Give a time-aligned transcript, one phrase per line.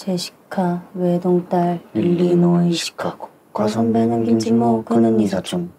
[0.00, 5.70] 제시카 외동딸 일리노이 시카고 과선배는 김치모 그는 이사촌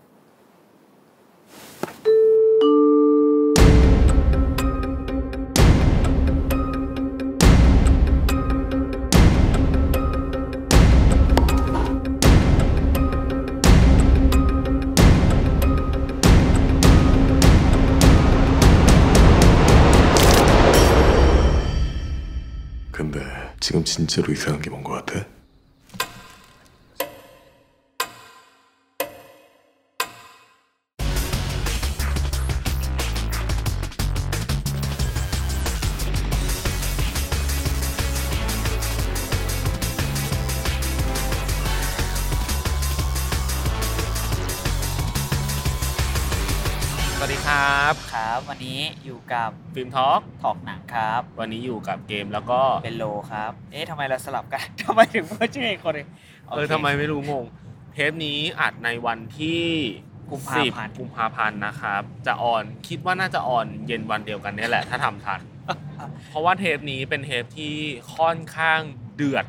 [23.92, 25.26] 진짜로 이상한 게 뭔 것 같아?
[49.34, 55.94] กับฟิล์มทอล์กทอกหนังครับ วันนี้อยู่กับเกมแล้วก็เป็นโลครับ เอ๊ะทำไมเราสลับกันทำไมถึงพูดชื่ออีกคน
[56.50, 57.46] เออทำไมไม่รู้งง
[57.94, 59.62] เทปนี้อัดในวันที่
[60.32, 65.42] กุมภาพันธ์กุมภาพันธ์นะครับ จะออนคิดว่าน่าจะออนเย็นวันเดียวกันนี่แหละ ถ้าทำทัน
[66.30, 67.76] เพราะว่าเทปนี้เป็นเทปที่
[68.16, 68.80] ค่อนข้าง
[69.16, 69.46] เดือด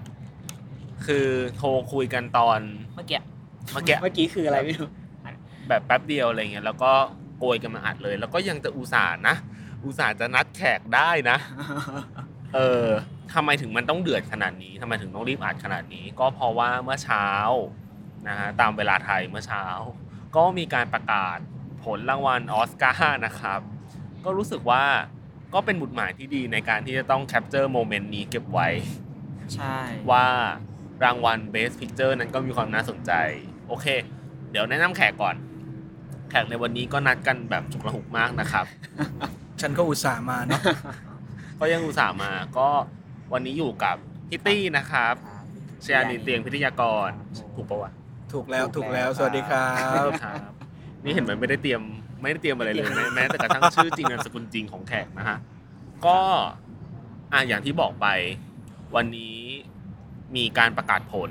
[1.06, 2.60] คือโทรคุยกันตอน
[2.96, 3.20] เมื่อกี้
[3.72, 4.88] เมื่อกี้เมื่อกี้คืออะไรไม่รู้
[5.68, 6.92] แบบแป๊บเดียวอะไรเงี้ยแล้วก็
[7.38, 9.36] โกยกันมาอัดเลย แล้วก็ยังจะอุตส่าห์นะ
[9.84, 11.38] อุตส่าห์จะนัดแขกได้นะ
[12.54, 12.86] เออ
[13.34, 17.26] ทำไมถึงมันต้องเดือดขนาดนี้ทำไมถึงต้องรีบอัดขนาดนี้ ก็เพราะว่าเมื่อเช้า
[18.28, 19.64] นะฮะตามเวลาไทยเมื่อเช้า
[20.36, 21.38] ก็มีการประกาศ
[21.84, 23.60] ผลรางวัลออสการ์นะครับ
[24.24, 24.84] ก็รู้สึกว่า
[25.54, 28.68] ก็เป็นบุตรหมายที่ดีในการที่จะต้องแคปเจอร์โมเมนต์นี้เก็บไว้
[29.54, 29.78] ใช่
[30.10, 30.26] ว่า
[31.04, 33.12] รางวัล Best Picture นั้นก็มีความน่าสนใจ
[33.68, 33.86] โอเค
[34.50, 35.36] เดี๋ยวแนะนำแขกก่อน
[36.30, 38.66] แขกในวันนี้ก็นัดกันแบบฉุกระหุกมากนะครับ
[39.62, 40.62] ฉันก็อุตส่าห์มาเนาะ
[41.60, 42.68] ก็ยังอุตส่าห์มา ก็
[43.32, 43.96] วันนี้อยู่กับ
[44.30, 45.14] พิตตี้นะครับ
[45.82, 47.08] เชียร์นิเตียงพิทยากร
[47.56, 47.92] ถูกปะวะ
[48.32, 49.68] ถูกแล้วถูกแล้ว สวัสดีครั
[50.06, 50.08] บ
[51.04, 51.82] นี่เห็นไหมไม่ได้เตรียม
[52.22, 55.38] ไม่ได้เตรียมอะไรเลยแม้แต่กระทั่งชื่อจริงนามสกุลจริงของแขกนะฮะ
[56.06, 56.18] ก็
[57.32, 58.06] อะอย่างที่บอกไป
[58.96, 59.38] วันนี้
[60.36, 61.30] มีการประกาศผล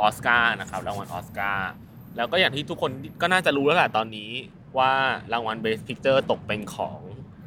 [0.00, 1.70] ออสการ์นะครับรางวัลออสการ์
[2.16, 2.90] แล้วก็อย่างที่ทุกคน
[3.20, 4.30] ก็น่าจะรู้แล้วแหละตอนนี้
[4.78, 4.92] ว่า
[5.32, 7.00] รางวัล Best Picture ตกเป็นของ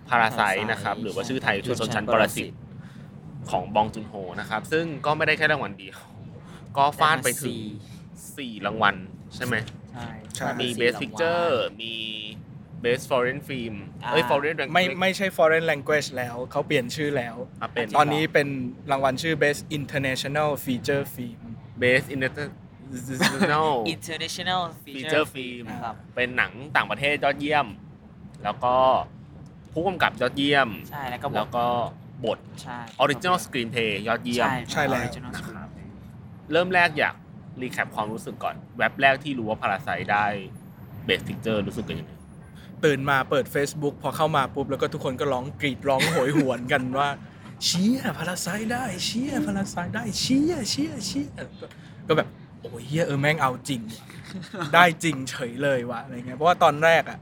[0.10, 2.48] พาราไซนะครับ หรือว่าชื่อไทยคือชนชั้นปรสิต
[3.52, 5.98] ของบองจุนโฮนะครับ ซึ่งก็ไม่ได้แค่รางวัลเดียว
[6.78, 7.56] ก็ฟาดไปถึง
[8.38, 8.96] สี่รางวัล
[9.36, 9.56] ใช่ไหม
[10.36, 11.52] ใช่มี Best Picture
[11.82, 11.96] มี
[12.84, 13.76] Best Foreign Film
[14.12, 17.36] เอ้ย Foreign ไม่ไม่ใช่ Foreign Language แล้วเขาเปลี่ยนชื่อแล้ว
[17.98, 18.48] ตอนนี้เป็น
[18.92, 21.42] รางวัลชื่อ Best International Feature Film
[21.82, 25.66] Best International International Feature Film
[26.16, 27.68] เป็นหนังต่างประเทศยอดเยี่ยม
[28.44, 28.76] แล้วก็
[29.76, 31.66] ผู้กำกับยอดเยี่ยม ใช่แล้วก็แล้วก็
[32.26, 35.68] บทใช่ Original Screenplay ยอดเยี่ยมใช่แล้วนะครับ
[36.52, 37.16] เริ่มแรกอยาก
[37.62, 40.26] recap ความรู้สึกก่อนแว็บแรกที่รู้ว่า Parasite ได้
[41.06, 42.12] Best Picture รู้สึกกันยังไง
[42.86, 47.10] ตื่นมาเปิด Facebook พอเข้ามาปุ๊บแล้วก็ทุกคนก็ร้องกรีดร้องโหยหวนกันว่า
[47.64, 51.28] เชี่ย Parasite ได้เชี่ย Parasite ได้เชี่ยเชี่ยเชี่ย
[52.08, 52.28] ก็แบบ
[52.62, 53.82] โอ้ยเฮียเออแม่งเอาจริง
[54.74, 57.20] ได้จริงเฉยเลยว่ะอะไรเงี้ยเพราะว่าตอนแรกอะ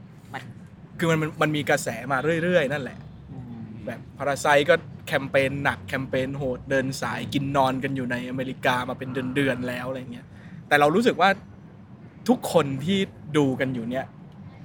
[0.98, 2.98] คือมันมันมีกระแสมาเรื่อยๆ นั่นแหละ
[3.86, 4.74] แบบ Parasite ก็
[5.08, 10.26] แคมเปญหนักแคมเปญโหดเดินสายกินนอนกันอยู่ในอเมริกามาเป็นเดือนๆแล้วอะไรเงี้ย
[10.68, 11.30] แต่เรารู้สึกว่า
[12.28, 12.98] ทุกคนที่
[13.36, 14.06] ดูกันอยู่เนี่ย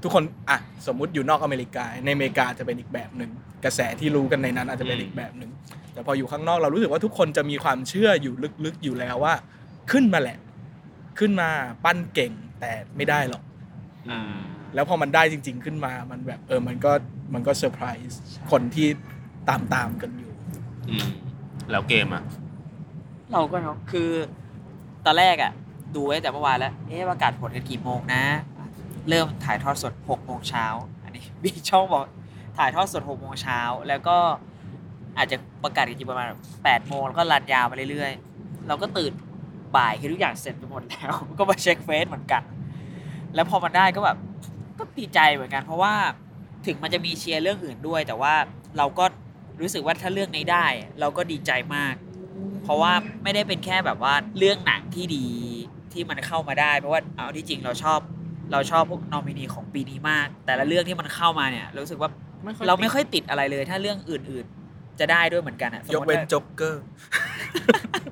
[0.04, 3.32] ทุกคนอะสมมุติอยู่นอกอเมริกา ในอเมริกาจะเป็นอีกแบบหนึ่ง
[3.66, 5.52] กระแสที่รู้กันในนั้นอาจจะเป็นอีกแบบหนึ่ง
[5.94, 8.34] แต่พออยู่ข้างนอกเรารู้สึกว่าทุกคนจะมีความเชื่ออยู่
[8.66, 9.34] ลึกๆอยู่แล้วว่า
[9.92, 10.38] ขึ้นมาแหละ
[11.20, 11.50] ขึ้นมา
[11.86, 13.44] ปั้นเก่งแต่ไม่ได้หรอก
[14.74, 16.92] แล้วพอมันได้จริง ๆ ขึ้นมามันแบบเออมันก็
[17.34, 18.20] มันก็เซอร์ไพรส์
[18.52, 18.88] คนที่
[19.50, 20.32] ตามตามกันอยู่
[21.72, 22.24] แล้วเกมอะ
[23.32, 24.10] เราก็เนาะคือ
[25.06, 25.52] ตอนแรกอะ
[25.96, 28.24] ดูไว้แต่เมื่อวานแล้ว เอ๊ะประกาศผลกันกี่โมงนะ
[29.10, 30.66] เริ่มถ่ายทอดสดหกโมงเช้า
[31.04, 32.04] อันนี้บีช่องบอก
[32.58, 34.18] ถ่ายทอดสดหกโมงเช้าแล้วก็
[35.18, 36.28] อาจจะประกาศกันจริงประมาณ
[36.64, 39.12] แปดโมงแล้วก็รันยาวไปเรื่อยๆ เราก็ตื่น
[39.78, 42.44] บ่ายคือทุกอย่างเสร็จไปหมดแล้ว ก็มาเช็คเฟซเหมือนกัน
[43.36, 44.18] แล้วพอมันได้ก็แบบ
[44.80, 45.94] ก็ดีใจเหมือนกัน เพราะว่า
[46.66, 48.34] ถึงมันจะมีเชียร์เรื่องอื่นด้วย แต่ว่า
[48.78, 49.06] เราก็
[49.62, 50.68] รู้สึกว่าถ้าเรื่องนี้ได้
[51.00, 51.96] เราก็ดีใจมาก
[52.64, 52.92] เพราะว่า
[53.24, 55.26] ไม่ได้เป็นแค่แบบว่าเรื่องหนังที่ดี
[55.94, 58.00] ที่มันเข้ามาได้ เพราะว่าเอาที่จริงเราชอบ
[58.52, 62.10] เราชอบพวกนอมินีของปีนี้มาก แต่ละเรื่องที่มันเข้ามาเนี่ยรู้สึกว่า
[62.68, 66.82] เราไม่ค่อยติดอะไรเลย ถ้าเรื่องอื่น ๆ จะได้ด้วยเหมือนกันอะยกเว้นจ็อกเกอร์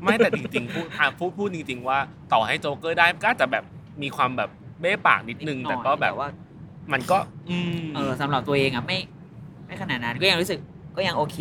[0.04, 0.88] ไม่แต่จริงๆพูด
[1.20, 2.00] พูดพูดจริง ๆ ว่า
[2.34, 3.64] ต่อให้โจ๊กเกอร์ได้ก็จะแบบ
[4.04, 4.50] มีความแบบ
[4.82, 6.28] เบ้ปากนิดนึงแต่ก็แบบว่า
[6.94, 7.18] มันก็
[7.50, 8.98] อืมเออสำหรับตัวเองอะไม่
[9.66, 10.60] ไม่ขนาดนั้นก็ยังรู้สึก
[10.96, 11.40] ก็ยังโอเค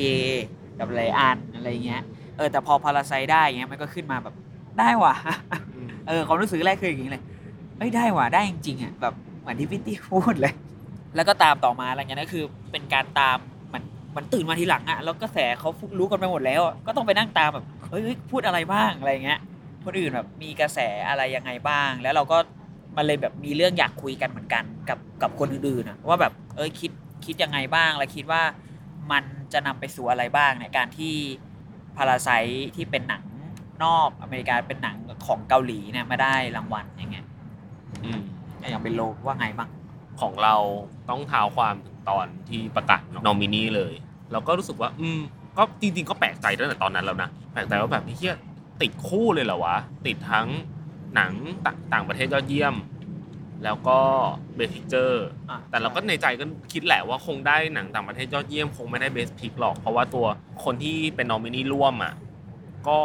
[0.79, 2.03] กับหลายอันอะไรเงี้ย
[2.37, 4.35] เออแต่พอพาราไซได้อย่างเงี้ยมันก็ขึ้นมาแบบ
[4.79, 5.15] ได้ว่ะ
[6.09, 7.23] เออความรู้สึกแรกคืออย่างนี้เลย
[7.79, 10.55] เอ้ยได้ว่ะได้จริงๆอะแบบเหมือนที่พี่ตี้พูดเลย
[11.17, 13.39] แล้วก็ตามต่อมาอะไรเงี้ยนั่นคือเป็นการตาม
[13.69, 19.41] เหมันเหมันตื่นมาทีหลังอะแล้วกระแสเขารู้กันไปหมดแล้วอะก็ต้องไปนั่งตามแบบเฮ้ยเฮ้ยพูดอะไรบ้างอะไรเงี้ย
[19.85, 20.79] คนอื่นแบบมีกระแส
[21.09, 22.39] อะไรยังไงบ้าง แล้วเราก็
[22.97, 26.91] มันเลยแบบมีเรื่องอยากคุยกันเหมือนกัน กับกับคนอื่นๆนะว่าแบบเอ้ยคิด
[27.25, 28.43] คิดยังไงบ้างแล้วคิดว่า
[29.13, 31.15] มันจะนำไปสู่อะไรบ้างในการที่
[31.97, 32.29] พาราไซ
[32.77, 33.25] ที่เป็นหนัง
[33.85, 34.97] นอกอเมริกาเป็นหนัง
[35.27, 37.27] ของเกาหลีเนี่ยมาได้รางวัลอย่างเงี้ย
[38.05, 38.21] อืม
[38.59, 39.69] อย่างเป็นโลว่าไงบ้าง
[40.21, 40.55] ของเรา
[41.09, 43.95] ต้องเท้าความถึงตอนที่ประกาศนอมินีเลย
[44.33, 45.21] เราก็รู้สึกว่า อืม
[45.59, 48.37] ก็จริงๆก็แปลกใจตั้งแต่ตอนนั้นแล้วนะแปลกใจว่าแบบเฮีย
[48.83, 49.77] ติดคู่เลยเหรอวะ
[50.07, 50.49] ติดทั้ง
[51.17, 51.33] หนัง
[51.67, 52.75] ต่างต่างประเทศยอดเยี่ยม
[53.65, 53.99] แล้วก็
[54.57, 60.27] Best Picture อะแต่เราก็ในใจก็คิดแหละว่าคงได้หนังต่างประเทศยอดเยี่ยม คงไม่ได้ Best Pic หรอก เพราะว่าตัว
[60.65, 62.15] คนที่เป็นนอมินีร่วมอะ
[62.89, 62.99] ก็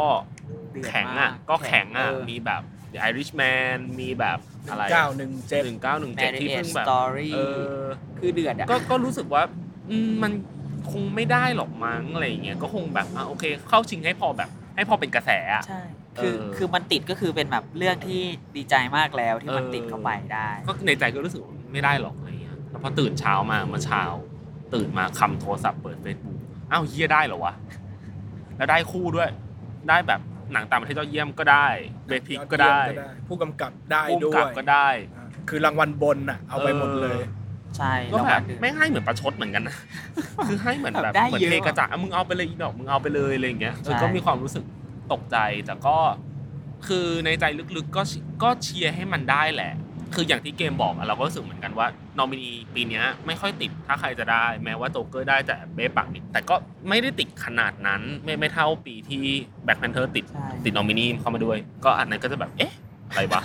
[0.70, 2.62] เดือดแข็งมาอะก็แข็งอะมีแบบ
[2.92, 4.38] The Irishman มีแบบ
[4.70, 7.38] อะไรเก้าหนึ่งเจ็ดหนึ่งเก้าหนึ่งเจ็ดที่ Marriage เพิ่งแบบ Story เอ
[7.78, 7.80] อ
[8.18, 9.42] คือเดือดอะก็ก็รู้สึกว่า
[9.90, 10.32] อืมมัน
[10.92, 15.82] คงไม่ได้หรอกมั้งอะไรอย่างเงี้ยก็คงแบบอะโอเค เข้าชิงให้พอแบบ ให้พอเป็นกระแสอะใช่
[16.18, 18.22] คือเออคือมันติดก็คือเป็นแบบเรื่องที่
[18.56, 24.02] ดีใจมากแล้วที่มันเออติดเข้าไปได้ ก็ในใจก็รู้สึกว่าไม่ได้หรอกอะไรเงี้ยแล้วพอตื่นเช้ามาเมื่อเช้า
[24.74, 26.38] ตื่นมาคำโทรศัพท์เปิดเฟซบุ๊ก
[26.72, 27.54] อ้าวเฮียได้เหรอวะ
[28.56, 29.28] แล้วได้คู่ด้วย
[29.88, 30.20] ได้แบบ
[30.52, 31.66] หนังต่างประเทศยอดเยี่ยมก็ได้
[32.06, 32.78] เบพิกก็ได้
[33.28, 37.20] ผู้กำกับได้ภูมิด้วกับยก็ได้อ่าคือรางวัลบนอะเอาไปหมดเลย
[37.76, 39.76] ใช่ก็รางแบวับลเดือดไม่งให้เหมือนประชดเหมือนกันนะ
[40.48, 44.64] คือให้เหมือนแบบได้เหมือนเยอะเทกระจาดอะมึงเอาไปเลยอีดอกมึงเอาไปเลยอะไรอย่างเงี้ยเออใช่ก็มีความรู้สึก
[45.12, 45.96] ตกใจแต่ก็
[46.86, 47.44] คือในใจ
[47.76, 48.02] ลึกๆก็
[48.42, 49.72] ก็เชียร์ให้มันได้แหละ
[50.14, 51.86] คืออย่างที่เกมบอกอะเราก็รู้สึกเหมือนกันว่า
[52.18, 56.54] นอมินีปีเนี้ยไม่ค่อยติดถ้าใครจะได้ แม้ว่าโจเกอร์ได้แต่เบ๊ปักนิดแต่ก็
[56.88, 59.24] ไม่ได้ติดขนาดนั้นไม่ไม่เท่าปีที่
[59.64, 62.72] แบ็คแพนเทอร์ติดใช่ติดนอมินีเข้ามาด้วย ก็อันนั้นก็จะแบบเอ๊ะ
[63.08, 63.42] อะไรวะ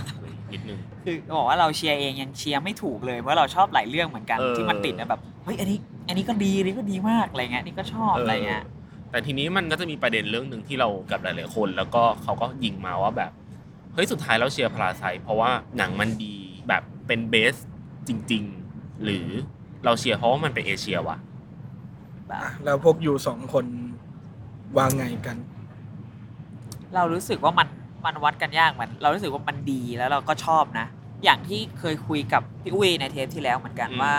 [0.53, 5.77] นิดนึงคือบอกว่าเราเชียร์เองยังเชียร์ไม่ถูกเลยเพราะเราชอบหลายเรื่องเหมือนกันเออที่มันติดนะแบบเฮ้ยอันนี้
[6.07, 8.63] อันนี้ก็ดีอันนี้ก็ดีมากอะไรเงี้ยนี่ก็ชอบอะไรเงี้ย
[9.11, 13.31] แต่ทีนี้มันก็จะมีประเด็นเรื่องหนึ่งที่เรากับหลายๆคน แล้วก็เขาก็ยิงมาว่าแบบ
[13.93, 16.35] เฮ้ยสุดท้ายเราเชียร์พลาไซเพราะว่าหนังมันดี
[16.67, 17.55] แบบเป็นเบส
[18.07, 18.43] จริง
[18.73, 19.27] ๆ หรือ
[19.85, 21.17] เราเชียร์เพราะว่ามันเป็นเอเชียวะ
[22.27, 23.65] แบบอะแล้วพวกอยู่สองคน
[24.77, 25.37] วางไงกัน
[26.95, 27.67] เรารู้สึกว่ามัน
[28.05, 30.87] มันวัดกันยากเหมือนเรารู้สึกว่ามันดีแล้วเราก็ชอบนะ
[31.23, 34.13] อย่างที่เคยคุยกับพี่อุ้ยในเทปที่แล้วเหมือนกันอืมว่า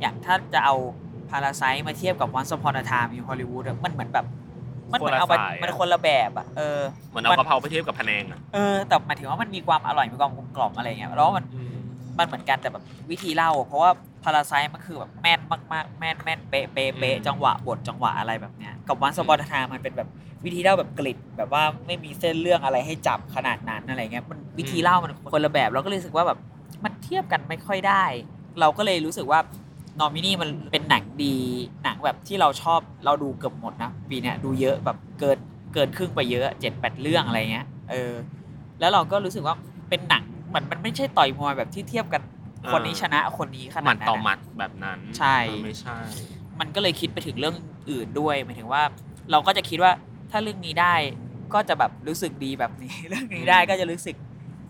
[0.00, 4.26] อย่างถ้าจะเอาพาราไซมาเทียบกับวัน u พ on a Time in Hollywood อะมันเหมือนแบบ
[4.92, 11.44] มันเหมือนเอาไปคนละสายอะ มันคนละแบบอะเออเหมือนเอากะเพราไปเทียบกับพะแนงอะเออแต่หมายถึงว่ามันมีความอร่อยมีความกลมกล่อมอะไรเงี้ยแล้วมัน
[12.18, 13.90] มันเหมือนกันแต่แบบวิธีเล่า เพราะว่า
[14.24, 15.40] พาราไซมันคือแบบแม่น
[15.72, 20.08] มากๆ แม่นแม่นเป๊ะเป๊ะเป๊ะอืมจังหวะบทจังหวะอะไรแบบเนี้ยกับ Once Upon a Time มันเป็นแบบ
[20.44, 26.38] วิธีเล่าแบบกลิดแบบว่าไม่มีเส้นเรื่องอะไรให้จับขนาดนั้นอะไรเงี้ยมันวิธีเล่ามันคนละแบบเราก็เลยรู้สึกว่าแบบ
[26.84, 28.04] มันเทียบกันไม่ค่อยได้
[28.60, 29.40] เราก็เลยรู้สึกว่า
[30.00, 31.36] นอมินีมันเป็นหนังดี
[31.84, 35.38] หนังแบบที่เราชอบเราดูเกือบหมดนะปีเนี้ยดูเยอะแบบเกิน
[35.74, 38.12] เกินครึ่งไปเยอะเจ็ดแปดเรื่องอะไรเงี้ยเออ
[38.80, 39.56] แล้วเราก็รู้สึกว่า
[39.88, 42.22] เป็นหนังเหมือนมันไม่ใช่ต่อยมวยแบบที่เทียบกัน
[42.64, 45.98] อ่าคนนี้ชนะคนนี้ขหนามัดดนั้นต่ออะหมัดแบบนั้นใช่เออไม่ใช่
[46.60, 47.54] มันก็เลยคิดไปถึงเรื่อง
[47.90, 48.82] อื่นด้วยหมายถึงว่า
[49.30, 49.92] เราก็จะคิดว่า
[50.30, 50.94] ถ้าเรื่องนี้ได้
[51.54, 54.16] ก็จะแบบรู้สึกดีแบบนี้ เรื่องนี้ได้ก็จะรู้สึก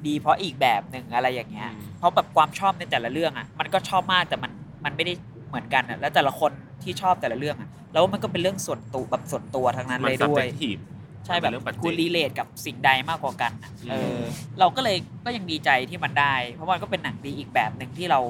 [0.06, 4.52] ดีเพราะอีกแบบหนึ่งอะไรอย่างเงี้ยอืมเพราะแบบความชอบในแต่ละเรื่องอะ มันก็ชอบมากแต่มัน
[4.84, 5.12] มันไม่ได้
[5.48, 10.80] เหมือนกันอะแล้วแต่ละคนที่ชอบแต่ละเรื่องอะแล้วมันก็เป็นเรื่องส่วนตัวแบบส่วนตัวทั้งนั้นมันเลยด้วย subjective
[11.26, 14.20] ใช่แบบมันเป็นเรื่องปัจเจกคุณรีเลทกับสิ่งใดมากกว่ากันน่ะอืมเออ
[14.60, 18.20] เราก็เลยก็ยังดีใจที่มันได้ เพราะมันก็เป็นหนังดีอีกแบบหนึ่งที่เรา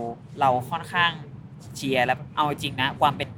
[0.40, 1.12] เราค่อนข้าง
[1.76, 3.28] เชียร์แล้วเอาจริงนะความเป็น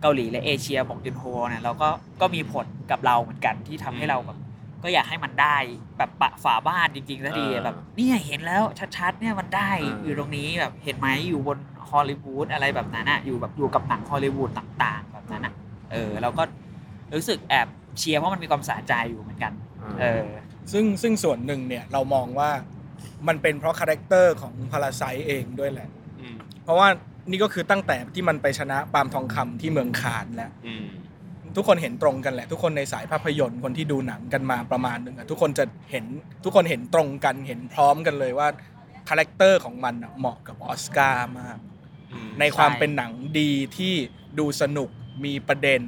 [0.00, 1.88] เกาหลีและเอเชียของจุนโฮเนี่ยเราก็
[2.20, 4.38] ก็มีผลกับเราเหมือนกันที่ทำให้เราแบบ
[4.84, 5.56] ก็อยากให้มันได้
[5.98, 8.62] แบบปะฝาบ้านจริงๆสักทีเออแบบเนี่ยเห็นแล้ว
[8.96, 11.58] ชัดๆเนี่ยมันได้เออออยู่ตรงนี้แบบเห็นไหมอยู่บน
[11.90, 15.52] ฮอลลีวูดอะไรแบบนั้นอะอยู่แบบอยู่กับหนังฮอลลีวูดต่าง ๆ แบบนั้นอะ
[15.92, 16.42] เออเราก็
[17.14, 19.52] รู้สึกแอบเชียร์เพราะมันมีความสะใจอยู่เหมือนกัน
[20.00, 20.26] เออ
[20.72, 22.50] ซึ่งซึ่งส่วนหนึ่งเนี่ยเรามองว่า
[23.28, 25.88] มันเป็นเพราะ character ของ Parasite เองด้วยแหละ
[26.20, 26.88] อืมเพราะว่า
[27.30, 30.86] นี่ก็คือตั้งแต่ที่มันไปชนะปาล์มทองคำที่เมืองคานแล้วอืม
[31.56, 36.04] ทุกคนเห็นตรงกันแหละ ทุกคนในสายภาพยนตร์คนที่ดูหนังกันมาประมาณหนึ่งอะทุกคนจะเห็น
[36.44, 38.48] ทุกคนเห็นตรงกันเห็นพร้อมกันเลยว่า
[39.08, 41.58] character ของมันอะเหมาะกับออสการ์มาก
[42.12, 43.94] อืมในความใช่เป็นหนังดีที่
[44.38, 44.90] ดูสนุก
[45.24, 45.82] มีประเด็น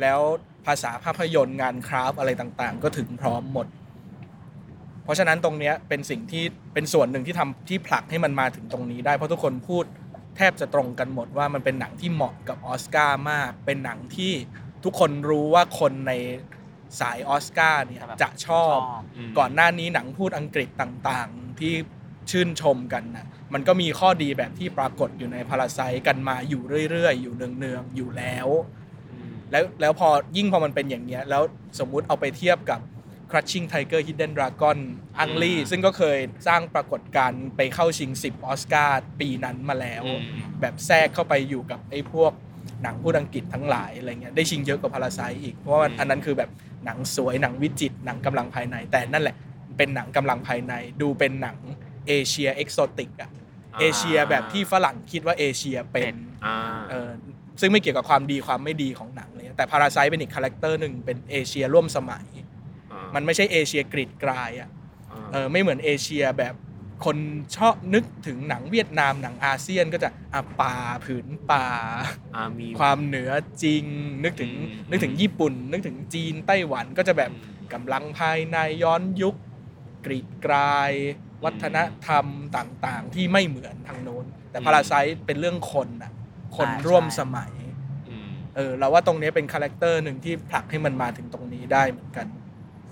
[0.00, 0.20] แล้ว
[0.66, 3.66] ภาษาภาพยนตร์งานคราฟต์อะไรต่างๆ ก็ถึงพร้อมหมด
[5.04, 9.84] เพราะฉะนั้นตรงเนี้ยเป็นสิ่งที่เป็นส่วนหนึ่งที่ทำที่ผลักให้มันมาถึงตรงนี้ได้เพราะทุกคนพูด
[10.36, 14.32] แทบจะตรงกันหมดว่ามันเป็นหนังที่เหมาะกับออสการ์มาก เป็นหนังที่
[14.84, 16.12] ทุกคนรู้ว่าคนใน
[17.00, 18.76] สายออสการ์เนี่ยจะชอบ
[19.28, 21.74] มก่อนหน้านี้หนังพูดอังกฤษต่างๆ ที่
[22.30, 28.48] ชื่นชมกันนะมันก็มีข้อดีแบบที่ปรากฏอยู่ในพาราไซกันมาอยู่เรื่อยๆ อยู่เนืองๆ อยู่แล้ว
[29.12, 31.42] อืมแล้วแล้วพอยิ่งพอมันเป็นอย่างเนี้ย แล้ว
[31.78, 32.80] สมมุติเอาไปเทียบกับ
[33.30, 34.78] Crushing Tiger Hidden Dragon
[35.18, 40.22] อังลีซึ่งก็เคยสร้างปรากฏการณ์ไปเข้าชิง 10 ออสการ์ปีนั้นมาแล้วอืม
[40.60, 42.32] แบบแทรกเข้าไปอยู่กับไอ้พวก
[42.82, 46.50] หนังพูดอังกฤษทั้งหลายอะไรเงี้ยได้ชิงเยอะกว่าพาราไซอีกเพราะว่าอันนั้นคือแบบ
[46.84, 49.36] หนังสวยหนังวิจิตรหนังกำลังภายใน แต่นั่นแหละ
[49.76, 51.56] เป็นหนังกำลังภายใน ดูเป็นหนัง
[52.08, 53.30] เอเชีย exotic อะ
[53.80, 56.14] เอเชียแบบที่ฝรั่งคิดว่าเอเชียเป็น
[56.46, 56.56] อ่า
[56.90, 57.10] เออ
[57.60, 62.26] ซึ่งไม่เกี่ยวกับความดีความไม่ดีของหนังเลยแต่ Parasite เป็นอีก character หนึ่งเป็นเอเชียร่วมสมัย
[63.14, 64.68] มันไม่ใช่เอเชียกรีดกรายอะ
[65.32, 66.54] เออไม่เหมือนเอเชียแบบ
[67.04, 67.16] คน
[67.56, 70.74] ชอบนึกถึงหนังเวียดนามหนังอาเซียนก็จะอะป่า
[71.04, 71.66] ผืนป่า
[72.34, 73.30] อ่ามีความเหนือ
[73.62, 73.84] จริง
[74.24, 77.30] นึกถึงอืมนึกถึงญี่ปุ่น นึกถึงจีนไต้หวันก็จะแบบ
[77.72, 79.34] กำลังภายในย้อนยุค
[80.04, 80.92] กรีดกราย
[81.44, 82.26] วัฒนธรรม
[82.56, 84.92] ต่างๆ ที่ไม่เหมือนทางโน้น แต่ Parasite
[85.26, 86.12] เป็นเรื่องคนน่ะ
[86.56, 87.52] คนอ่าร่วมใช่สมัย
[88.08, 92.26] อืมเออเราว่าตรงนี้เป็น character หนึ่งที่ผลักให้มันมาถึงตรงนี้ได้เหมือนกัน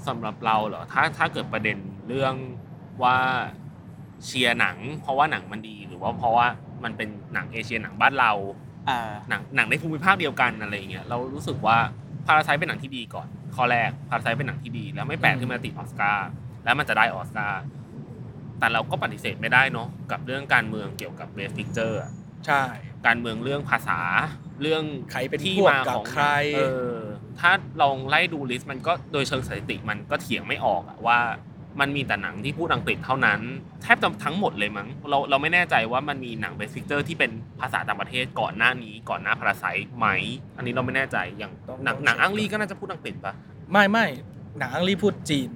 [0.07, 2.35] สำหรับเราเหรอถ้าถ้าเกิดประเด็นเรื่อง
[3.03, 3.19] ว่า
[4.25, 6.47] เชียร์หนัง เพราะว่าหนังมันดีหรือว่าเพราะว่า
[6.85, 8.33] มันเป็นหนังเอเชียหนังบ้านเรา
[8.87, 11.77] เออหนังหนังในภูมิภาคเดียวกันอะไรอย่างเงี้ยเรารู้สึกว่า
[12.27, 16.29] Parasite เป็นหนังที่ดีก่อนข้อแรก Parasite เป็นหนังที่ดี แล้วไม่แปลกที่มันจะติดออสการ์
[16.65, 17.63] แล้วมันจะได้ออสการ์
[18.59, 22.01] แต่เราก็ปฏิเสธไม่ได้เนาะกับเรื่องการเมืองเกี่ยวกับ Best Picture
[22.47, 22.63] ใช่
[23.07, 24.01] การเมืองเรื่องภาษา
[24.63, 26.61] เรื่องใครเป็นที่พวกมากับของใครเอ
[26.97, 26.99] อ
[27.41, 31.19] ถ้าลองไล่ดู list มันก็โดยเชิงสถิติมันก็เถียงไม่ออกอะว่า
[31.81, 33.41] มันมีแต่หนังที่พูดอังกฤษเท่านั้น
[33.83, 37.31] แทบจะทั้งหมดเลยมั้งเราเราไม่แน่ใจว่ามันมีหนัง Best Picture ที่เป็น
[37.61, 39.65] ภาษาต่างประเทศก่อนหน้านี้ ก่อนหน้าพาราไซ
[39.97, 40.07] ไหม
[40.57, 43.33] อันนี้เราไม่แน่ใจอย่างต้องหนังต้องหนังเช็คอังลีก็น่าจะพูดอังกฤษปะ
[43.73, 44.07] ไม่ไม่
[44.59, 45.51] หนังอังรีพูดจีน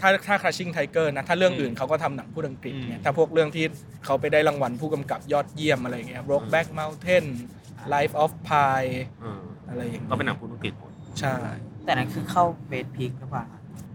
[0.00, 3.64] ถ้าถ้า Crushing Tiger นะถ้าเรื่องอื่นเขาก็ทำหนังพูดอังกฤษเนี่ยถ้าพวกเรื่องที่
[4.04, 7.24] เขาไปได้รางวัลผู้กำกับยอดเยี่ยมอะไรเงี้ย Brokeback Mountain
[7.94, 8.82] Life of Pi
[9.20, 10.90] เอออะไรอย่างเงี้ยก็เป็นหนังพูดอังกฤษหมด
[11.20, 11.36] ใช่
[11.84, 13.46] แต่นั้นคือเข้าเบสพิกหรือเปล่า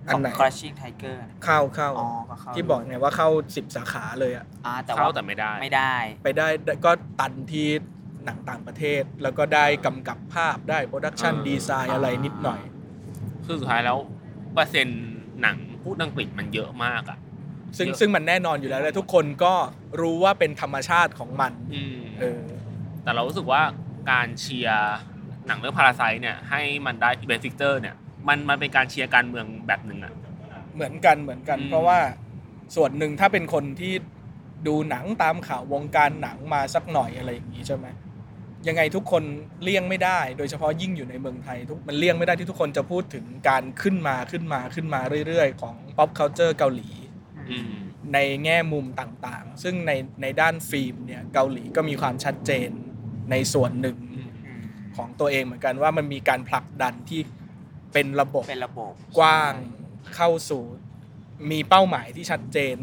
[0.10, 6.48] อันไหนของ Crushing Tiger เนี่ยเข้าเข้าอ๋อก็เข้าที่บอกไงว่าเข้า10สาขาเลยอะอ่าแต่เข้าว่าแต่ไม่ได้ ไม่ได้ ไปได้
[6.86, 7.68] ก็ตันที่
[8.25, 12.62] หนังต่างประเทศ แล้วก็ได้กำกับภาพได้ production อ่าดีไซน์อะไรนิดหน่อย
[13.46, 13.98] คือสุดท้ายแล้ว
[14.54, 15.06] เปอร์เซ็นต์
[15.42, 17.18] หนังพูดอังกฤษมันเยอะมากอะ
[17.78, 19.54] ซึ่งเยอะซึ่งมันแน่นอนอยู่แล้วและทุกคนก็
[20.01, 22.44] รู้ว่าเป็นธรรมชาติของมันอืมเออ
[23.04, 23.62] แต่เรารู้สึกว่า
[24.12, 24.96] การเชียร์
[25.48, 27.96] หนังเรื่อง Parasite เนี่ยให้มันได้ Best Picture เนี่ย
[28.30, 30.14] มันมันเป็นการเชียร์การเมืองแบบหนึ่งอะ
[30.76, 32.00] เหมือนกันเหมือนกันอืมเพราะว่า
[32.76, 33.94] ส่วนหนึ่งถ้าเป็นคนที่
[34.68, 37.88] ดูหนังตามข่าววงการหนังมาสักหน่อยอะไรอย่างนี้ใช่ไหม
[38.68, 39.24] ยังไงทุกคน
[39.64, 46.90] เลี่ยงไม่ได้ โดยเฉพาะยิ่งอยู่ในเมืองไทยทุกมันเลี่ยงไม่ได้ที่ทุกคนจะพูดถึงการขึ้นมาขึ้นมาขึ้นมาเรื่อยๆ ของ pop culture เกาหลี
[47.50, 47.72] อืม
[48.14, 52.70] ในแง่มุมต่างๆ ซึ่งในในด้านฟิล์มเนี่ยเกาหลีก็มีความชัดเจน
[53.32, 54.30] ในส่วนหนึ่งอืม
[54.98, 57.22] ของตัวเองเหมือนกันว่ามันมีการผลักดันที่
[57.93, 59.53] เป็นระบบเป็นระบบกว้าง
[60.15, 60.63] เข้าสู่
[61.51, 62.75] มีเป้าหมายที่ชัดเจน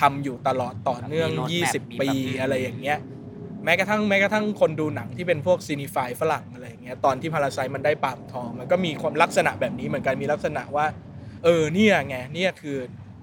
[0.00, 2.98] ทำอยู่ตลอดต่อเนื่องมี roadmap มี20 ปีแบบอะไรอย่างเงี้ย
[3.64, 10.86] แม้กระทั่งแม้กระทั่งคนดูหนังที่เป็นพวก cinephile ฝรั่งอะไรอย่างเงี้ยตอนที่ Parasite มันได้ปาล์มทอง มันก็มีความลักษณะแบบนี้เหมือนกันมีลักษณะว่า
[11.44, 12.78] เออเนี่ยไงเนี่ยคือ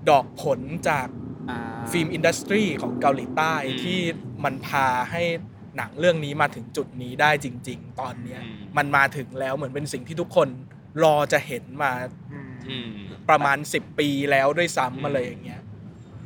[0.10, 0.60] ดอกผล
[0.90, 1.08] จาก
[1.50, 4.00] อ่า film industry ของเกาหลีใต้อืมที่
[4.44, 5.24] มันพาให้
[5.78, 10.48] หนังเรื่องนี้มาถึงจุดนี้ได้จริง ๆ ตอนเนี้ยอืมมันมาถึงแล้วเหมือนเป็นสิ่งที่ทุกคน
[11.04, 11.92] รอจะเห็นมา
[12.32, 12.92] อืมอืม
[13.30, 15.62] ประมาณ10ปีแล้วด้วยอืมซ้ำอะไรอย่างเงี้ย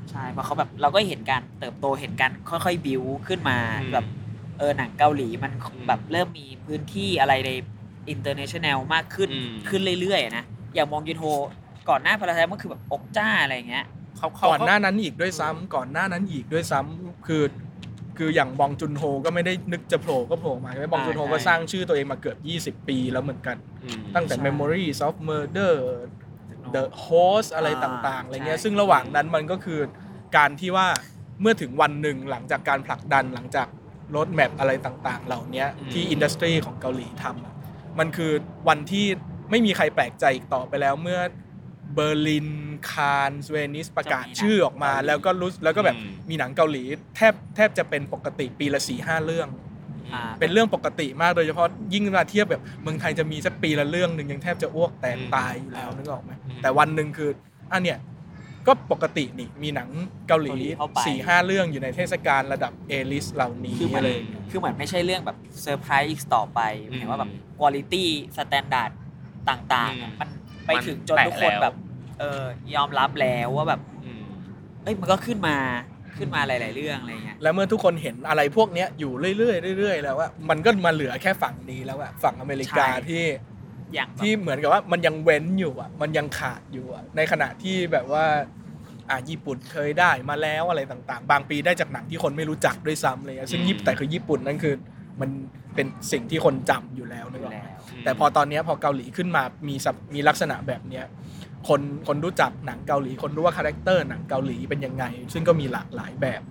[0.10, 3.58] ใช่เพราะเขาแบบเราก็เห็นการเติบโตเห็นการค่อยๆบิวขึ้นมา
[3.92, 4.06] แบบ
[4.58, 5.52] เออหนังเกาหลีมัน
[5.88, 7.52] แบบเริ่มมีพื้นที่อะไรใน
[8.10, 11.26] international มากขึ้นอืม ขึ้นเรื่อยๆนะอย่างบองจุนโฮ
[11.90, 13.86] ก่อนหน้า Parasite มันคือแบบอกจ้าอะไรอย่างเงี้ย
[14.18, 17.44] เขาเขาก่อนหน้านั้นอีกด้วยซ้ำก่อนหน้านั้นอีกด้วยซ้ำคือ
[18.18, 25.74] คืออย่างบองจุนโฮก็ไม่ได้นึกจะโผล่ก็โผล่มาใช่ไหมบองจุนโฮใช่ก็สร้างชื่อตัวเองมาเกือบ 20 ปีแล้วเหมือนกันอืมตั้งแต่ใช่ Memories of Murder
[26.76, 29.80] The Host อะไรอ่าต่างๆอะไรเงี้ยใช่ซึ่งระหว่างนั้นมันก็คือ
[30.38, 30.88] การที่ว่า
[31.42, 33.68] เมื่อถึงวันหนึ่งหลังจากการผลักดันหลังจาก
[34.16, 37.54] roadmap อะไรต่างๆ เหล่านี้ที่ industry ของเกาหลีทำอะ
[38.00, 38.32] มันคือ
[38.68, 39.06] วันที่
[39.52, 41.20] ไม่มีใครแปลกใจอีกต่อไปแล้วเมื่อ
[41.94, 42.50] เบอร์ลิน
[42.92, 45.98] คานส์เวนิสประกาศชื่อออกมา แล้วก็รู้แล้วก็แบบ
[46.30, 46.84] มีหนังเกาหลี
[47.16, 49.50] แทบแทบจะเป็นปกติปีละสี่ห้าเรื่อง
[50.14, 56.32] อ่าเป็นเรื่องปกติมากโดยเฉพาะยิ่งมาเทียบแบบเมืองไทยจะมีสักปีละเรื่องหนึ่งยังแทบจะอ้วกแตกตายอยู่แล้วนึกออกไหม
[56.62, 57.30] แต่วันหนึ่งคือ
[57.74, 58.00] อันเนี้ย
[58.68, 59.90] ก็ปกตินี่มีหนัง
[60.28, 68.06] เกาหลีเกาหลีเข้าไปสี่ห้าเรื่องอยู่ในเทศกาลระดับ A-list เหล่านี้คือเหมือนอะไรอย่างเงี้ยคือเหมือนไม่ใช่เรื่องแบบเซอร์ไพรส์ต่อไปหมายถึงว่าแบบคุณ i t y
[68.38, 68.92] สแตนดาร์ด
[69.50, 70.30] ต่างๆอะมัน
[70.68, 71.76] ไปถึงจนทุกคนแบบ
[72.20, 72.44] เออ
[72.76, 74.26] ยอมรับแล้วว่าแบบอืม
[74.84, 75.58] เอ้ยมันก็ขึ้นมา
[76.18, 83.26] ขึ้นมาหลาย ๆ เรื่องอะไรเงี้ยแล้วเมื่อทุกคนเห็นอะไรพวกเนี้ยอยู่เรื่อยๆเรื่อยๆแล้วว่ามันก็มาเหลือแค่ฝั่งนี้แล้วอะฝั่งอเมริกาใช่ที่
[83.94, 88.26] อย่างแบบที่เหมือนกับว่ามันยังเว้นอยู่อะมันยังขาดอยู่อะในขณะที่แบบว่า
[89.10, 94.76] อ่าญี่ปุ่นเคยได้มาแล้วอะไรต่าง ๆ บางปีได้จากหนังที่คนไม่รู้จักด้วยซ้ำเลยอะซึ่งญี่ปุ่นแต่คือญี่ปุ่นนั่นคือ
[95.22, 95.30] มัน
[95.76, 101.06] เป็นสิ่งที่คนจำอยู่แล้วนึกออกไหมแล้วแต่พอตอนเนี้ยพอเกาหลีขึ้นมามีสับมีลักษณะแบบเนี้ย
[101.68, 106.42] คนคนรู้จักหนังเกาหลี คนรู้ว่า character หนังเกาหลีเป็นยังไง ซึ่งก็มีหลากหลายแบบ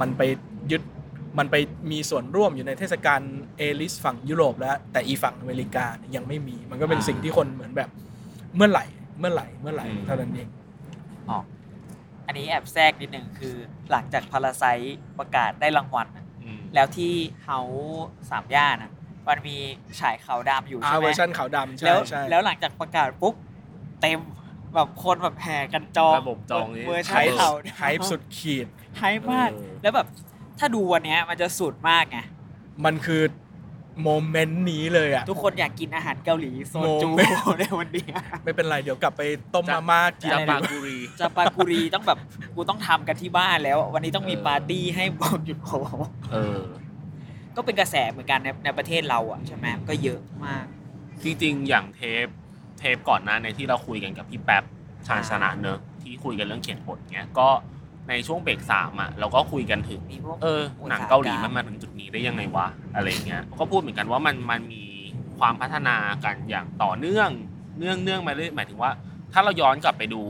[0.00, 0.22] มันไป
[0.70, 0.82] ยึด
[1.38, 1.56] มันไป
[1.90, 3.20] มีส่วนร่วมอยู่ในเทศกาล
[3.58, 7.90] A-list ฝั่งยุโรปแล้ว แต่อีฝั่งอเมริกาเนี่ยยังไม่มี มันก็เป็นอ่าสิ่งที่คนเหมือนแบบ
[8.56, 8.84] เมื่อไหร่
[9.18, 10.48] เมื่อไหร่เมื่อไหร่อืมเท่านั้นเอง
[11.30, 11.44] ออก
[12.26, 13.54] อันนี้แอบแทรกนิดนึงคือ
[13.90, 14.64] หลังจาก Parasite
[15.18, 16.27] ประกาศได้รางวัลน่ะอืม
[16.74, 17.12] แล้วที่
[17.44, 17.58] เฮา
[18.30, 18.90] สามย่านน่ะ
[19.28, 19.56] มันมี
[20.00, 23.34] ฉายขาวดำอยู่อ่าใช่ไหมอร์ชันขาวดำใช่แล้วใช่แล้วหลังจากประกาศปุ๊บ
[24.00, 24.18] เต็ม
[24.74, 28.66] แบบคนแบบแห่กันจองระบบจองนี่เวอร์ชัไฮนป์ขาวดำ hype สุดขีด
[28.98, 30.06] hype มากเออแล้วแบบ
[30.58, 32.18] ถ้าดูวันเนี้ยมันจะสุดมากไง
[32.84, 33.22] มันคือ
[34.02, 38.14] moment นี้เลยอะทุกคนอยากกินอาหารเกาหลีโซจู moment ในวันเนี้ย
[38.44, 39.22] ไม่เป็นไรเดี๋ยวกลับไป
[39.54, 42.18] ต้มมาม่ากินจาอะไรปานะกุรีจาปากุรีต้องแบบ
[42.54, 45.70] กูต้องทำกันที่บ้านแล้ว วันนี้ต้องมีเออปาร์ตี้ให้บอกหยุดโผ
[46.32, 46.62] เออ
[47.56, 50.64] ก็เป็นกระแสเหมือนกันในในประเทศเราอะใช่ไหมก็เยอะมาก
[51.22, 52.26] จริงๆ อย่างเทป
[52.78, 54.64] เทปก่อนหน้าในที่เราคุยกันกับพี่แป๊บ
[55.06, 57.48] ชาญชนะเนอะที่คุยกันเรื่องเขียนบทเนี้ยก็
[58.08, 64.84] ในช่วงเบรกสามอะเราก็คุยกันถึง มีพวกเออหนังเกาหลีมันมาถึงจุดนี้ได้ยังไงวะอะไรเงี้ยก็พูดเหมือนกันว่ามันมันมี
[65.38, 67.30] ความพัฒนากันอย่างต่อเนื่อง
[67.78, 68.90] เนื่องเนื่องมาเรื่อยหมายถึงว่า
[69.32, 70.22] ถ้าเราย้อนกลับไปดู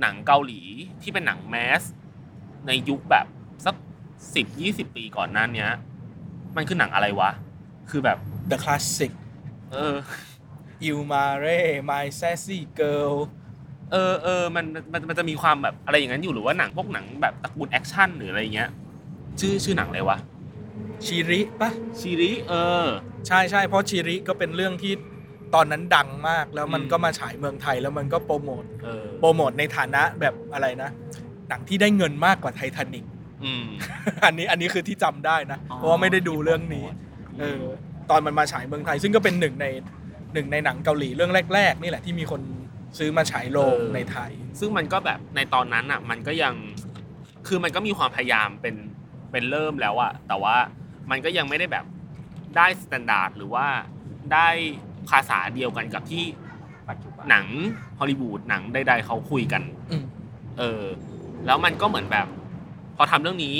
[0.00, 0.60] หนังเกาหลี
[1.02, 1.82] ที่เป็นหนัง mass
[2.66, 3.26] ในยุคแบบ
[3.66, 3.74] สัก
[4.34, 5.70] สิบยี่สิบปีก่อนหน้าเนี้ย
[6.56, 7.30] มันคือหนังอะไรวะ
[7.90, 8.18] คือแบบ
[8.50, 9.12] The Classic
[9.72, 9.96] เออ
[10.82, 13.14] Il Mare My Sassy Girl
[13.92, 18.68] เออเออมันมันมันจะมีความแบบอะไรอย่างนั้นอยู่หรือว่าหนังพวกหนังแบบตระกูล action หรืออะไรเงี้ย
[19.40, 20.18] ชื่อชื่อหนังอะไรวะ
[21.04, 22.86] Shiri ปะ Shiri เออ
[23.26, 24.92] ใช่ใช่เพราะ Shiri ก็เป็นเรื่องที่
[25.54, 30.90] ตอนนั้นดังมากแล้วมันอืมก็มาฉายเมืองไทยแล้วมันก็โปรโมทเออโปรโมทในฐานะแบบอะไรนะ
[31.48, 33.04] หนังที่ได้เงินมากกว่าไททานิก
[33.44, 33.64] อืม
[34.24, 36.86] อันนี้อันนี้คือที่จำได้นะอ๋อเพราะว่าไม่ได้ดูเรื่องนี้
[37.38, 37.62] เออ
[38.10, 39.66] ตอนมันมาฉายเมืองไทย ซึ่งก็เป็นหนึ่งใน
[40.34, 42.40] หนึ่งในหนังเกาหลีเรื่องแรก ๆ นี่แหละที่มีคน
[42.98, 44.30] ซื้อมาฉายโรงเออในไทย
[44.60, 46.54] ซึ่งมันก็แบบในตอนนั้นอะ มันก็ยัง
[47.46, 48.76] คือมันก็มีความพยายามเป็น
[49.30, 50.56] เป็นเริ่มแล้วอะแต่ว่า
[51.10, 51.84] มันก็ยังไม่ได้แบบ
[52.56, 53.66] ได้ standard หรือว่า
[54.32, 54.48] ได้
[55.08, 56.24] ภาษาเดียวกันกับที่
[56.88, 57.46] ปัจจุบันหนัง
[57.98, 60.04] ฮอลลีวูดหนังใดๆเขาคุยกันอืม
[60.58, 60.84] เออ
[61.46, 62.26] แล้วมันก็เหมือนแบบ
[62.96, 63.56] พอทำเรื่องนี้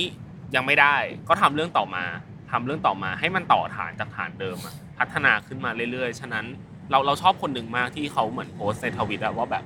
[0.54, 0.96] ยังไม่ได้
[1.28, 2.04] ก็ทำเรื่องต่อมา
[2.50, 6.46] ทำเรื่องต่อมาให้มันต่อฐานจากฐานเดิมอะพัฒนาขึ้นมาเรื่อยๆ ฉะนั้น
[6.90, 9.64] เราเราชอบคนหนึ่งมากที่เขาเหมือนโพสต์ในทวิตอะว่าแบบ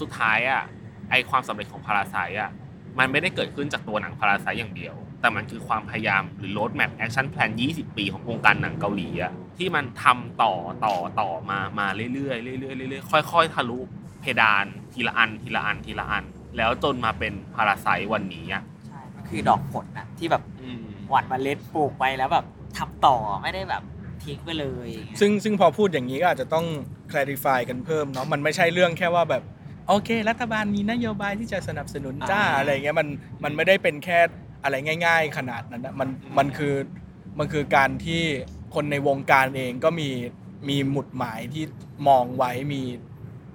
[0.00, 0.62] สุดท้ายอะ
[1.10, 2.50] ไอความสำเร็จของพาราไซอะ
[2.98, 10.54] มันไม่ได้เกิดขึ้นจากตัวหนังพาราไซอย่างเดียว แต่มันคือความพยายามหรือ road map action plan 20 ปีของวงการหนังเกาหลีอะที่มันทำต่อ
[10.84, 13.78] ต่อต่อมามาเรื่อยๆเรื่อยๆเรื่อยๆค่อย ๆ ทะลุ
[14.20, 16.24] เพดานทีละอันทีละอันทีละอัน
[16.56, 22.46] แล้วจนมาเป็นพาราไซวันนี้อะใช่มันคือดอกผลนะที่แบบอืมหว่านเมาเล็ดปลูกไปแล้วแบบ
[22.78, 23.82] ทำต่อไม่ได้แบบ
[24.28, 26.66] ทิ้งไปเลยอย่างเงี้ยซึ่งซึ่งพอพูดอย่างนี้ก็อาจจะต้อง
[27.12, 29.42] clarify กันเพิ่มเนาะมันไม่ใช่เรื่องแค่ว่าแบบ
[29.88, 33.08] โอเค รัฐบาลมีนโยบายที่จะสนับสนุนจ้าอ่าอะไรเงี้ยมัน
[33.44, 34.18] มันไม่ได้เป็นแค่
[34.64, 34.74] อะไร
[35.06, 36.74] ง่าย ๆ ขนาดนั้นนะมันมันคือ
[37.38, 38.22] มันคือการที่
[38.74, 40.10] คนในวงการเองก็มี
[40.68, 41.64] มีหมุดหมายที่
[42.08, 42.82] มองไว้มี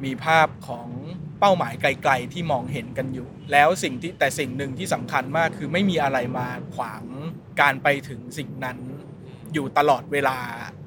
[0.04, 0.88] มีภาพของ
[1.40, 7.04] เป้าหมายไกล ๆ ที่มองเห็นกันอยู่ แล้วสิ่งที่แต่สิ่งหนึ่งที่สำคัญมากคือไม่มีอะไรมาขวาง
[7.62, 8.78] การไปถึงสิ่งนั้น
[9.54, 10.38] อยู่ตลอดเวลา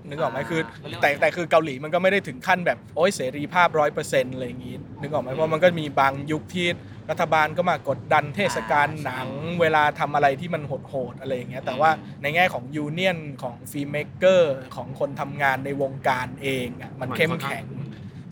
[0.08, 0.60] นึกออกไหมคือ
[1.00, 6.66] แต่แต่คือเกาหลีมันก็ไม่ได้ถึงขั้นแบบโอ้ยเสรีภาพร้อยเปอร์เซ็นต์อะไรอย่างงี้นึกออกไหมเพราะมันก็มีบางยุคที่
[7.10, 9.28] รัฐบาลก็มากดดันเทศกาลหนัง
[9.60, 11.90] เวลาทำอะไรที่มันโหดๆอะไรอย่างเงี้ยแต่ว่า
[12.22, 17.66] ในแง่ของ union ของ filmmaker ของคนทำงานในวงการเองอะมันเข้มแข็ง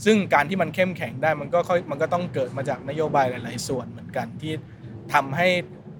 [0.04, 4.52] ซึ่งการที่มันเข้มแข็งได้มันก็ค่อยมันก็ต้องเกิดมาจากนโยบายหลาย ๆ ส่วนเหมือนกันที่
[5.14, 5.48] ทำให้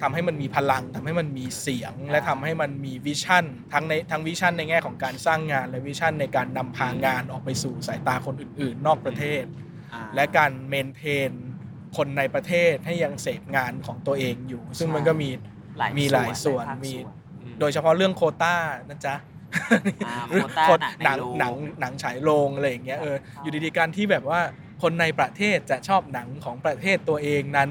[0.02, 9.44] ทำให้มันมีพลังทำให้มันมีเสียง และทำให้มันมี vision ทั้งในทั้ง vision ในแง่ของการสร้างงาน และ vision ในการนำพางานออกไปสู่สายตาคนอื่น ๆ นอกประเทศ
[9.92, 11.33] อ่าและการ maintain
[11.96, 15.30] คนในประเทศให้ยังเสพงานของตัวเองอยู่ ซึ่งมันก็มี
[15.98, 17.14] มีหลายส่วนหลายภาคมีส่วน
[17.61, 18.57] โดยเฉพาะเรื่องโควต้า
[18.88, 19.14] นะจ๊ะ
[20.07, 24.40] อ่าโควต้าคนหนังหนังในโรงหนังหนังฉายโรงอะไรอย่างเงี้ยเอออยู่ดีๆการที่แบบว่า
[24.83, 27.70] คนในประเทศจะชอบหนังของประเทศตัวเองนั้น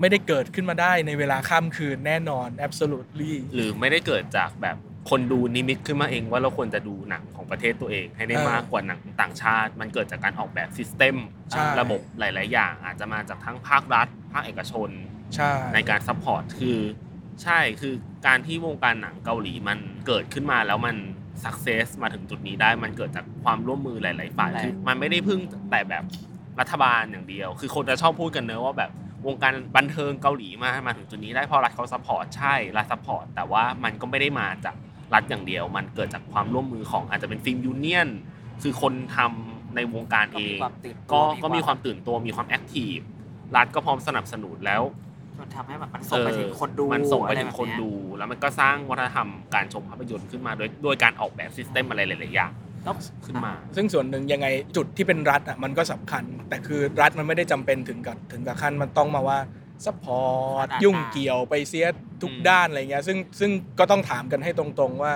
[0.00, 4.76] ไม่ได้เกิดขึ้นมาได้ในเวลาข้ามคืนแน่นอน absolutely หรือไม่ได้เกิดจากแบบ
[5.10, 11.16] คนดูนิมิตขึ้นมาเองว่าเราควรจะดูหนังของประเทศตัวเองให้ได้เออมากกว่าหนังต่างชาติ มันเกิดจากการออกแบบ system
[11.50, 14.90] ใช่ระบบหลาย ๆ อย่าง อาจจะมาจากทั้งภาครัฐ ภาคเอกชน
[15.34, 16.78] ใช่ในการ support คือ
[17.42, 17.94] ใช่คือ
[18.26, 20.96] การที่วงการหนังเกาหลีมันเกิดขึ้นมาแล้วมัน
[21.44, 26.04] success มาถึงจุดนี้ได้มันเกิดจากความร่วมมือหลาย ๆ ฝ่ายหลายคือมันไม่ได้พึ่งแต่แบบ
[26.60, 28.90] รัฐบาลอย่างเดียว คือคนจะชอบพูดกันเนอะว่าแบบ
[29.26, 34.74] วงการบันเทิงเกาหลีมามาถึงจุดนี้ได้เพราะรัฐเขา support ใช่รัฐ support แต่ว่ามันก็ไม่ได้มาจาก
[35.14, 38.08] รัฐอย่างเดียว มันเกิดจากความร่วมมือของอาจจะเป็น film union
[38.62, 42.96] คือคนทำในวงการเองก็มีความตื่นตัวก็มีก็มีความตื่นตัวมีความ active
[43.56, 44.82] รัฐก็พร้อมสนับสนุนแล้ว
[45.38, 52.73] จนทำให้แบบมันส่งไปถึงคนดูมันส่งไปถึงอะรแบบเนี้ย คนดู แล้วมันก็สร้างวัฒนธรรมการชมภาพยนตร์ขึ้นมาโดยโดยการออกแบบ system อะไรหลายๆอย่างแล้ว
[53.26, 59.38] ขึ้นมา ซึ่งส่วนหนึ่งยังไงจุดที่เป็นรัฐอะมันก็สำคัญ แต่คือรัฐมันไม่ได้จำเป็นถึงกับถึงกับขั้นมันต้องมาว่า
[59.86, 61.86] support ยุ่งเกี่ยวไปเสีย
[62.22, 65.12] ทุกอืมด้านอะไรเงี้ยซึ่งซึ่งก็ต้องถามกันให้ตรงๆว่า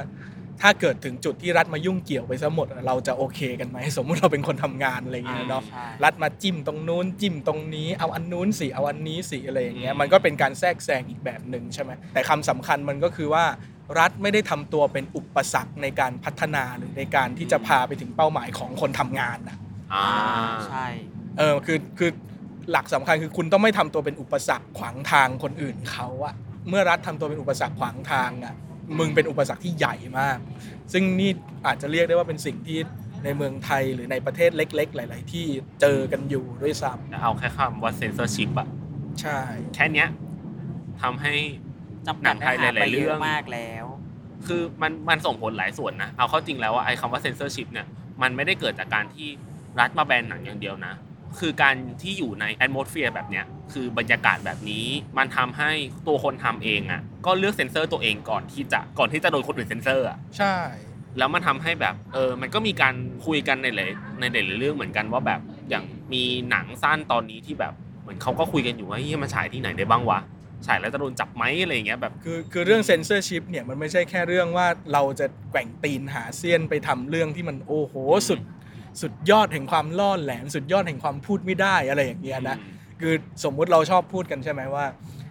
[0.62, 13.44] ถ้าเกิดถึงจุดที่รัฐมายุ่งเกี่ยวไปซะหมดอะเราจะโอเคกันไหมสมมุติเราเป็นคนทำงานอะไรเงี้ยเนาะใช่รัฐมาจิ้มตรงนู้นจิ้มตรงนี้เอาอันนู้นสิเอาอันนี้สิอะไรอย่างเงี้ยมันก็เป็นการแทรกแซงอีกแบบหนึ่งใช่ไหมแต่คำสำคัญมันก็คือว่า
[13.98, 19.56] รัฐไม่ได้ทำตัวเป็นอุปสรรคในการพัฒนาหรือในการที่จะพาไปถึงเป้าหมายของคนทำงานนะ
[19.94, 20.08] อ่า
[20.68, 20.86] ใช่
[21.38, 22.10] เออคือคือ
[22.70, 26.34] หลักสำคัญคือคุณต้องไม่ทำตัวเป็นอุปสรรคขวางทางคนอื่นเขาอะ
[26.68, 28.54] เมื่อรัฐทำตัวเป็นอุปสรรคขวางทางอะ
[28.98, 30.38] มึงเป็นอุปสรรคที่ใหญ่มาก
[30.92, 31.30] ซึ่งนี่
[31.66, 32.78] อาจจะเรียกได้ว่าเป็นสิ่งที่
[33.24, 35.46] ในเมืองไทยหรือในประเทศเล็ก ๆ หลาย ๆ ที่
[35.80, 39.38] เจอกันอยู่ด้วยซ้เอาแค่คำว่าเซนเซอร์ชิพอะำใช่
[39.74, 40.08] แค่เนี้ย
[41.02, 41.34] ทำให้
[42.06, 43.84] จำหนักัดงไทยเนื้อหาหลายๆไปเยเรื่ออะงมากแล้ว
[44.46, 47.86] คือมันมันส่งผลหลายส่วนนะเอาเข้าจริงแล้วว่าไอ้คำว่าเซนเซอร์ชิพเนี่ย
[48.22, 49.28] มันไม่ได้เกิดจากการที่
[49.80, 50.94] รัฐมาแบนหนังอย่างเดียวนะ
[51.38, 54.86] คือการที่อยู่ในแอ m ม s สเฟียร์แบบเนี้ยคือบรรยากาศแบบนี้
[55.18, 55.70] มันทำให้
[56.06, 60.54] ตัวคนทำเองอะ ก็เลือกเซนเซอร์ตัวเองก่อนที่จะก่อนที่จะโดนคนอื่นเซนเซอร์อะใช่
[61.18, 62.94] แล้วมันทำให้แบบเออมันก็มีการ
[63.26, 70.18] คุยกันในหลายในหลายๆเรื่องเหมือนกันว่าแบบอย่างมีหนังสั้นตอนนี้ที่แบบเหมือนเขาก็คุยกันอยู่ว่าเฮ้ยมันฉายที่ไหนได้บ้างวะ
[70.66, 77.94] ฉายแล้วจะโดนจับไหมอะไรอย่างเงี้ยแบบคือคือเรื่องเซนเซอร์ชิพเนี่ยมันไม่ใช่แค่เรื่องว่าเราจะแกว่งตีนหาเสี้ยนไปทำเรื่องที่มันโอ้โห
[78.28, 78.40] สุด
[79.00, 82.56] สุดยอดแห่งความล่อแหลมสุดยอดแห่งความพูดไม่ได้อะไรอย่างเงี้ยนะ
[83.00, 84.86] คือสมมุติเราชอบพูดกันใช่ไหมว่า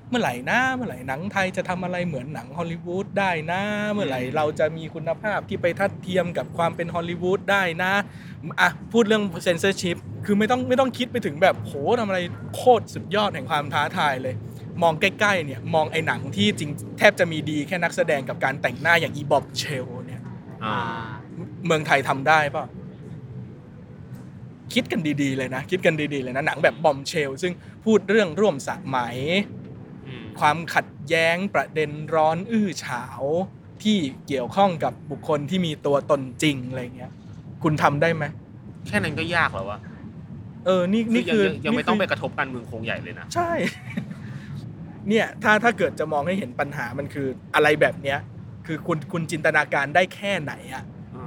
[0.09, 3.61] เมื่อไหร่นะเมื่อไหร่หนังไทยจะทำอะไรเหมือนหนังฮอลลีวูดได้นะ
[3.91, 7.93] เมื่อไหร่เราจะมีคุณภาพที่ไปทัดเทียมกับความเป็นฮอลลีวูดได้นะ
[8.59, 12.19] อะพูดเรื่องเซนเซอร์ชิพคือไม่ต้องไม่ต้องคิดไปถึงแบบโหทำอะไร
[12.55, 14.35] โคตรสุดยอดแห่งความท้าทายเลย
[14.81, 20.21] มองใกล้ๆเนี่ยมองไอ้หนังที่จริงแทบจะมีดีแค่นักแสดงกับการแต่งหน้าอย่างอี Bombshell เนี่ย
[20.63, 20.75] อ่า
[21.65, 22.65] เมืองไทยทำได้ป่ะ
[24.73, 27.53] คิดกันดีๆเลยนะ คิดกันดีๆเลยนะหนังแบบบอมเชล ซึ่ง
[27.85, 29.17] พูดเรื่องร่วมสมัย
[30.07, 33.21] อืมความขัดแย้งประเด็นร้อนอื้อฉาว
[33.83, 37.11] ที่เกี่ยวข้องกับบุคคลที่มีตัวตนจริงอะไรเงี้ย
[37.63, 38.23] คุณทำได้ไหม
[38.87, 39.79] แค่นั้นก็ยากแล้ววะ
[40.65, 43.51] เออนี่นี่คือคือยังยังไม่นี่คืต้องไปกระทบการเมืองคงใหญ่เลยนะใช่
[45.09, 48.19] เนี่ยถ้าถ้าเกิดจะมองให้เห็นปัญหามันคืออะไรแบบเนี้ย
[48.67, 50.83] คือคุณคุณจินตนาการได้แค่ไหนอะ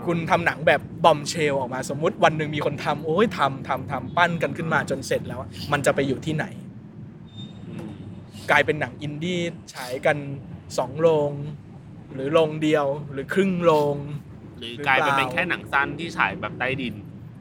[0.06, 5.40] คุณทำหนังแบบบอมเชลออกมาสมมุติวันหนึ่งมีคนทำโอ้ยทำทำทำปั้นกันขึ้นมาจนเสร็จแล้ว
[5.72, 6.44] มันจะไปอยู่ที่ไหน
[7.68, 7.90] อืม
[8.50, 9.40] กลายเป็นหนังอินดี้
[9.74, 10.16] ฉายกัน
[10.78, 11.32] สองโรง
[12.14, 13.96] หรือโรงเดียวหรือครึ่งโรง
[14.58, 16.94] หรือกลายเป็นเป็นแค่หนังสั้นที่ฉายแบบใต้ดิน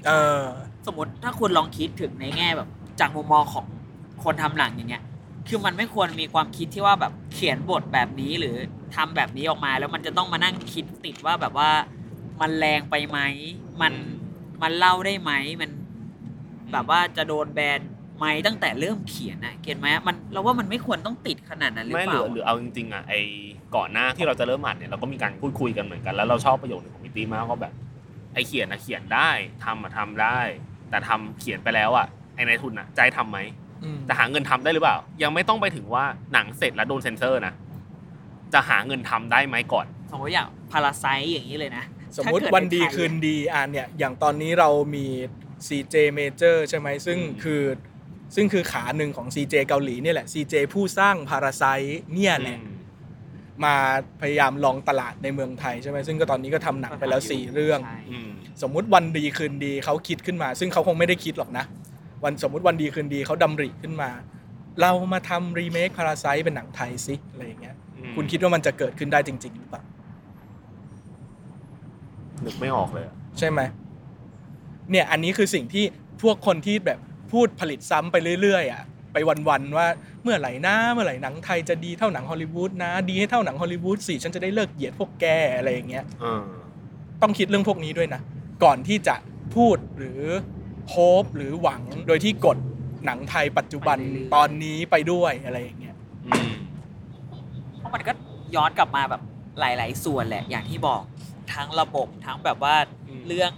[0.08, 0.44] เออ
[0.88, 3.66] สมมติถ้าคุณลองคิดถึงในแง่แบบ จากมุมมองของ
[4.24, 5.04] คนทำหนังอย่างเงี้ย
[5.48, 8.56] คือมันไม่ควรมีความคิดที่ว่าแบบเขียนบทแบบนี้หรือ
[8.96, 11.72] ทำแบบนี้ออกมา แล้วมันจะต้องมานั่งคิดติดว่าแบบว่า
[12.42, 13.20] มันแรงไปไหม
[13.82, 13.94] มัน
[14.62, 15.72] มันเล่าได้ไหมมัน
[16.72, 17.80] แบบว่าจะโดนแบน
[18.18, 23.14] ไหมตั้งแต่เริ่มเขียนนะเก็ตไหมมันเราว่ามันไม่ควรต้องติดขนาดนั้นหรือไม่เปหรืล่าอหรือเอาจริงๆอะไอ
[23.76, 27.74] ก่อนหน้าที่เราจะเริ่มอ่านเนี่ยเราก็มีการพูดคุยกันเหมือนกันแล้วเราชอบประโยคนึงของพี่ตีมากว่าแบบ
[28.34, 29.30] ไอเขียนนะเขียนได้
[29.66, 30.40] ทำอะทำได้
[30.90, 33.69] แต่ทำเขียนไปแล้วอะไอในทุนอะใจทำไหมอืม
[34.08, 37.54] จะหาเงินทำได้หรือเปล่า ยังไม่ต้องไปถึงว่าหนังเสร็จแล้วโดนเซ็นเซอร์นะ
[38.54, 41.84] จะหาเงินทำได้ไหมก่อนสมมติอย่างพาราไซอย่างนี้เลยนะ
[42.18, 45.06] สมมุติถ้าเกิวันดีใไทยคืนดีอะเนี่ยอย่างตอนนี้เรามี
[45.68, 47.62] CJ Major ใช่ไหมซึ่งอืมคือ
[48.36, 51.64] ซึ่งคือขาหนึ่งของ CJ เกาหลีเนี่ยแหละ CJ ผู้สร้างพาราไซ
[52.14, 52.76] เนี่ยแหละอืม
[53.66, 53.76] มา
[54.22, 58.30] พยายามลองตลาดในเมืองไทยใช่ไหมซึ่งก็ตอนนี้ก็ทำหนังไปแล้วสี่เรื่องใช่อืม
[58.62, 61.66] สมมุติวันดีคืนดีเขาคิดขึ้นมา ซึ่งเขาคงไม่ได้คิดหรอกนะ
[62.24, 64.10] วันสมมุติวันดีคืนดีเขาดำริขึ้นมา
[64.82, 69.84] เรามาทำรีเมคพาราไซเป็นหนังไทยสิอะไรอย่างเงี้ยอืมคุณคิดว่ามันจะเกิดขึ้นได้จริง ๆ หรือเปล่า
[72.46, 73.60] นึกไม่ออกเลยอะใช่ไหม
[74.92, 75.86] เนี่ยอันนี้คือสิ่งที่
[76.22, 77.00] พวกคนที่แบบ
[77.32, 79.18] พูดผลิตซ้ำไปเรื่อยๆอะไป
[79.50, 79.88] วันๆว่า
[80.24, 85.26] เมื่อไหร่นะเมื่อไหร่หนังไทยจะดีเท่าหนังฮอลลีวูดนะ ดีให้เท่าหนังฮอลลีวูดสิฉันจะได้เลิกเหยียดพวกแก
[85.58, 86.44] อะไรอย่างเงี้ยเออ
[87.22, 88.22] ต้องคิดเรื่องพวกนี้ด้วยนะ
[88.64, 89.16] ก่อนที่จะ
[89.56, 90.22] พูดหรือ
[90.90, 92.58] โฮปหรือหวังโดยที่กด
[93.06, 95.96] หนังไทยปัจจุบันไปเรื่อยๆตอนนี้ไปด้วยอะไรอย่างเงี้ย
[96.28, 96.52] อืม
[97.78, 98.12] เพราะมันก็
[98.56, 99.22] ย้อนกลับมาแบบ
[99.60, 101.02] หลาย ๆ ส่วนแหละ อย่างที่บอก
[101.54, 102.76] ทั้งระบบทั้งแบบว่า
[103.10, 103.52] อืมเรื่อง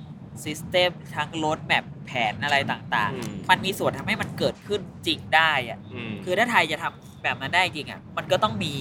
[0.43, 8.73] ซิสเต็มทั้งรถแมพแผนอะไรต่างอืมๆมันมีส่วนทำให้มันเกิดขึ้นจริงได้อะอืมคือถ้าไทยจะทำแบบนั้นได้จริงอะ มันก็ต้องมี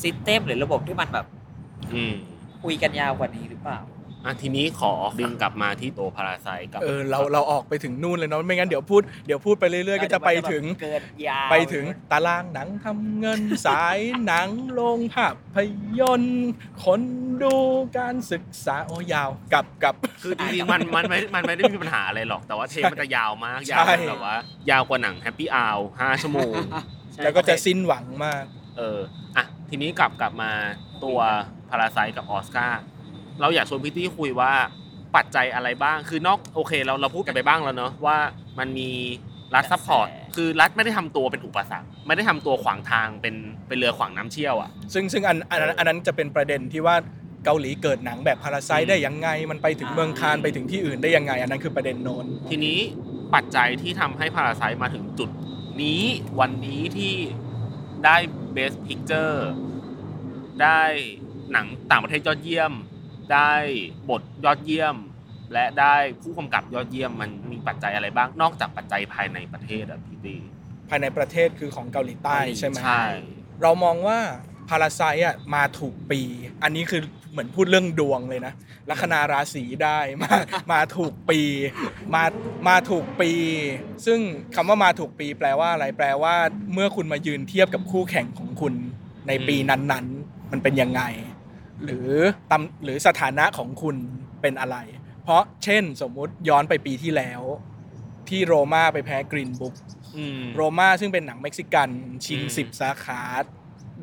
[0.00, 1.26] system หรือระบบที่มันแบบ
[1.94, 2.14] อืม
[2.62, 3.78] คุยกันยาวกว่านี้หรือเปล่า
[4.24, 15.56] อะทีนี้ขอดึงกลับมาที่ตัว Parasite กับเออเราเราออกไปถึงนู่นเลยเนาะไม่งั้นเดี๋ยวพูดเดี๋ยวพูดไปเรื่อยๆ ก็จะไปถึงเกินยาวไปถึงตารางหนังทำเงินสายหนังโรงภาพ
[16.00, 16.48] ยนตร์
[16.84, 17.00] คน
[17.42, 17.56] ดู
[17.98, 24.36] การศึกษาโอ้ยาวกับกับคือจริงๆมันมันไม่มันไม่ได้มีปัญหาอะไรหรอกแต่ว่าเทปมันจะยาวมากใช่ยาวแบบว่า
[24.70, 26.54] ยาวกว่าหนังแฮปปี้อ w วห้าชั่วโมง
[27.22, 28.44] แล้วก็จะสิ้นหวังมาก
[28.78, 28.98] เออ
[29.36, 30.52] อะทีนี้กลับกลับมา
[31.04, 31.18] ตัว
[31.70, 32.80] Parasite กับออสการ์
[33.40, 34.52] เราอยากชวนพี่ตี้คุยว่า
[35.16, 38.16] ปัจจัยอะไรบ้าง คือนอกโอเคเราเราพูดกันไปบ้างแล้วเนอะว่า
[38.58, 38.90] มันมี
[39.54, 43.34] รัฐ support คือรัฐไม่ได้ทำตัวเป็นอุปสรรค ไม่ได้ทำตัวขวางทางเป็น
[43.68, 46.96] เป็นเรือขวางน้ำเชี่ยวอะ ซึ่งซึ่งอันอันนั้นอันนั้นจะเป็นประเด็นที่ว่า
[47.44, 52.78] เกาหลีเกิดหนังแบบ Parasite อืมได้ยังไง มันไปถึงเมืองคานไปถึงที่อื่นได้ยังไง อันนั้นคือประเด็นโน้นทีนี้
[53.34, 55.30] ปัจจัยที่ทำให้พาราไซมาถึงจุด
[55.82, 56.02] นี้
[56.40, 57.14] วันนี้ที่
[58.04, 58.16] ได้
[58.56, 59.38] Best Picture
[60.62, 60.80] ได้
[61.52, 62.72] หนังต่างประเทศยอดเยี่ยม
[63.32, 63.52] ได้
[64.10, 64.96] บทยอดเยี่ยม
[65.52, 70.36] และได้ผู้กำกับยอดเยี่ยมมันมีปัจจัยอะไรบ้าง นอกจากปัจจัยภายในประเทศอะพี่ตี
[70.88, 73.04] ภายในประเทศคือของเกาหลีใต้ใช่ไหมใช่
[73.62, 74.18] เรามองว่า
[74.68, 76.20] พาราไซอะมาถูกปี
[76.62, 78.54] อันนี้คือเหมือนพูดเรื่องดวงเลยนะ
[78.90, 80.30] ลัคนาราศีได้มา
[80.72, 81.40] มาถูกปี
[82.14, 82.24] มา
[82.68, 83.30] มาถูกปี
[84.06, 84.18] ซึ่ง
[84.54, 86.34] คำว่ามาถูกปี แปลว่าอะไรแปลว่า
[86.72, 88.74] เมื่อคุณมายืนเทียบกับคู่แข่งของคุณ
[89.28, 91.02] ในปีนั้นๆ มันเป็นยังไง
[91.84, 92.10] หรือ
[92.50, 93.96] ตำหรือสถานะของคุณ
[94.42, 94.76] เป็นอะไร
[95.22, 97.42] เพราะเช่นสมมุติย้อนไปปีที่แล้ว
[98.28, 99.74] ที่ Roma ไปแพ้ Green Book
[100.16, 101.90] อืม Roma ซึ่งเป็นหนังเม็กซิกัน
[102.24, 103.22] ชิงอืมสิบสาขา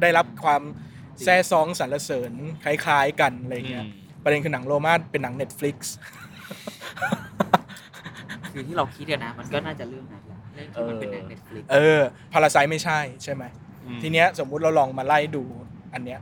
[0.01, 0.61] ได้รับความ
[1.23, 2.31] แซ่ซองสรรเสริญ
[2.63, 3.85] คล้ายๆกันอะไรเงี้ย
[4.23, 5.77] ประเด็นคือหนังโรม่าเป็นหนัง Netflix
[8.51, 12.01] คือที่เราคิดกันนะมันก็น่าจะเรื่องนั้นแหละเรื่องที่มันเป็นหนังเน็ตฟลิกเออ
[12.33, 13.43] พาราไซไม่ใช่ใช่ไหม
[13.85, 15.43] อืมทีเนี้ยสมมุติเราลองมาไล่ดู
[15.93, 16.19] อันเนี้ย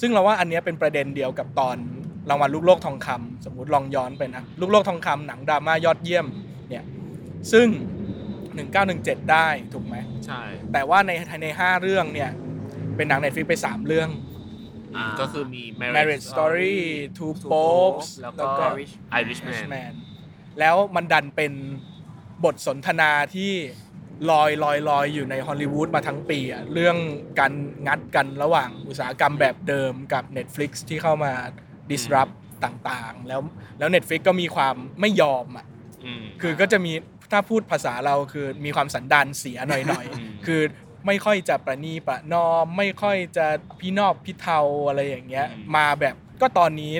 [0.00, 1.76] ซึ่งเราว่าอันเนี้ยเป็นประเด็นเดียวกับตอน
[2.30, 6.26] รางวัลลูกโลกทองคำสมมุติลองย้อนไปนะลูกโลกทองคำหนังดราม่ายอดเยี่ยม
[6.68, 6.84] เนี่ย
[7.52, 7.68] ซึ่ง
[8.48, 11.10] 1917 ได้ถูกไหมใช่แต่ว่าใน
[11.42, 12.30] ในห้าเรื่องเนี่ย
[12.96, 14.10] เป็นหนัง Netflix ไป 3 เรื่อง
[14.96, 15.62] อ่าก็คือมี
[15.96, 16.76] Marriage Story
[17.16, 18.66] Two Two Popes Popes แล้วแล้วก็ก็
[19.20, 19.92] Irishman Irishman
[20.58, 21.52] แล้วมันดันเป็น
[22.44, 23.52] บทสนทนาที่
[24.30, 26.96] ลอยลอยลอยอยู่ในฮอลลีวูดมาทั้งปีอะเรื่อง
[27.40, 27.52] การ
[27.86, 31.32] งัดกันระหว่างอุตสาหกรรมแบบเดิมกับ Netflix ที่เข้ามา
[31.90, 33.40] disrupt ต่างๆ แล้ว
[33.78, 35.66] แล้ว Netflix ก็มีความไม่ยอมอะ
[36.04, 36.92] อืมคือก็จะมี
[37.32, 40.60] ถ้าพูดภาษาเราคือมีความสันดานเสียหน่อยอืมๆคือ
[41.06, 43.46] ไม่ค่อยจะประนีประนอม ไม่ค่อยจะ
[43.80, 46.94] พี่นอบพี่เทาอะไรอย่างเงี้ย มาแบบก็ตอนนี้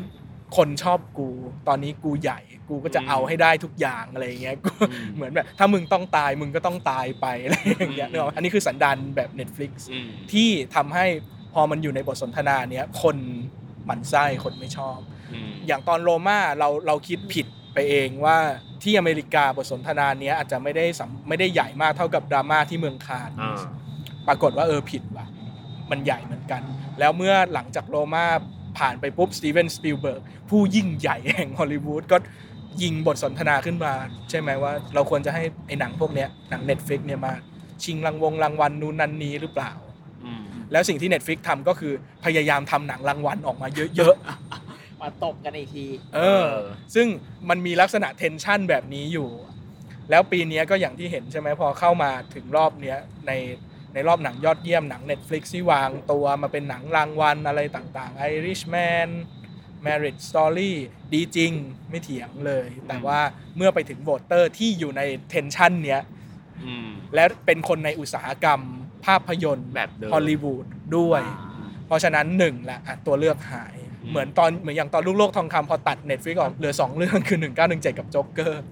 [0.57, 1.29] คนชอบกู
[1.69, 11.07] ตอนนี้กูใหญ่ กูก็จะเอาให้ได้ทุกอย่างอะไรอย่างเงี้ยกูอืมเหมือนแบบถ้ามึงต้องตายมึงก็ต้องตายไปอะไรอย่างเงี้ยอืมเนกอะอันนี้คือสันดานแบบ Netflix อืมที่ทำให้
[11.55, 13.17] พอมันอยู่ในบทสนทนาเนี้ยคน
[13.87, 14.99] หมั่นไส้คนไม่ชอบ
[15.33, 18.37] อืมอย่างตอน Roma เราเราคิดผิดไปเองว่า
[18.83, 23.63] ที่อเมริกาบทสนทนาเนี้ยอาจจะไม่ได้สำไม่ได้ใหญ่มากเท่ากับดราม่าที่เมืองคานอ่า
[24.29, 25.27] ปรากฏว่าเออผิดว่ะ
[25.91, 26.63] มันใหญ่เหมือนกัน
[26.99, 28.27] แล้วเมื่อหลังจาก Roma
[28.79, 32.17] ผ่านไปปุ๊บสตีเวนสปิลเบิร์กผู้ยิ่งใหญ่แห่งฮอลลีวูดก็
[32.83, 33.93] ยิงบทสนทนาขึ้นมา
[34.31, 37.33] ใช่ไหมว่า เราควรจะให้ไอ้หนังพวกเนี้ยหนัง Netflix เนี่ยมา
[37.85, 39.73] ชิงรางวงรางวัลนู่นนั่นนี้หรือเปล่า
[40.25, 41.93] อืมแล้วสิ่งที่ Netflix ทำก็คือ
[42.25, 46.49] พยายามทำหนังรางวัลออกมาเยอะๆมาตบกันอีกทีเออ
[46.95, 47.07] ซึ่ง
[47.49, 49.31] มันมีลักษณะเทนชันแบบนี้อยู่
[50.11, 53.33] แล้วปีเนี้ยก็อย่างที่เห็นใช่ไหมพอเข้ามาถึงรอบเนี้ยใน
[53.95, 59.09] ในรอบหนังยอดเยี่ยมหนัง Netflix ที่วางตัวมาเป็นหนังรางวัลอะไรต่างๆ Irishman
[59.87, 60.73] Marriage Story
[61.15, 61.53] ดีจริง
[61.91, 63.21] ไม่เถียงเลย แต่ว่า
[63.57, 66.03] เมื่อไปถึงโหวตเตอร์ที่อยู่ในtension เนี้ย
[66.65, 68.61] อืมและเป็นคนในอุตสาหกรรม
[69.07, 70.67] ภาพยนตร์แบบเดิมฮอลลีวูด
[70.97, 71.23] ด้วย
[71.87, 78.63] เพราะฉะนั้นหนึ่งละอะตัวเลือกหายอืมเหมือนตอนเหมือนอย่างตอนลูกโลกทองคำพอตัด Netflix ออกเหลือ 2 เรื่องคือ 1917 กับโจ๊กเกอร์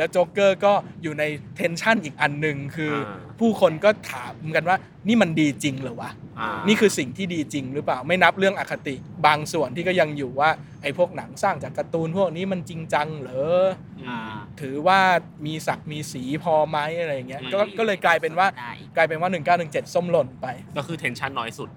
[0.00, 1.24] แล้วโจ๊กเกอร์ก็อยู่ใน
[1.56, 4.76] tension อีกอันหนึ่งคืออ่าผู้คนก็ถามกันว่า
[5.08, 10.50] นี่มันดีจริงเหรอวะอ่านี่คือสิ่งที่ดีจริงหรือเปล่าไม่นับเรื่องอคติบางส่วนที่ก็ยังอยู่ว่า
[10.82, 13.64] ไอ้พวกหนังสร้างจากการ์ตูนพวกนี้มันจริงจังเหรอ
[14.08, 14.18] อ่า
[14.60, 15.00] ถือว่า
[15.46, 19.30] มีศักดิ์มีสีพอไหมอะไรอย่างเงี้ยอืมก็ก็เลยกลายเป็นว่าได้อีกกลายเป็นว่า
[19.62, 21.68] 1917 ส้มหล่นไป ก็คือเทนชันน้อยสุด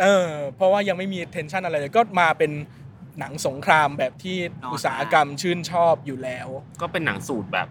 [0.00, 2.52] เออเพราะว่ายังไม่มีเทนชันอะไรเลยก็มาเป็น
[3.20, 6.48] หนังสงครามแบบที่นอนอุตสาหกรรมชื่นชอบอยู่แล้ว
[6.80, 7.68] ก็เป็นหนังสูตรแบบ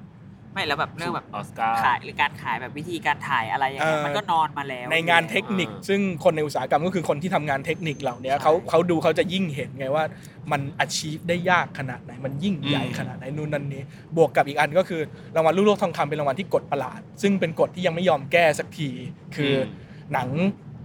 [0.54, 10.04] ไม่แล้วแบบเรื่องแบบออสการ์ขายหรือการขายแบบวิธีการถ่ายอะไรอย่างเงี้ยเออมันก็นอนมาแล้ว ในงานเทคนิคอ่าซึ่งคนในอุตสาหกรรมก็คือคนที่ทำงานเทคนิคเหล่านี้ใช่เขาเขาดูเขาจะยิ่งเห็นไงว่า
[10.52, 13.84] มัน achieve ได้ยากขนาดไหนมันยิ่งใหญ่ขนาดไหนนู่นนั่นนี้
[14.18, 15.02] บวกกับอีกอันก็คือ
[15.36, 18.90] รางวัลลูกโลกทองคำเป็นรางวัลที่กฎประหลาด ซึ่งเป็นกฎที่ยังไม่ยอมแก้สักที
[19.36, 20.30] คืออมหนัง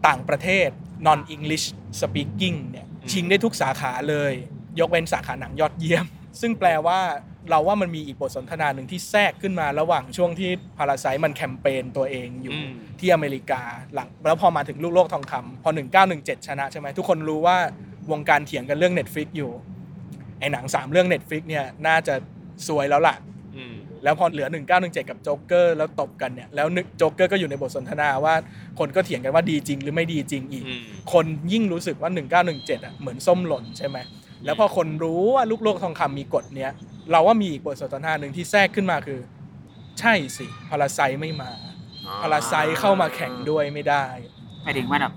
[0.06, 0.68] ต่างประเทศ
[1.06, 1.66] non English
[2.00, 4.32] speaking เนี่ยอืมชิงได้ทุกสาขาเลย
[4.78, 6.06] ยกเว้นสาขาหนังยอดเยี่ยม
[6.40, 6.98] ซึ่งแปลว่า
[7.50, 12.54] เราว่ามันมีอีกบทสนทนาหนึ่งที่แทรกขึ้นมาระหว่างช่วงที่พาราไซมันแคมเปญตัวเองอยู่
[13.00, 13.62] ที่อเมริกา
[13.94, 15.70] หลังแล้วพอมาถึงลูกโลกทองคำพอ
[16.08, 17.56] 1917 ชนะใช่ไหมทุกคนรู้ว่า
[18.10, 19.50] วงการเถียงกันเรื่อง Netflix อยู่
[20.38, 22.14] ไอ้หนัง3เรื่อง Netflix เนี่ยน่าจะ
[22.68, 23.16] สวยแล้วล่ะ
[24.04, 28.34] แล้วพอเหลือ 1917 กับโจ๊กเกอร์แล้วตบกันเนี่ยแล้วนึกโจ๊กเกอร์ก็อยู่ในบทสนทนาว่า
[28.78, 30.64] คนก็เถียงกันว่าดีจริงหรือไม่ดีจริงอีก
[31.12, 32.10] คนยิ่งรู้สึกว่า
[32.48, 33.98] 1917อะเหมือนส้มหล่นใช่ไหม
[34.44, 36.72] แล้วพอคนรู้ว่าลูกโลกทองคำมีกฎเนี้ย
[37.10, 39.20] เราว่ามีอีกบทสนทนาหนึ่งที่แทรกขึ้นมาคือ
[40.00, 41.50] ใช่สิพาราไซไม่มา
[42.22, 44.06] Parasite เข้ามาแข่งด้วยไม่ได้
[44.62, 45.14] หมายถึงว่าแบบ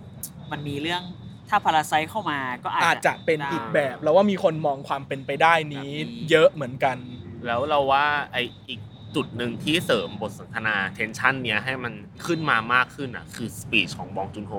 [0.52, 1.02] มันมีเรื่อง
[1.50, 5.92] ถ้า Parasite เข้ามาก็อาอาจจะเป็นอีกแบบเราว่ามีคนมองความเป็นไปได้นี้
[6.30, 6.98] เยอะเหมือนกัน
[7.46, 8.38] แล้วเราว่าไอ้
[8.70, 8.80] อีก
[9.16, 11.94] จุดหนึ่งที่เสริมบทสนทนา tension เนี้ยให้มัน
[12.26, 14.54] ขึ้นมามากขึ้นอะคือ speech ของบองจุนโฮ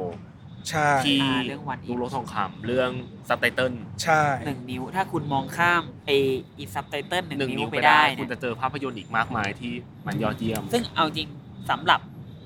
[0.71, 2.91] ใช่ที่อ่าเรื่อง one inch ลูกโลกทองคำเรื่อง
[3.29, 3.73] ซับไตเติล
[4.03, 6.11] ใช่หนึ่งนิ้ว ถ้าคุณมองข้ามไอ
[6.59, 9.73] อีซับไตเติลหนึ่งหนึ่งนิ้วไปได้เนี่คุณจะเจอภาพยนตร์อีกมากมายที่
[10.07, 11.29] มันยอดเยี่ยม ซึ่งเอาจริง
[11.71, 12.01] สำหรับ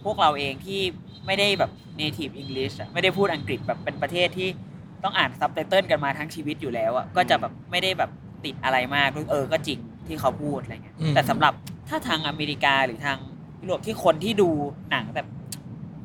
[0.05, 0.81] พวกเราเองที่
[1.27, 4.49] ไม่ได้แบบ native English อะไม่ได้พูดอังกฤษแบบเป็นประเทศที่
[5.05, 8.11] ต้องอ่านซับไตเติลกันมาทั้งชีวิตอยู่แล้วอะก็จะแบบไม่ได้แบบ
[8.45, 11.53] ติดอะไรมากเออก็จริงที่เขาพูดอะไรเงี้ยอืมแต่สำหรับ
[11.89, 13.19] ถ้าทางอเมริกาหรือทาง
[13.61, 14.49] ยุโรปที่คนที่ดู
[14.91, 15.27] หนังแบบ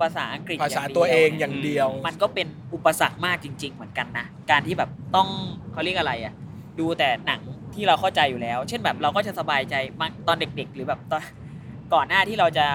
[0.03, 5.27] ภาษาอังกฤษภาษาย่ดียตัวเองนี่ยอย่างเดียว มันก็เป็นอุปสรรคมากจริง ๆ เหมือนกันนะการที่แบบต้อง
[5.71, 6.33] เขาเรียกอะไรอะ
[6.79, 7.41] ดูแต่หนัง
[7.73, 11.21] ที่เราเข้าใจอยู่แล้ว เช่นแบบเราก็จะสบายใจบางตอนเด็ก ๆ หรือแบบตอน
[11.93, 12.65] ก่อนหน้าที่เราจะ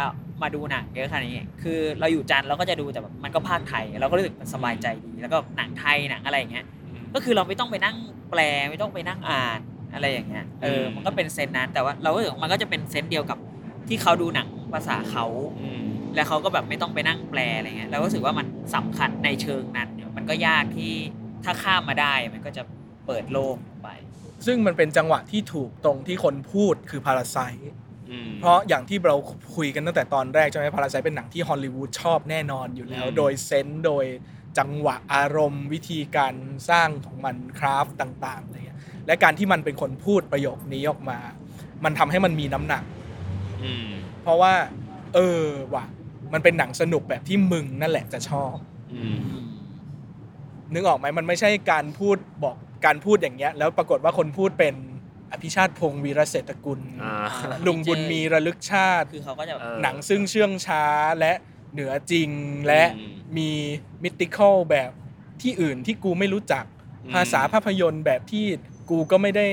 [0.43, 6.65] มาดูหนังเยอะขนาดนี้คือเราอยู่จันทร์เราก็จะดูแต่แบบมันก็ภาคไทย เราก็รู้สึกมันสบายใจดีแล้วก็หนังไทยหนังอะไรอย่างเงี้ย
[7.15, 7.97] ก็คือเราไม่ต้องไปนั่ง
[8.31, 9.59] แปลไม่ต้องไปนั่งอ่าน
[9.95, 13.39] อะไรอย่างเงี้ยเอออืมมันก็เป็นเซนส์นั้นแต่ว่าเราก็รู้สึกมันก็จะเป็นเซนส์เดียวกับ
[13.89, 15.25] ที่เขาดูหนังภาษาเขา
[15.61, 15.78] อืม
[16.19, 20.93] แล้วเขาก็แบบไม่ต้องไปนั่งแปลอะไรเงี้ยเราก็รู้สึกว่ามันสำคัญในเชิงนั้นเนี่ยมันก็ยากที่
[21.45, 22.63] ถ้าข้ามมาได้มันก็จะ
[23.07, 23.89] เปิดโลกไป
[24.47, 27.39] ซึ่งมันเป็นจังหวะที่ถูกตรงที่คนพูดคือพาราไซ
[28.11, 29.17] อืมเพราะอย่างที่เรา
[29.57, 34.05] คุยกันตั้งแต่ตอนแรกใช่ไหมพาราไซเป็นหนังที่ฮอลลีวูดชอบแน่นอนอยู่แล้วอืมโดยเซนส์โดย
[34.59, 36.35] จังหวะอารมณ์ วิธีการ
[36.71, 41.19] สร้างของมันคราฟต์ต่างๆอะไรเงี้ยและการที่มันเป็นคนพูดประโยคนี้ออกมา
[41.85, 42.83] มันทำให้มันมีน้ำหนัก
[43.63, 43.89] อืม
[44.23, 44.53] เพราะว่า
[45.15, 45.85] เออว่ะ
[46.33, 48.55] มันเป็นหนังสนุกแบบที่มึงนั่นแหละจะชอบ
[48.95, 49.19] อืม
[50.75, 54.75] นึกออกไหมมันไม่ใช่การพูดบอกการพูดอย่างเงี้ย แล้วปรากฏว่าคนพูดเป็น
[55.33, 57.15] อภิชาติพงศ์วีรเศรษฐกุลอ่า
[57.67, 60.85] ลุงบุญมีระลึกชาติคือเขาก็จะแบบเออหนังซึ่งเชื่องช้า
[61.21, 61.33] และ
[61.73, 62.31] เหนือจริง
[62.67, 63.51] และอืมมี
[64.03, 64.91] มิติคอลแบบ
[65.43, 66.65] ที่อื่นที่กูไม่รู้จัก
[67.05, 68.45] อืมภาษาภาพยนตร์แบบที่
[68.91, 69.47] กูก็ไม่ได้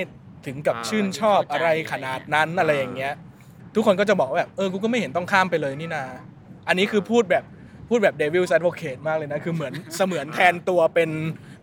[0.45, 3.13] ถึงกับอ่าชื่นชอบอะไรขนาดนั้นอะไรอย่างเงี้ย
[3.75, 6.03] ทุกคนก็จะบอกว่าแบบเออกูก็ไม่เห็นต้องข้ามไปเลยนี่นา
[6.67, 7.43] อันนี้คือพูดแบบ
[7.89, 11.09] พูดแบบ devil's advocate มากเลยนะ คือเหมือนเสมือนแทนตัวเป็น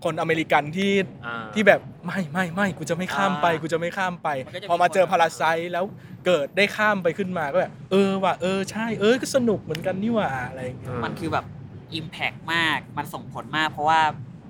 [0.05, 0.93] คนอเมริกันที่
[1.27, 5.43] อ่าที่แบบไม่ไม่ไม่กูจะไม่ข้ามไปอ่ากูจะไม่ข้ามไปมันก็จะมีพอมาเจอคน Parasite
[5.73, 5.85] แล้ว
[6.27, 11.45] เกิดได้ข้ามไปขึ้นมาก็แบบเออว่ะเออใช่เออก็สนุกเหมือนกันนี่หว่าอะไรอย่างเงี้ยมันคือแบบ
[11.95, 14.01] impact มากมันส่งผลมาก เพราะว่า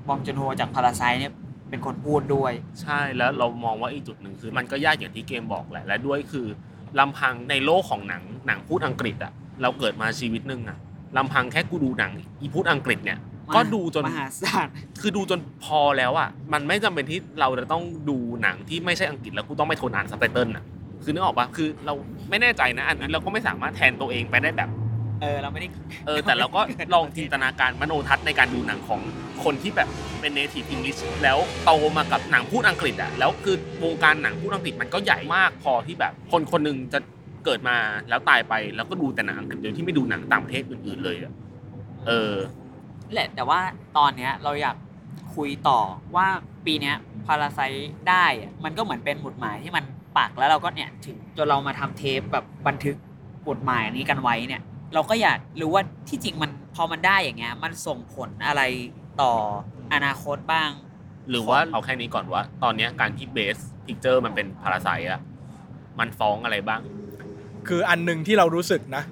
[0.09, 1.33] บองจุนโฮจาก Parasite เนี่ย
[1.71, 6.47] เป็นคนพูดด้วย ใช่แล้วเรามองว่าอีกจุดหนึ่งคือ มันก็ยากอย่างที่เกมบอกแหละและด้วยคือ
[6.99, 10.79] ลำพังในโลกของหนังหนังพูดอังกฤษอะ เราเกิดมาชีวิตหนึ่งอะ
[11.17, 13.19] ลำพังแค่กูดูหนังอีพูดอังกฤษเนี่ย
[13.55, 14.69] ก็ดูจนมหาศาล
[15.01, 20.65] คือดูจนพอแล้วอะมันไม่จำเป็นที่เราจะต้องดูหนังที่ไม่ใช่อังกฤษแล้วกูต้องไม่ทนอ่านซับไตเติลอะ
[21.05, 21.95] คือนึกออกปะคือเรา
[22.31, 24.71] ไม่แน่ใจนะอันนี้เราก็ไม่สามารถแทนตัวเองไปได้แบบ
[25.21, 25.69] เออเราไม่ได้
[26.07, 26.61] เออแต่เราก็
[26.95, 29.01] ลองจินตนาการมโนทัศน์ในการดูหนังของ
[29.45, 29.89] คนที่แบบ
[30.21, 36.99] เป็น native English แล้วโตมากับหนังพูดอังกฤษอะแล้วคือวงการหนังพูดอังกฤษมันก็ใหญ่มากพอที่แบบคนคนหนึงจะ
[37.45, 37.77] เกิดมา
[38.09, 41.33] แล้วตายไปแล้วก็ดูแต่หนังอังกฤษโดยที่ไม่ดูหนังต่างประเทศอื่นๆเลยอะ
[42.07, 42.35] เออ
[43.13, 43.61] แหละแต่ว่า
[43.97, 44.77] ตอนเนี้ยเราอยาก
[45.37, 45.81] คุยต่อ
[46.17, 46.27] ว่า
[46.67, 47.61] ปีเนี้ยพาราไซ
[48.09, 49.85] ได้อะมันก็เหมือนเป็นหมุดหมายที่มัน
[50.19, 52.97] ปักแล้วเราก็เนี่ยถึงจนเรามาทำเทปแบบบันทึก
[53.49, 54.63] บทหมายอันนี้กันไว้เนี่ย
[54.95, 58.63] เราก็อยากรู้ว่าที่จริงมันพอมันได้อย่างเงี้ย มันส่งผลอะไร
[59.23, 59.33] ต่อ
[59.95, 60.71] อนาคตบ้าง
[61.31, 65.21] หรือว่าเอาแค่นี้ก่อนว่า ตอนเนี้ยการที่ Best Picture มันเป็น Parasite อะ
[65.99, 66.81] มันฟ้องอะไรบ้าง
[67.69, 69.03] คืออันหนึ่งที่เรารู้สึกนะ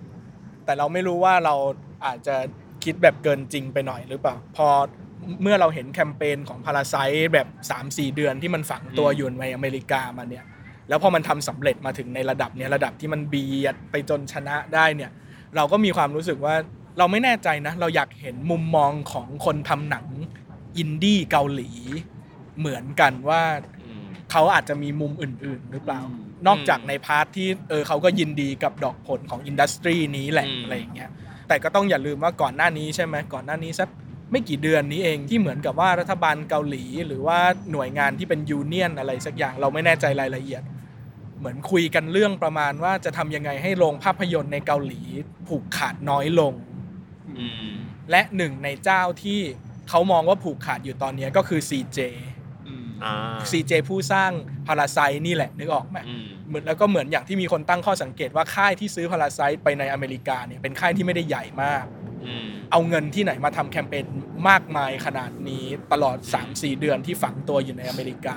[0.65, 1.55] แต่เราไม่รู้ว่าเรา
[2.07, 2.37] อาจจะ
[2.85, 4.69] คิดแบบเกินจริงไปหน่อยหรือเปล่า พอ
[5.43, 6.95] เมื่อเราเห็นแคมเปญของ Parasite
[7.35, 7.47] แบบ
[7.81, 10.45] 3-4 เดือนที่มันฝังตัวอยู่ในอเมริกามาเนี่ย
[10.89, 15.11] แล้วพอมันทำสำเร็จมาถึงในระดับเนี้ยระดับที่มันเบียดไปจนชนะได้เนี่ย
[15.57, 16.55] เราก็มีความรู้สึกว่า
[16.99, 20.07] เราไม่แน่ใจนะ เราอยากเห็นมุมมองของคนทำหนัง
[20.77, 21.71] อินดี้เกาหลี
[22.59, 23.43] เหมือนกันว่า
[24.31, 26.01] เขาอาจจะมีมุมอื่น ๆ หรือเปล่า
[26.47, 31.11] นอกจากใน part ที่เออเขาก็ยินดีกับดอกผลของ industry นี้แหละอืมอะไรอย่างเงี้ย
[31.49, 33.89] แต่ก็ต้องอย่าลืมว่าก่อนหน้านี้ใช่ไหมก่อนหน้านี้สัก
[34.33, 37.39] ไม่กี่เดือนนี้เองที่เหมือนกับว่ารัฐบาลเกาหลี หรือว่า
[37.73, 40.63] หน่วยงานที่เป็น union อะไรสักอย่างเราไม่แน่ใจรายละเอียด
[41.39, 45.03] เหมือนคุยกันเรื่องประมาณว่าจะทำยังไงให้โรงภาพยนตร์ในเกาหลี
[45.49, 46.53] ผูกขาดน้อยลง
[47.39, 47.71] อืม
[48.11, 49.41] และหนึ่งในเจ้าที่
[49.89, 52.30] เขามองว่าผูกขาดอยู่ตอนเนี้ยก็คือ CJ อื
[53.01, 54.31] มอ่า CJ ผู้สร้าง
[54.67, 61.85] พาราไซนี่แหละนึกออกไหมอืมเหมือนแล้วก็เหมือนอย่างที่มีคนตั้งข้อสังเกตว่าค่ายที่ซื้อพาราไซต์ไปในอเมริกาเนี่ยเป็นค่ายที่ไม่ได้ใหญ่มาก
[62.27, 64.05] อืมเอาเงินที่ไหนมาทำแคมเปญ
[64.49, 68.37] มากมายขนาดนี้ตลอด 3-4 เดือนที่ฝังตัวอยู่ในอเมริกา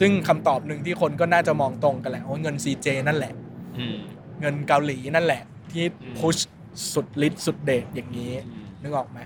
[0.00, 3.34] ซึ่งคำตอบหนึ่งที่คนก็น่าจะมองตรงกันแหละว่าเงิน CJ นั่นแหละ
[3.78, 3.96] อืม
[4.40, 5.42] เงินเกาหลีนั่นแหละ
[5.72, 6.36] ที่อืมพุช
[6.94, 9.18] สุดฤทธิ์สุดเดชอย่างนี้อืมนึกออกไหม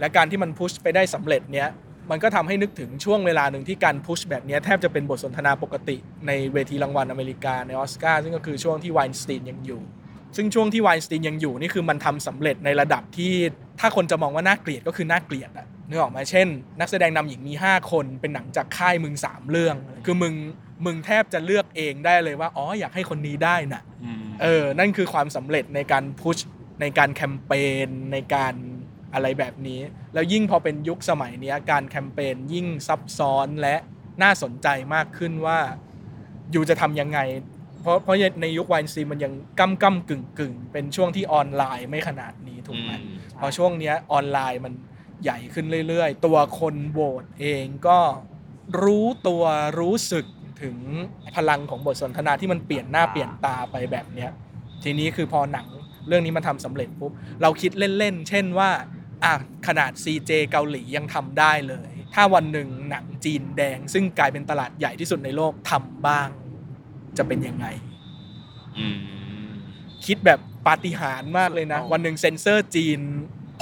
[0.00, 1.68] และการที่มันพุชไปได้สำเร็จเนี้ย
[2.10, 5.96] มันก็ทำให้นึกถึงช่วงเวลาหนึ่งที่การพุชแบบเนี้ยแทบจะเป็นบทสนทนาปกติ
[6.26, 9.82] ในเวทีรางวัลอเมริกาในออสการ์ซึ่งก็คือช่วงที่ไวน์สตีนยังอยู่
[10.36, 13.32] ซึ่งช่วงที่ไวน์สตีนยังอยู่นี่คือมันทำสำเร็จในระดับที่
[13.80, 16.48] ถ้าคนจะมองว่าน่าเกลียดก็คือน่าเกลียดอะนึกออกไหมเช่น
[16.80, 20.34] นักแสดงนำหญิงมี 5 คนเป็นหนังจากค่ายมึง 3 เรื่อง คือมึง
[20.84, 26.38] มึงแทบจะเลือกเองได้เลยว่าอ๋ออยากให้คนนี้ได้น่ะอืมเออนั่นคือความสำเร็จในการพุช
[26.80, 27.52] ในการแคมเป
[27.86, 28.54] ญในการ
[29.14, 29.80] อะไรแบบนี้
[30.14, 33.76] แล้วยิ่งพอเป็นยุคสมัยเนี้ยการแคมเปญยิ่งซับซ้อนและ
[34.22, 35.58] น่าสนใจมากขึ้นว่า
[36.52, 37.18] อยู่จะทำยังไง
[37.80, 44.72] เพราะเพราะในยุคไวน์ซีมันยังก้ำก้ำกึ่งกึ่งเป็นช่วงที่ออนไลน์ไม่ขนาดนี้ถูกไหมอืมพอช่วงเนี้ยออนไลน์มัน
[45.22, 47.98] ใหญ่ขึ้นเรื่อยๆ ตัวคนโหวตเองก็
[48.82, 49.42] รู้ตัว
[49.80, 50.26] รู้สึก
[50.62, 50.76] ถึง
[51.34, 54.30] พลังของบทสนทนาที่มันเปลี่ยนหน้าเปลี่ยนตาไปแบบเนี้ย
[54.84, 55.66] ทีนี้คือพอหนัง
[56.08, 58.70] เรื่องนี้มันทำสำเร็จปุ๊บเราคิดเล่นๆ เช่นว่า
[59.24, 59.34] อะ
[59.66, 66.28] ขนาด CJ เกาหลียังทำได้เลย ถ้าวันหนึ่งหนังจีนแดง ซึ่งกลายเป็นตลาดใหญ่ที่สุดในโลกทำบ้าง
[67.18, 67.66] จะเป็นยังไง
[68.78, 68.98] อืม
[70.06, 73.00] คิดแบบปาฏิหาริย์มากเลยนะอ๋อวันหนึ่งเซ็นเซอร์จีน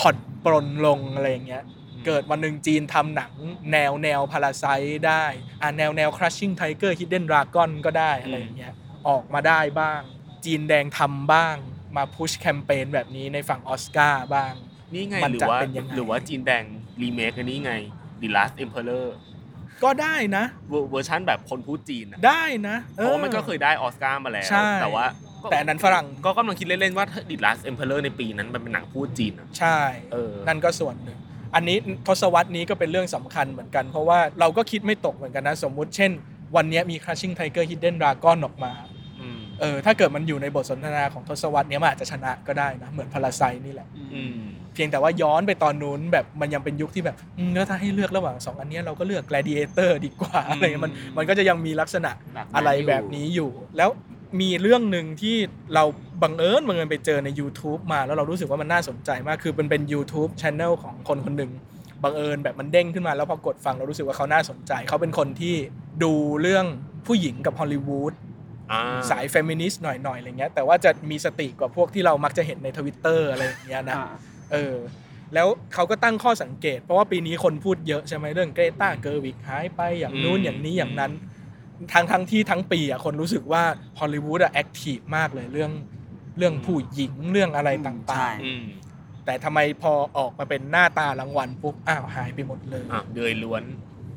[0.00, 1.64] ผ่อนปรนลงอะไรอย่างเงี้ย
[2.06, 3.32] เกิดวันหนึ่งจีนทำหนัง
[3.72, 4.64] แนวแนวพาราไซ
[5.06, 5.24] ได้
[5.62, 8.72] อ่าแนวแนว crushing tiger hidden dragon ก็ได้อะไรอย่างเงี้ย
[9.08, 10.00] ออกมาได้บ้าง
[10.44, 11.56] จีนแดงทำบ้าง
[11.96, 14.52] มาพุชแคมเปญแบบนี้ในฝั่งออสการ์บ้าง
[14.94, 16.64] นี่ไงมันหรือจะว่าเป็นยังไงหรือว่าจีนแดง
[17.02, 17.72] รีเมคอันนี้ไง
[18.20, 19.06] The Last Emperor
[19.84, 25.06] ก็ได้นะ เวอร์เวอร์ชันแบบคนพูดจีนอะได้นะเพราะว่ามันก็เคยได้ออสการ์มาแล้วใช่แต่ว่า
[25.42, 29.78] ก็แต่อันนั้นฝรั่งก็กำลังคิดเล่นๆว่า The Last Emperor ในปีนั้นมันเป็นหนังพูดจีนอะใช่
[30.12, 31.18] เออนั่นก็ส่วนหนึ่ง
[31.54, 31.76] อันนี้
[32.06, 36.10] ทศวรรษนี้ก็เป็นเรื่องสำคัญเหมือนกัน เพราะว่าเราก็คิดไม่ตกเหมือนกันนะ สมมุติเช่น
[36.56, 38.95] วันนี้มี Crouching Tiger Hidden Dragon ออกมาอืม
[39.60, 44.38] เออถ้าเกิดมันอยู่ในบทสนทนาของทศวรรษเนี้ยมันอาจจะชนะก็ได้นะเหมือน Parasite นี่แหละอืม
[44.74, 53.90] เพียงแต่ว่าย้อนไปตอนนู้นแบบมันยังเป็นยุคที่แบบอืมแล้วถ้าให้เลือกระหว่างสองอันเนี้ยเราก็เลือก Gladiator ดีกว่าอะไรเงี้ยมันมันก็จะยังมีลักษณะแบบนั้นอะไรอยู่แบบนี้อยู่ แล้ว
[54.40, 55.36] มีเรื่องหนึ่งที่
[55.74, 55.84] เรา
[56.22, 61.52] บังเอิญบังเอิญไปเจอใน YouTube มาแล้วเรารู้สึกว่ามันน่าสนใจมากคือมันเป็น YouTube Channel ของคนคนหนึ่ง
[62.02, 65.54] บังเอิญแบบมันเด้งขึ้นมาแล้วพอกดฟังเรารู้สึกว่าเขาน่าสนใจ เขาเป็นคนที่
[66.02, 66.66] ดูเรื่อง
[67.06, 68.35] ผู้หญิงกับฮอลลีวูดอ่า
[69.10, 74.06] สายเฟมินิสต์หน่อยๆอะไรเงี้ยแต่ว่าจะมีสติกว่าพวกที่เรามักจะเห็นในทวิตเตอร์อะไรอย่างเงี้ยนะอ่า
[74.52, 74.76] เออ
[75.34, 81.12] แล้วเขาก็ตั้งข้อสังเกต เพราะว่าปีนี้คนพูดเยอะใช่ไหมเรื่องเกรตาเกอร์วิกหายไปอย่างนู้นอย่างนี้อย่างนั้น
[81.92, 83.62] ทั้งทั้งที่ทั้งปีอะคนรู้สึกว่า
[84.00, 85.70] ฮอลลีวูดอะ active มากเลยเรื่อง
[86.38, 93.62] เรื่องผู้หญิงเรื่องอะไรต่างใช่อืมๆแต่ทำไมพอออกมาเป็นหน้าตารางวัลปุ๊บอ้าวหายไปหมดเลยอะเดยล้วน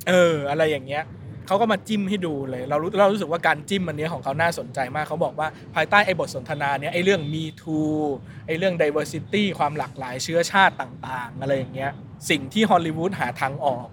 [0.10, 1.04] เออ อะไรอย่างเงี้ย
[1.50, 8.00] เขาก็มาจิ้มให้ดูเลย เรารู้เรารู้สึกว่าการจิ้มอันเนี้ยของเขาน่าสนใจมาก เขาบอกว่าภายใต้ไอ้บทสนทนาเนี้ยไอ้เรื่อง Me Too
[8.48, 11.92] ไอ้เรื่อง diversity ความหลากหลายเชื้อชาติต่าง ๆ อะไรอย่างเงี้ย
[12.30, 13.88] สิ่งที่ฮอลลีวูดหาทางออก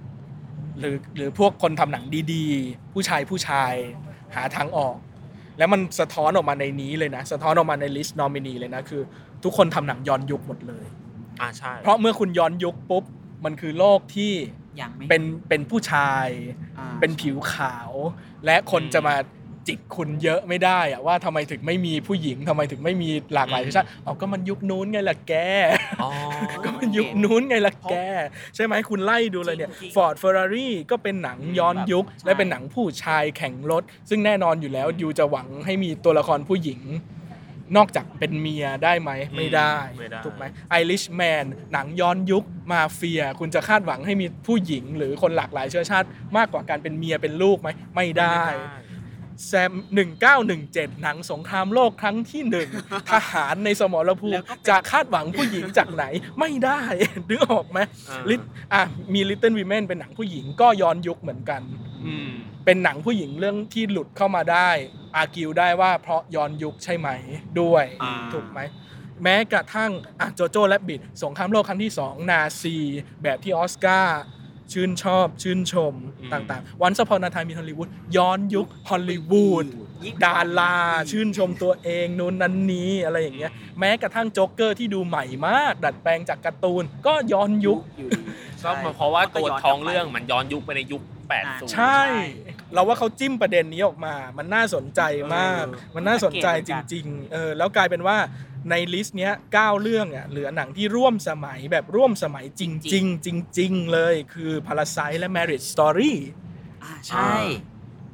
[0.78, 3.72] หรือหรือพวกคนทำหนังดีๆ ผู้ชายผู้ชาย
[4.36, 4.96] หาทางออก
[5.58, 9.02] แล้วมันสะท้อนออกมาในนี้เลยนะ สะท้อนออกมาในลิสต์นอมินีเลยนะคือ
[9.44, 10.84] ทุกคนทำหนังย้อนยุคหมดเลย
[11.40, 13.04] อ่าใช่ เพราะเมื่อคุณย้อนยุคปุ๊บ
[13.44, 14.32] มันคือโลกที่
[14.80, 16.28] ยังไม่เป็นเป็นผู้ชาย
[16.78, 17.90] อ่าเป็นผิวขาว
[18.46, 19.16] และคนจะมา
[19.70, 25.34] จิกคุณเยอะไม่ได้อะว่าทำไมถึงไม่มีผู้หญิงทำไมถึงไม่มีหลากหลายชาติเอาก็มันยุคนู้นไงล่ะแก
[26.02, 26.10] อ๋อ
[26.64, 27.94] ก็มันยุคนู้นไงล่ะแก
[28.54, 36.80] ใช่ไหมคุณไล่ดูเลยเนี่ยจริงๆฟอร์ดเฟอร์รารี่ก็เป็นหนังย้อนยุคใช่และเป็นหนังผู้ชายแข่งรถ ซึ่งแน่นอนอยู่แล้วยูจะหวังให้มีตัวละครผู้หญิง
[37.76, 48.42] นอกจากเป็นเมียได้ไหมไม่ได้ไม่ได้ถูกไหมไอริชแมนหนังย้อนยุคมาเฟีย คุณจะคาดหวังให้มีผู้หญิงหรือคนหลากหลายเชื้อชาติมากกว่าการเป็นเมียเป็นลูกไหมไม่ได้
[49.46, 49.72] แซม
[50.36, 52.68] 1917 หนังสงครามโลกครั้งที่หนึ่ง
[53.10, 56.04] ทหารในสมรภูแล้มิวก็เป็นจะคาดหวังผู้หญิงจากไหน
[56.40, 56.80] ไม่ได้
[57.28, 58.36] นึกออกไหมอ่าลิ
[58.72, 58.82] อะ
[59.14, 61.60] มี Little Women เป็นหนังผู้หญิงก็ย้อนยุคเหมือนกัน
[62.06, 62.30] อืม
[62.66, 64.70] เป็นหนังผู้หญิงเรื่องที่หลุดเข้ามาได้
[65.16, 67.08] อากิวได้ว่าเพราะย้อนยุคใช่ไหม
[67.60, 68.60] ด้วยอ่าถูกไหม
[69.22, 69.90] แม้กระทั่ง
[70.20, 72.76] อะโจโจ้และบิดสงครามโลกครั้งที่สองนาซี
[73.22, 74.20] แบบที่ออสการ์
[74.72, 79.66] ชื่นชอบชื่นชมอืมต่างๆ วันสปอนนาทามีฮอลลีวูดย้อนยุคฮอลลีวูด
[80.04, 80.74] ยิ่งดารา
[81.10, 88.22] ชื่นชมตัวเองนู้นนั้นนี้อะไรอย่างเงี้ยแม้กระทั่งโจ๊กเกอร์ที่ดูใหม่มาก ดัดแปลงจากการ์ตูนก็ย้อนยุคอยู่ดี
[88.64, 91.02] ก็เพราะว่าตัวท้องเรื่องมันย้อนยุคไปในยุค
[91.38, 92.02] 80ใช่
[92.74, 95.00] เราว่าเขาจิ้มประเด็นนี้ออกมา มันน่าสนใจ
[95.34, 98.18] มากเออมันน่าสนใจจริงๆเออแล้วกลายเป็นว่า
[98.70, 106.12] ใน list เนี้ย9เรื่องอะเหลือหนังที่ร่วมสมัยแบบร่วมสมัยจริงๆจริงๆเลยคือ Parasite และ Marriage Story
[106.84, 107.32] อ่าใช่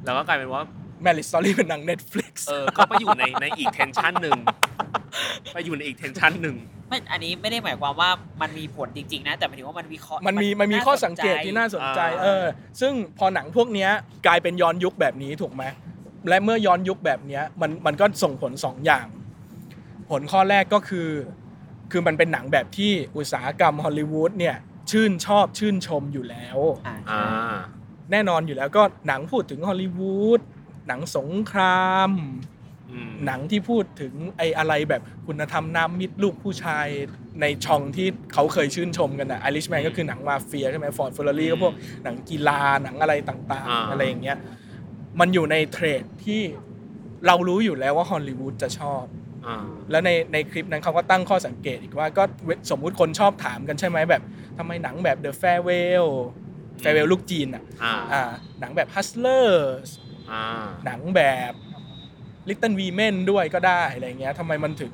[0.03, 0.63] แล้วก็กลายเป็นว่า
[1.05, 4.39] Marriage Story เป็นหนัง Netflix เออก็ไปอยู่ในในอีกเทนชันหนึ่ง
[5.53, 6.55] ไปอยู่ในอีกเทนชันหนึ่ง
[6.89, 8.09] ไม่อันนี้ไม่ได้หมายความว่า
[8.41, 12.45] มันมีผลจริงๆนะแต่หมายถึงว่ามันวิเคราะห์มันมีมันมีข้อสังเกตที่น่าสนใจอ่าเออ
[12.81, 13.89] ซึ่งพอหนังพวกเนี้ย
[14.27, 15.63] กลายเป็นย้อนยุคแบบนี้ถูกไหม
[16.29, 19.05] และเมื่อย้อนยุคแบบเนี้ยมันมันก็ส่งผลสองอย่าง
[20.09, 21.09] ผลข้อแรกก็คือ
[21.91, 24.55] คือมันเป็นหนังแบบที่อุตสาหกรรมฮอลลีวูดเนี่ย
[24.91, 27.55] ชื่นชอบชื่นชมอยู่แล้วอ่าอ่า
[28.11, 30.41] แน่นอนอยู่แล้วก็หนังพูดถึงฮอลลีวูด
[30.87, 32.11] หนังสงคราม
[32.91, 36.87] อืมหนังที่พูดถึงไอ้อะไรแบบคุณธรรมน้ำมิตรลูกผู้ชาย
[37.41, 41.73] ในช่องที่เขาเคยชื่นชมกันนะ Irishman ก็คือหนังมาเฟียใช่ไหม Ford Ferrari ก็พวก
[42.03, 44.37] หนังกีฬาหนังอะไรต่างอ่าๆอะไรอย่างเงี้ย
[45.19, 46.41] มันอยู่ในเทรดที่
[47.27, 49.03] เรารู้อยู่แล้วว่าฮอลลีวูดจะชอบ
[49.47, 49.57] อ่า
[49.91, 54.21] แล้วในในคลิปนั้นเขาก็ตั้งข้อสังเกตอีกว่าก็เวสมมุติคนชอบถามกันใช่ไหมแบบ
[54.57, 56.07] ทำไมหนังแบบ The Farewell
[56.83, 58.21] Farewell ลูกจีนอะอ่าอ่า
[58.59, 60.02] หนังแบบ Hustlers อ่า
[60.85, 61.21] หนังแบ
[61.51, 61.53] บ
[62.49, 64.93] Little Women ด้วยก็ได้อะไรเงี้ยทำไมมันถึง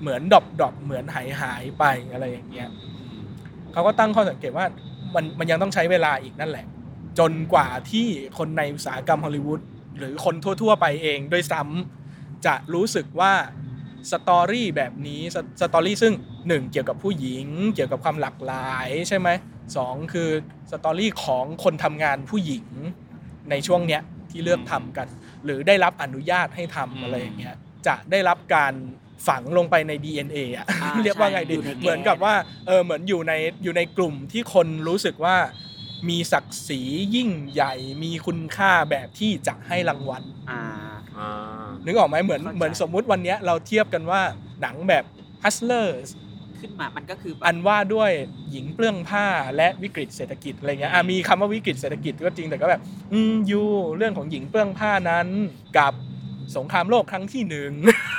[0.00, 2.68] เหมือน drop drop เหมือนหายหายไปอะไรอย่างเงี้ย
[3.72, 4.66] เขาก็ตั้งข้อสังเกตว่า
[5.14, 6.66] มันมันยังต้องใช้เวลาอีกนั่นแหละ
[7.18, 8.06] จนกว่าที่
[8.38, 9.60] คนในอุตสาหกรรมฮอลลีวูด
[9.98, 13.32] หรือคนทั่ว ๆ ไปเองด้วยซ้ำจะรู้สึกว่า
[14.10, 15.20] story แบบนี้
[15.60, 16.12] story ซึ่ง
[16.48, 19.28] หนึ่งเกี่ยวกับผู้หญิง เกี่ยวกับความหลากหลายใช่ไหม
[19.76, 20.30] สองคือ
[20.70, 22.66] story ของคนทำงานผู้หญิง
[23.50, 24.02] ในช่วงเนี้ย
[24.32, 25.08] ที่เลือกทำกัน
[25.44, 27.56] หรือได้รับอนุญาตให้ทำอะไรอย่างเงี้ย
[27.86, 28.74] จะได้รับการ
[29.28, 32.34] ฝังลงไปใน DNA อะอ่าเรียกว่าไงดีใช่อยู่ในเหมือนกับว่า
[32.66, 33.32] เออเหมือนอยู่ใน
[33.64, 35.36] อยู่ในกลุ่มที่คนรู้สึกว่า
[36.08, 36.80] มีศักดิ์ศรี
[37.16, 40.62] ยิ่งใหญ่มีคุณค่าแบบที่จะให้รางวัลอ่า
[41.18, 44.20] อ่านึกออกไหมเหมือนเข้าใจเหมือนสมมุติวันเนี้ยเราเทียบกันว่า
[44.62, 45.04] หนังแบบ
[45.44, 46.08] Hustlers
[46.62, 48.10] ขึ้นมา มันก็คืออันว่าด้วย
[48.50, 52.80] หญิงเปลื้องผ้าและวิกฤตเศรษฐกิจอะไรเงี้ยอะมีคำว่าวิกฤตเศรษฐกิจก็จริงแต่ก็แบบ
[53.12, 53.62] อืมยู
[53.96, 55.28] เรื่องของหญิงเปลื้องผ้านั้น
[55.78, 55.94] กับ
[56.56, 57.70] สงครามโลกครั้งที่หนึ่ง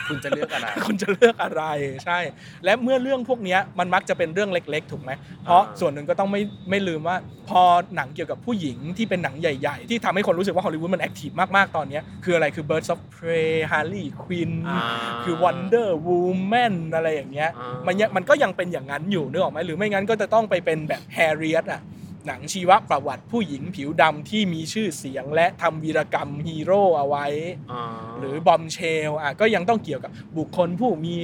[0.07, 1.63] คุณจะเลือกอะไร คุณจะเลือกอะไร
[2.05, 2.19] ใช่
[2.65, 5.11] และเมื่อเรื่องพวกเนี้ยมันมักจะเป็นเรื่องเล็ก ๆ ถูกไหม
[5.43, 7.15] เพราะอ่าส่วนหนึ่งก็ต้องไม่ไม่ลืมว่า
[7.49, 7.63] พอ
[7.95, 14.81] หนังเกี่ยวกับผู้หญิงที่เป็นหนังใหญ่ๆ ที่ทำให้คนรู้สึกว่าฮอลลีวูดมัน active มากๆ ตอนเนี้ยคืออะไรคือ Birds of Prey Harley Quinn อ่า
[15.23, 21.81] คือ Wonder Woman อะไรอย่างเงี้ยอ่ามันมันยังมันก็ยังเป็นอย่างนั้นอยู่นึกออกไหมหรือไม่งั้นก็จะต้องไปเป็นแบบ Harriet อะ
[22.27, 27.25] หนังชีวประวัติผู้หญิงผิวดำที่มีชื่อเสียงและทำวีรกรรมฮีโร่เอาไว้
[27.71, 27.83] อ่า
[28.19, 31.15] หรือบอมเชลอะก็ยังต้องเกี่ยวกับบุคคลผู้มี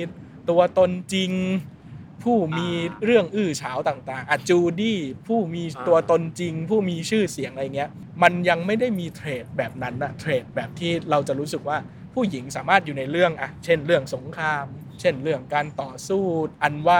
[0.50, 1.32] ตัวตนจริง
[2.24, 2.70] ผู้มี
[3.06, 7.90] เรื่องอื้อฉาวต่างๆอะจูดี้ผู้มีตัวตนจริง ผู้มีชื่อเสียงอะไรเงี้ย
[8.24, 11.78] มันยังไม่ได้มีเทรดแบบนั้นอะเทรดแบบที่เราจะรู้สึกว่า
[12.14, 14.66] ผู้หญิงสามารถอยู่ในเรื่องอะเช่นเรื่องสงคราม
[15.00, 16.24] เช่นเรื่องการต่อสู้
[16.64, 17.00] อันว่า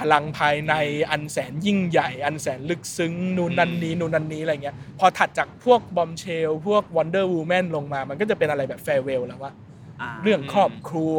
[0.00, 0.74] พลังภายใน
[1.10, 9.52] อันแสนยิ่งใหญ่ อันแสนลึกซึ้งนู่นนั่นนี้นู่นนั่นนี้อะไรเงี้ยพอถัดจากพวกบอมเชลพวก Wonder Woman ลงมา มันก็จะเป็นอะไรแบบ Farewell แล้วว่า
[10.00, 11.18] อ่าเรื่องครอบครัว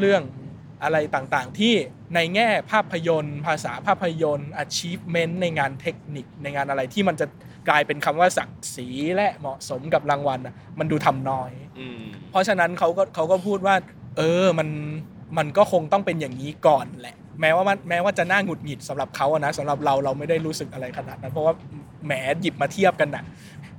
[0.00, 0.22] เรื่อง
[0.82, 1.74] อะไรต่างๆ ที่
[2.14, 7.26] ในแง่ภาพยนตร์ ภาษาภาพยนตร์ achievement ในงานเทคนิคในงานอะไรที่มันจะ
[7.68, 13.74] กลายเป็นคำว่าศักดิ์ศรีและเหมาะสมกับรางวัลน่ะมันดูทำน้อยอืมเพราะฉะนั้นเขาก็เขาก็พูดว่า
[14.16, 14.68] เออมัน
[15.38, 21.54] มันก็คงต้องเป็นอย่างนี้ก่อนแหละ แม้ว่ามันแม้ว่าจะน่าหงุดหงิดสำหรับเขาอะนะสำหรับเราเราไม่ได้รู้สึกอะไรขนาดนั้นเพราะว่า
[22.06, 23.24] แหมหยิบมาเทียบกันน่ะ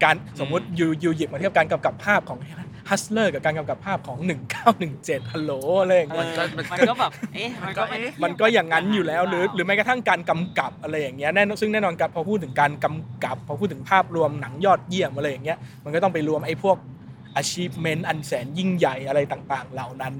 [0.03, 2.39] การสมมุติ you you หยิบมาเทียบการกำกับภาพของ
[2.89, 4.17] Hustlers กับการกำกับภาพของ
[4.75, 6.41] 1917ฮัลโหลอะไรอย่างเอเงี้ยอ
[6.71, 16.77] มันก็แบบเอ๊ะมันก็ไม่ได้มันก็อย่างนั้นอยู่แล้วหรือหรือแม้กระทั่งการกำกับอะไรอย่างเงี้ยแน่นอนซึ่งแน่นอนกับพอพูดถึงการกำกับพอพูดถึงภาพรวมหนังยอดเยี่ยมอะไรอย่างเงี้ยมันก็ต้องไปรวมไอ้พวก
[17.41, 20.15] achievement อันแสนยิ่งใหญ่อะไรต่างๆ เหล่านั้น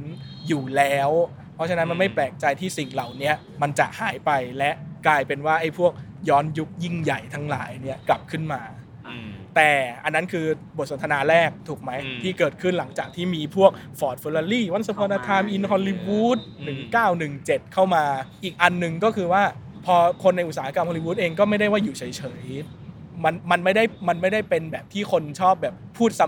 [0.47, 1.09] อยู่แล้ว
[1.50, 3.31] เพ ราะฉะนั้นมันไม่แปลกใจที่สิ่งเหล่านี้
[3.61, 4.71] มันจะหายไปและ
[5.07, 5.91] กลายเป็นว่าไอ้พวก
[6.29, 8.61] ย้อนยุคยิ่งใหญ่ทั้งหลายเนี่ยกลับขึ้นมา
[9.07, 9.71] อืมแต่
[10.03, 10.45] อันนั้นคือ
[10.77, 16.79] บทสนทนาแรกถูกไหมอืมที่เกิดขึ้นหลังจากที่มีพวก Ford Ferrari Once Upon a Time in Hollywood อืม
[17.27, 18.03] 1917 เข้ามา
[18.43, 19.43] อีกอันหนึ่งก็คือว่า
[19.85, 22.03] พอคนในอุตสาหกรรมฮอลลีวูดเองก็ไม่ได้ว่าอยู่เฉ
[22.41, 22.80] ยๆ
[23.25, 26.27] มันมันไม่ได้มันไม่ได้เป็นแบบที่คนชอบแบบพูดซ้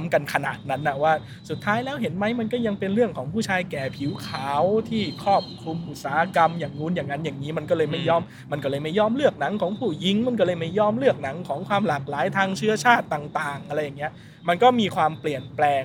[0.00, 1.12] ำๆๆ ๆ กันขนาดนั้นนะว่า
[1.50, 8.22] สุดท้ายแล้วเห็นไหมมันก็ยังเป็นเรื่องของผู้ชายแก่ผิวขาวที่ครอบคลุมอุตสาหกรรมอย่างงู้นอย่างนั้นอย่างนี้ มันก็เลยไม่ยอม
[8.52, 14.12] มันก็เลยไม่ยอมเลือกหนังของผู้หญิง มันก็เลยไม่ยอมเลือกหนังของความหลากหลายทางเชื้อชาติต่าง ๆ อะไรอย่างเงี้ย
[14.48, 15.84] มันก็มีความเปลี่ยนแปลง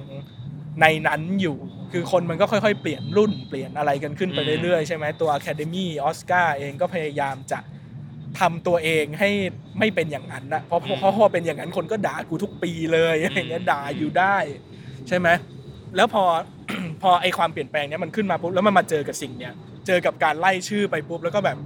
[0.81, 1.57] ในนั้นอยู่
[1.91, 7.59] คือคนมันก็ค่อยๆ เปลี่ยนรุ่นเปลี่ยนอะไรกันขึ้นไปเรื่อยๆใช่ไหมตัว Academy ออสการ์เองก็พยายามจะ
[8.39, 9.29] ทำตัวเองให้
[9.79, 14.35] ไม่เป็นอย่างนั้นนะเพราะเพราะเพราะพอเป็นอย่างนั้นคนก็ด่ากูทุกปีเลยอะไรอย่างเงี้ยด่าอยู่ได้
[15.07, 15.27] ใช่ไหม
[15.95, 16.23] แล้วพอ
[17.01, 19.53] พอไอความเปลี่ยนแปลงเนี้ยมันขึ้นมาปุ๊บแล้วมันมาเจอกับสิ่งเนี้ย
[19.87, 21.57] เจอกับการไล่ชื่อไปปุ๊บแล้วก็แบบ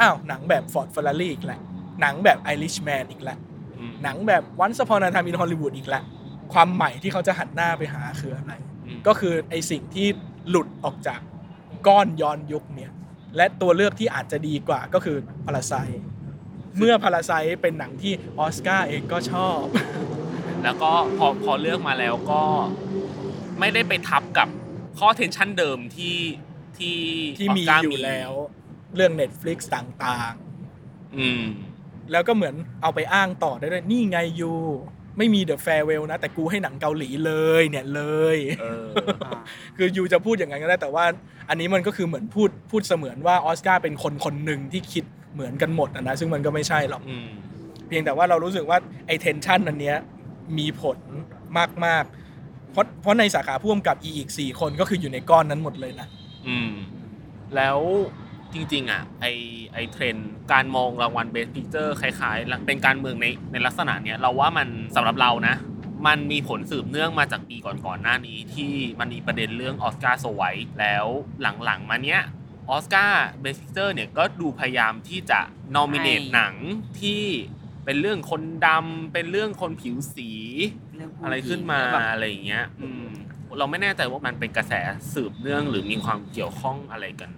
[0.00, 1.60] อ้าวหนังแบบ Ford Ferrari อีกแล้ว
[2.00, 3.38] หนังแบบ Irishman อีกแล้ว
[3.78, 6.04] อืมหนังแบบ Once Upon a Time in Hollywood อีกแล้ว
[6.52, 8.52] ความใหม่ที่เขาจะหันหน้าไปหาคืออะไร
[8.86, 10.06] อืมก็คือไอสิ่งที่
[10.48, 11.20] หลุดออกจาก
[11.86, 12.90] ก้อนย้อนยุคเนี่ย
[13.36, 15.16] และตัวเลือกที่อาจจะดีกว่าก็คือ
[15.46, 15.74] พาราไซ
[16.78, 17.32] เมื่อพาราไซ
[17.62, 19.62] เป็นหนังที่ออสการ์เองก็ชอบ
[20.64, 22.42] แล้วก็พอพอเลือกมาแล้วก็
[23.58, 24.48] ไม่ได้ไปทับกับ
[24.98, 26.18] ข้อ tension เดิมที่
[26.78, 26.98] ที่
[27.38, 28.30] ที่มีออสการ์อยู่แล้ว
[28.94, 30.34] เรื่อง Netflix ต่าง
[31.16, 34.52] อืมๆแล้วก็เหมือนเอาไปอ้างต่อได้ด้วยนี่ไง you
[35.18, 38.02] ไม่มี The Farewell นะ แต่กูให้หนังเกาหลีเลยเนี่ยเล
[38.36, 38.88] ยเออ
[39.24, 39.40] อ่า
[39.76, 41.04] คือ you จะพูดอย่างนั้นก็ได้แต่ว่า
[41.48, 45.04] อันนี้มันก็คือเหมือนพูดพูดเสมือนว่าออสการ์เป็นคนคนหนึ่งที่คิด
[45.34, 47.28] เหมือนกันหมดอะนะซึ่งมันก็ไม่ใช่หรอกอืม
[47.86, 49.96] เพียงแต่ว่าเรารู้สึกว่าไอ้ tension อันเนี้ย
[50.58, 50.98] มีผล
[51.86, 56.06] มากๆ เพราะเพราะในสาขาพ่วงกับอีกสี่คนก็คืออยู่ในก้อนนั้นหมดเลยนะ
[56.48, 56.72] อืม
[57.56, 57.78] แล้ว
[58.54, 59.26] จริง ๆอะไอ้
[59.74, 65.54] ไอเทรนด์การมองรางวัลเบสพิ c เจอร์คล้ายๆ เป็นการเมืองในในลักษณะเนี้ยเราว่ามันสำหรับเรานะ
[66.06, 71.06] มันมีผลสืบเนื่องมาจากปีก่อนๆหน้านี้ที่มันมีประเด็นเรื่องออสการ์ so white แล้ว
[71.64, 72.20] หลังๆมาเนี้ย
[72.70, 75.40] ออสการ์เบสพิ c เจอร์เนี่ยก็ดูพยายามที่จะ
[75.76, 76.54] นอมิเนตให้หนัง
[77.00, 77.22] ที่
[77.84, 80.30] เป็นเรื่องคนดำเป็นเรื่องคนผิวสี
[80.96, 83.04] เรื่องผู้อะไรขึ้นมาหญิงแล้วแบบอะไรอย่างเงี้ยอืม
[83.58, 84.72] เราไม่แน่ใจว่ามันเป็นกระแส
[85.14, 87.30] สืบเนื่องหรือมีความเกี่ยวข้องอะไรกัน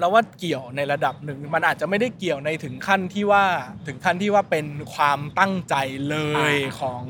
[0.00, 3.44] เราว่าเกี่ยวในระดับหนึ่ง มันอาจจะไม่ได้เกี่ยวในถึงขั้นที่ว่า
[3.86, 5.74] ถึงขั้นที่ว่าเป็นความตั้งใจ
[6.08, 6.16] เล
[6.52, 7.02] ยอ่าของ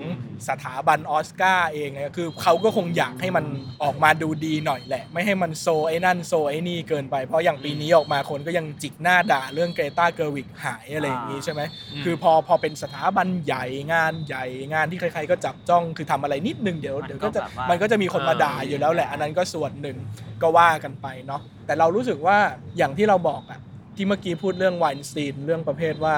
[0.49, 3.45] สถาบันออสการ์เองนะคือเขาก็คงอยากให้มัน
[3.83, 11.61] ออกมาดูดีหน่อยแหละ ไม่ให้มัน so ไอ้นั่น so ไอ้นี่เกินไป เพราะอย่างปีนี้ออกมาคนก็ยังจิกหน้าด่าเรื่อง Greta Gerwig หายอะไรอย่างนี้ใช่ไหม
[11.93, 19.97] อืมคือพอพอเป็นสถาบันใหญ่งานใหญ่งานที่ใครๆก็จับจ้องคือทำอะไรนิดนึงเดี๋ยวมันก็เดี๋ยวก็จะแบบว่ามัมันก็จะมีคนมาด่าอยู่แล้วแหละ อันนั้นก็ส่วนหนึ่ง
[20.43, 22.39] ก็ว่ากันไปเนาะ แต่เรารู้สึกว่า
[22.79, 23.61] อย่างที่เราบอกอะ
[23.97, 26.17] ที่เมื่อกี้พูดเรื่อง Weinstein เรื่องประเภทว่า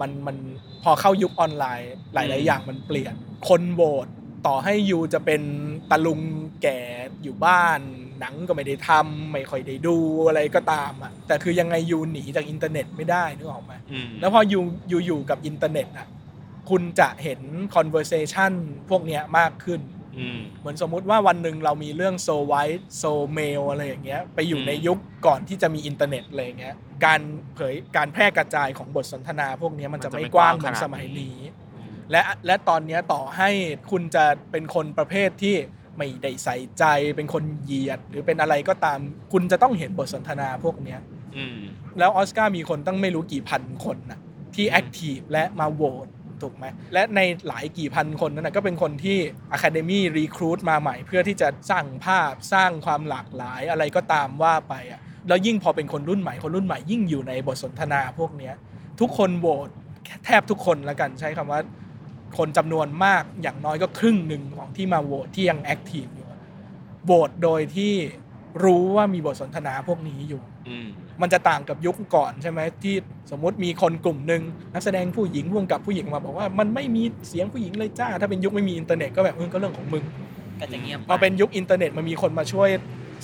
[0.00, 0.36] มันมัน
[0.82, 3.14] พอเข้ายุคออนไลน์ หลาย ๆ อย่างมันเปลี่ยน
[3.48, 4.06] คนโหวต
[4.46, 5.42] ต่อให้ you จะเป็น
[5.90, 6.20] ตาลุง
[6.62, 6.78] แก่
[7.22, 7.80] อยู่บ้าน
[8.20, 9.96] หนังก็ไม่ได้ทำไม่ค่อยได้ดู
[10.28, 16.08] อะไรก็ตามอะแต่คือยังไง you หนีจากอินเทอร์เน็ตไม่ได้นึกออกไหมอืมแล้วพออยู่อยู่อยู่กับอินเทอร์เน็ตอะ
[16.70, 17.40] คุณจะเห็น
[17.74, 18.52] conversation
[18.90, 19.93] พวกเนี้ยมากขึ้นอืม
[20.60, 27.20] เหมือนสมมุติว่าวันหนึ่งเรามีเรื่อง so white so male อะไรอย่างเงี้ยไปอยู่อืมในยุคก่อนที่จะมีอินเทอร์เน็ตอะไรอย่างเงี้ยการ
[27.54, 31.36] เผยการแพร่กระจายของบทสนทนาพวกเนี้ยมันจะไม่กว้างเหมือนสมัยนี้
[32.10, 33.50] และและตอนเนี้ยต่อให้
[33.90, 35.56] คุณจะเป็นคนประเภทที่
[35.98, 36.84] ไม่ได้ใส่ใจ
[37.16, 38.98] เป็นคนเหยียด หรือเป็นอะไรก็ตาม
[39.32, 41.00] คุณจะต้องเห็นบทสนทนาพวกเนี้ย
[41.36, 41.58] อืม
[41.98, 44.20] แล้วออสการ์มีคนตั้งไม่รู้กี่พันคนนะ
[44.54, 46.08] ที่แอคทีฟและมาโหวต
[46.44, 49.18] ถูกไหมและในหลายกี่พันคนนั้นนะก็เป็นคนที่
[49.56, 58.54] Academy Recruit มาใหม่ เพื่อที่จะสร้างภาพสร้างความหลากหลายอะไรก็ตามว่าไปอะแล้วยิ่งพอเป็นคนรุ่นใหม่คนรุ่นใหม่ยิ่งอยู่ในบทสนทนาพวกเนี้ย
[59.00, 59.68] ทุกคนโหวต
[60.24, 61.60] แทบทุกคนแล้วกันใช้คำว่า
[62.38, 66.26] คนจำนวนมากอย่างน้อยก็ครึ่งหนึ่งของที่มาโหวตที่ยัง active อยู่
[67.04, 67.94] โหวตโดยที่
[68.64, 70.78] รู้ว่ามีบทสนทนาพวกนี้อยู่อื
[71.22, 72.94] มันจะต่างกับยุคก่อนใช่ไหมที่
[73.30, 74.42] สมมติมีคนกลุ่มหนึ่ง
[74.74, 80.04] นักแสดงผู้หญิงร่วมกับผู้หญิงมาบอกว่ามันไม่มีเสียงผู้หญิงเลยจ้า ถ้าเป็นยุคไม่มีอินเทอร์เน็ตก็แบบเออก็เรื่องของมึง
[80.60, 82.68] ก็จะเงียบพอเป็นยุคอินเทอร์เน็ตมันมีคนมาช่วย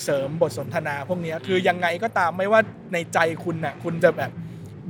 [0.05, 2.61] เสริมบทสนทนาพวกนี้คือยังไงก็ตามไม่ว่า
[2.93, 4.30] ในใจคุณน่ะคุณจะแบบ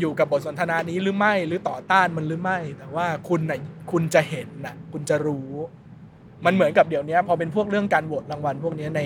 [0.01, 3.59] อยู่กับบทสนทนานี้หรือไม่หรือต่อต้านมันหรือไม่ แต่ว่าคุณน่ะ
[3.93, 5.51] คุณจะเห็นน่ะคุณจะรู้
[6.47, 9.01] มันเหมือนกับเดี๋ยวนี้พอเป็นพวกเรื่องการโหวตรางวัลพวกนี้ใน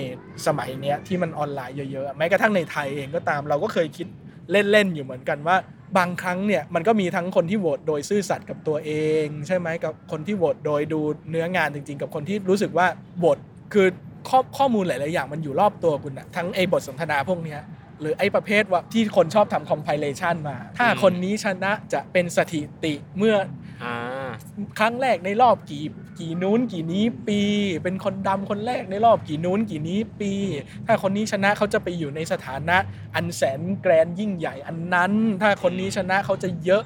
[0.47, 4.07] สมัยเนี้ยที่มันออนไลน์เยอะๆแม้กระทั่งในไทยเองก็ตามเราก็เคยคิด
[4.51, 5.57] เล่นๆอยู่เหมือนกันว่า
[5.99, 8.93] บางครั้งเนี่ยมันก็มีทั้งคนที่โหวตโดยซื่อสัตย์กับตัวเอ
[9.25, 12.87] ง ใช่ไหมกับคนที่โหวตโดยดูเนื้องานจริง ๆ กับคนที่รู้สึกว่า
[13.19, 13.39] โหวต
[13.75, 13.87] คือ
[14.29, 17.61] ข้อข้อมูลหลาย ๆ อย่างมันอยู่รอบตัวคุณอะทั้งไอ้บทสนทนาพวกเนี้ย
[18.01, 23.35] หรือไอ้ประเภทว่าที่คนชอบทำ compilation มา ถ้าคนนี้ชนะจะเป็นสถิติเมื่อ
[24.79, 25.85] ครั้งแรกในรอบกี่
[26.21, 27.41] กี่นู้นกี่นี้ปี
[27.83, 30.33] เป็นคนดำคนแรกในรอบกี่นู้นกี่นี้ปี
[30.87, 32.77] ถ้าคนนี้ชนะเขาจะไปอยู่ในสถานะ
[33.15, 36.85] อันแสนแกรนยิ่งใหญ่อันนั้น ถ้าคนนี้ชนะเขาจะเยอะ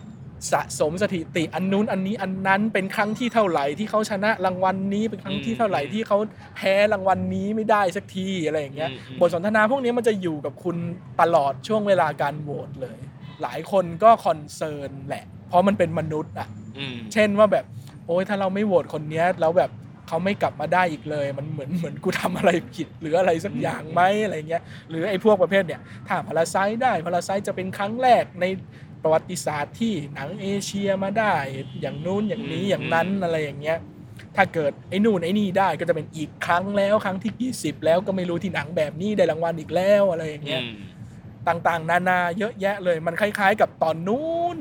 [0.53, 6.19] สะสมสถิติอันนู้นอันนี้อันนั้นเป็นครั้งที่เท่าไหร่ที่เขาชนะรางวัลนี้เป็นครั้งที่เท่าไหร่ที่เขา
[6.57, 10.77] แพ้รางวัลนี้ไม่ได้สักทีอะไรอย่างเงี้ยอืมอืมบทสนทนาพวกนี้มันจะอยู่กับคุณ
[11.21, 12.99] ตลอดช่วงเวลาการโหวตเลย
[13.43, 16.58] หลายคนก็คอนเซิร์นแหละ เพราะมันเป็นมนุษย์อะอืม
[17.13, 17.65] เช่นว่าแบบ
[18.07, 19.71] โอ้ยถ้าเราไม่โหวตคนเนี้ยแล้วแบบ
[20.09, 28.45] เขาไม่กลับมาได้อีกเลย มันเหมือนเหมือนกูทำอะไรผิดหรืออะไรสักอย่างไหมอะไรเงี้ย หรือไอ้พวกประเภทเนี่ยถ้าพาราไซได้พาราไซจะเป็นครั้งแรกใน
[29.03, 31.35] ประวัติศาสตร์ที่หนังเอเชียมาได้
[31.81, 33.79] อย่างนู้นอย่างนี้อย่างนั้นอะไรอย่างเงี้ย
[34.37, 40.75] ถ้าเกิดไอ้นู่นไอ้นี่ได้ก็จะเป็นอีกครั้งแล้วครั้งที่กี่สิบแล้วก็ไม่รู้ที่หนังแบบนี้ได้รางวัลอีกแล้วอะไรอย่างเงี้ยอืม
[41.49, 44.59] ต่างๆ นานาเยอะแยะเลย มันคล้าย ๆ กับตอนนู้น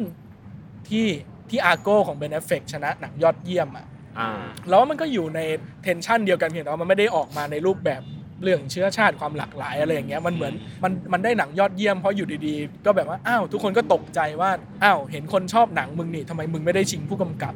[0.90, 1.08] ที่
[1.50, 3.86] ที่ Argo ของ Ben Affleck ชนะหนังยอดเยี่ยมอะ
[4.20, 4.30] อ่า
[4.70, 5.40] แล้วมันก็อยู่ใน
[5.84, 8.02] tension เดียวกันเพียงแต่ว่ามันไม่ได้ออกมาในรูปแบบ
[8.44, 14.50] เรื่องเชื้อชาติความหลากหลายอะไรอย่างเงี้ยมันเหมือนมันมันได้หนังยอดเยี่ยมเพราะอยู่ดีๆ ก็แบบว่าอ้าวทุกคนก็ตกใจว่า
[14.84, 17.54] อ้าวเห็นคนชอบหนังมึงนี่ทำไมมึงไม่ได้ชิงผู้กำกับ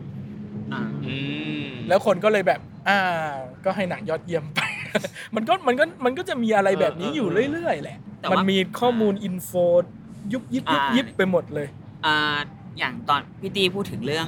[0.73, 1.15] อ่าอื
[1.65, 2.99] มแล้วคนก็เลยแบบอ้า
[3.35, 4.59] วก็ให้หนังยอดเยี่ยมไป
[5.35, 9.51] มันก็มันก็มันก็จะมีอะไรแบบนี้อยู่เรื่อยๆแหละแต่มันว่ามีข้อมูลอินโฟ
[10.33, 11.67] ยุบยิบยุบยิบไปหมดเลย
[12.71, 14.27] อ่าอย่างตอนพี่ตีพูดถึงเรื่อง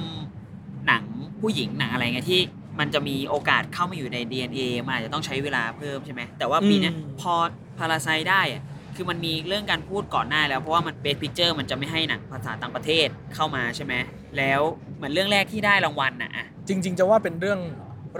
[0.86, 1.04] หนัง
[1.40, 2.40] ผู้หญิงหนังอะไรเงี้ยที่
[2.78, 7.34] มันจะมีโอกาสเข้ามาอยู่ใน DNA มันอาจจะต้องใช้เวลาเพิ่มใช่ไหมแต่ว่าปีเนี้ยอืมพอ
[7.78, 8.62] พาราไซได้อะ
[8.96, 13.94] คือมันมีเรื่องการพูดก่อนหน้าแล้วเพราะว่ามัน Best Picture มันจะไม่ให้หนังภาษาต่างประเทศเข้ามาใช่ไหม
[14.36, 14.60] แล้ว
[14.96, 17.60] เหมือนเรื่องแรกที่ได้รางวัลน่ะอะจริง ๆ จะว่าเป็นเรื่อง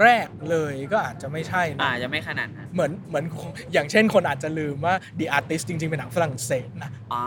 [0.03, 3.25] แรกเลยก็อาจจะไม่ใช่นะอาจจะไม่ขนาดนั้นเหมือนเหมือน
[3.73, 7.21] อย่างเช่นคนอาจจะลืมว่า The Artist จริง ๆ เป็นหนังฝรั่งเศสนะอ๋อ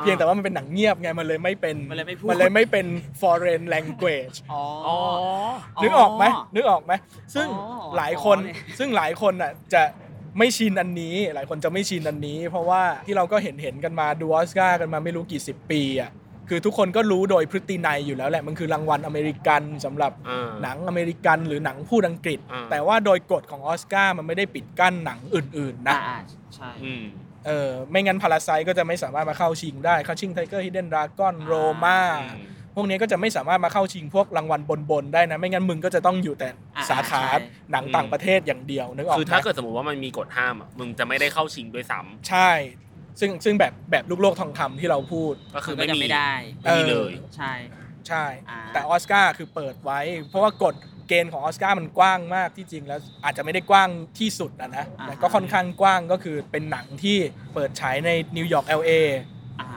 [0.00, 2.86] เพียงแต่ว่ามันเป็นหนังเงียบไงมันเลยไม่เป็นมันเลยไม่พูดมันเลยไม่เป็น
[3.20, 4.98] foreign language อ๋ออ๋อ
[5.82, 6.24] นึกออกไหม
[6.54, 6.92] นึกออกไหม
[7.34, 9.82] ซึ่งอ๋อหลายคนอ๋อเนี่ยซึ่งหลายคนอะจะ
[10.38, 16.10] ไม่ชินอันนี้หลายคนจะไม่ชินอันนี้ เพราะว่าที่เราก็เห็นเห็นกันมาดูออสการ์กันมาไม่รู้กี่สิบปีอะ
[16.48, 26.18] คือทุกคนก็รู้โดยพฤตินัยอยู่แล้วแหละมันคือรางวัลอเมริกันสำหรับอ่าหนังอเมริกันหรือหนังพูดอังกฤษอ่าแต่ว่าโดยกฎของออสการ์มันไม่ได้ปิดกั้นหนังอื่น ๆ นะอ่า
[26.54, 27.04] ใช่อืม
[27.46, 32.44] เออไม่งั้น Parasite ก็จะไม่สามารถมาเข้าชิงได้เข้าชิง Tiger Hidden Dragon Roma อืม
[32.76, 42.50] พวกนี้ก็จะไม่สามารถมาเข้าชิงพวกรางวัลบนๆได้นะ ไม่งั้นมึงก็จะต้องอยู่แต่อ่าสาขาใช่หนังต่างประเทศอย่างเดียวนึกออกคือไหมถ้าเกิดสมมติว่ามันมีกฎห้ามอะมึงจะไม่ได้เข้าชิงด้วยซ้ใช่
[43.20, 47.52] ซึ่งซึ่งแบบแบบลูกโลกทองคำที่เราพูดำก็คือมันไม่ก็จะมีไม่ได้ไม่มีเลยใช่
[48.08, 50.74] ใช่อ่าแต่ออสการ์คือเปิดไว้ เพราะว่ากฎ
[51.08, 53.88] เกณฑ์ของออสการ์มันกว้างมากที่จริงแล้วอาจจะไม่ได้กว้าง
[54.18, 57.16] ที่สุดนะนะแต่ก็ค่อนข้างกว้างก็คือเป็นหนังที่
[57.54, 58.92] เปิดฉายในนิวยอร์ก LA
[59.60, 59.68] อ่า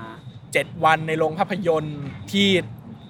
[0.43, 1.99] 7วันในโรงภาพยนตร์
[2.31, 2.49] ที่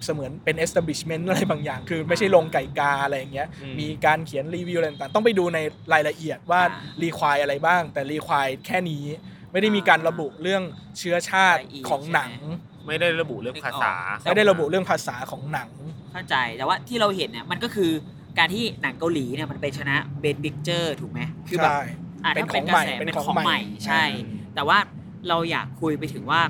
[0.06, 5.60] เสมือนเป็น establishment อะไรบางอย่าง คือไม่ใช่โรงไก่กาอะไรอย่างเงี้ยอืมมีการเขียนรีวิวอะไรต่างๆต้องไปดูใน
[5.94, 9.04] รายละเอียดว่าอ่ารีควายอะไรบ้าง แต่รีควายแค่นี้
[9.52, 10.64] ไม่ได้มีการระบุเรื่อง
[11.00, 12.32] เชื้อชาติรายละเอียดของหนัง
[12.88, 13.94] ไม่ได้ระบุเรื่องภาษา
[14.24, 15.70] ไม่ได้ระบุเรื่องภาษาของหนัง
[16.12, 17.92] เข้าใจแต่ว่าที่เราเห็นเนี่ยมันก็คือ
[18.38, 21.82] การที่หนังเกาหลีเนี่ยมันไปชนะเบนบิกเจอร์ถูกไหมคือแบบใช่
[22.24, 24.04] อะเป็นถ้าขเป็อนงกใหระม่แสเป็นเป็นของของใหใหม่ม่ใช่
[24.56, 24.78] แต่ว่า
[25.30, 26.42] เราอยากคุยไปถึงว่า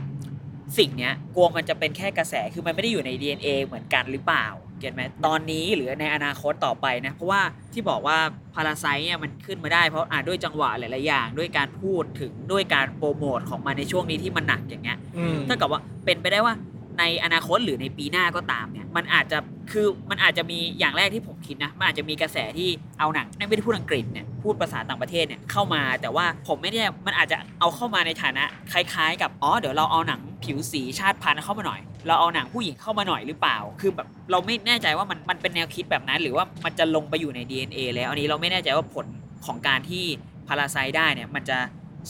[0.77, 4.47] สิ่งเนี้ยกลัวมันจะเป็นแค่กระแสคือมันไม่ได้อยู่ใน DNA เหมือนกันหรือเปล่า
[4.79, 7.41] เก็ตไหมตอนนี้หรือในอนาคตต่อไปนะ เพราะว่า
[7.73, 8.17] ที่บอกว่า
[8.55, 16.53] พาราไซเนี่ยมันขึ้นมาได้เพราะอ่าด้วยจังหวะหลาย ๆ อย่าง ด้วยการพูดถึงด้วยการโปรโมทของมันในช่วงนี้ที่มันหนักอย่างเงี้ยอืมถ้ากับว่าเป็นไปได้ว่า
[16.99, 19.37] ในอนาคตหรือในปีหน้าก็ตามเนี่ยมันอาจจะ
[19.71, 22.69] คือมันอาจจะมีอย่างแรกที่ผมคิดนะมันอาจจะมีกระแสที่
[22.99, 39.05] เอาหนังไม่ได้พูดอังกฤษเนี่ยพูดภาษาต่างประเทศเนี่ยเข้ามาแต่ว่าผมไม่ได้มันอาจจะเอาเข้ามาในฐานะคล้าย ๆ กับอ๋อเดี๋ยวเราเอาหนังผิวสีชาติพันธุ์เข้ามาหน่อย เราเอาหนังผู้หญิงเข้ามาหน่อยหรือเปล่า คือแบบเราไม่แน่ใจว่ามันมันเป็นแนวคิดแบบนั้น หรือว่ามันจะลงไปอยู่ใน DNA แล้วอันนี้เราไม่แน่ใจว่าผล
[39.45, 40.05] ของการที่
[40.47, 41.57] พาราไซได้เนี่ยมันจะ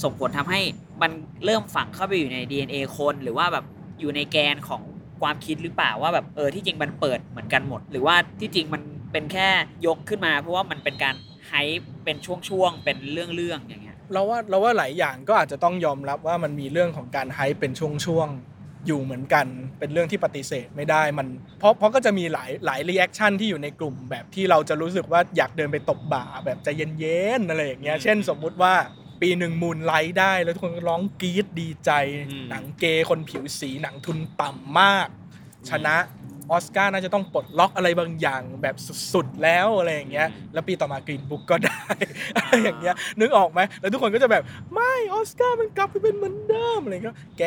[0.03, 0.61] ส่งผลทำให้
[1.01, 1.11] มัน
[1.45, 3.65] เริ่มฝังเข้าไปอยู่ใน DNA คนหรือว่าแบบ
[3.99, 4.81] อยู่ในแกนของ
[5.21, 8.81] ความคิดหรือเปล่าว่าแบบเออที่จริงมันเปิดเหมือนกันหมด หรือว่าที่จริงมัน
[9.11, 9.49] เป็นแค่
[9.85, 11.15] ยกขึ้นมา เพราะว่ามันเป็นการ
[11.47, 19.47] hype เป็นช่วงๆเป็นเรื่องๆอย่างเงี้ยเราว่าเราว่าหลายอย่างก็อาจจะต้องยอมรับว่ามันมีเรื่องของการ hype เป็นช่วงๆอยู่เหมือนกัน
[19.79, 21.27] เป็นเรื่องที่ปฏิเสธไม่ได้มัน
[21.59, 26.67] เพราะเพราะก็จะมีหลายหลาย reaction ที่อยู่ในกลุ่มแบบที่เราจะรู้สึกว่าอยากเดินไปตบบ่าแบบใจ
[26.99, 28.73] เย็นๆอะไรอย่างเงี้ยเช่นสมมุติว่า
[29.21, 31.91] ปีหนึ่ง Moonlight ได้ แล้วทุกคนก็ร้องกรี๊ดดีใจ
[32.29, 35.07] อืมหนังเกย์คนผิวสีหนังทุนต่ำมาก
[35.69, 35.97] ชนะ
[36.51, 38.75] ออสการ์น่าจะต้องปลดล็อกอะไรบางอย่างแบบ
[39.13, 41.83] สุดๆแล้วอะไรอย่างเงี้ย แล้วปีต่อมา Green Book ก็ได้
[42.37, 44.43] อะไรอย่างเงี้ยนึกออกไหมแล้วทุกคนก็จะแบบ
[44.73, 47.43] ไม่ออสการ์มันกลับไปเป็นเหมือนเดิมอะไรเงี้ยแก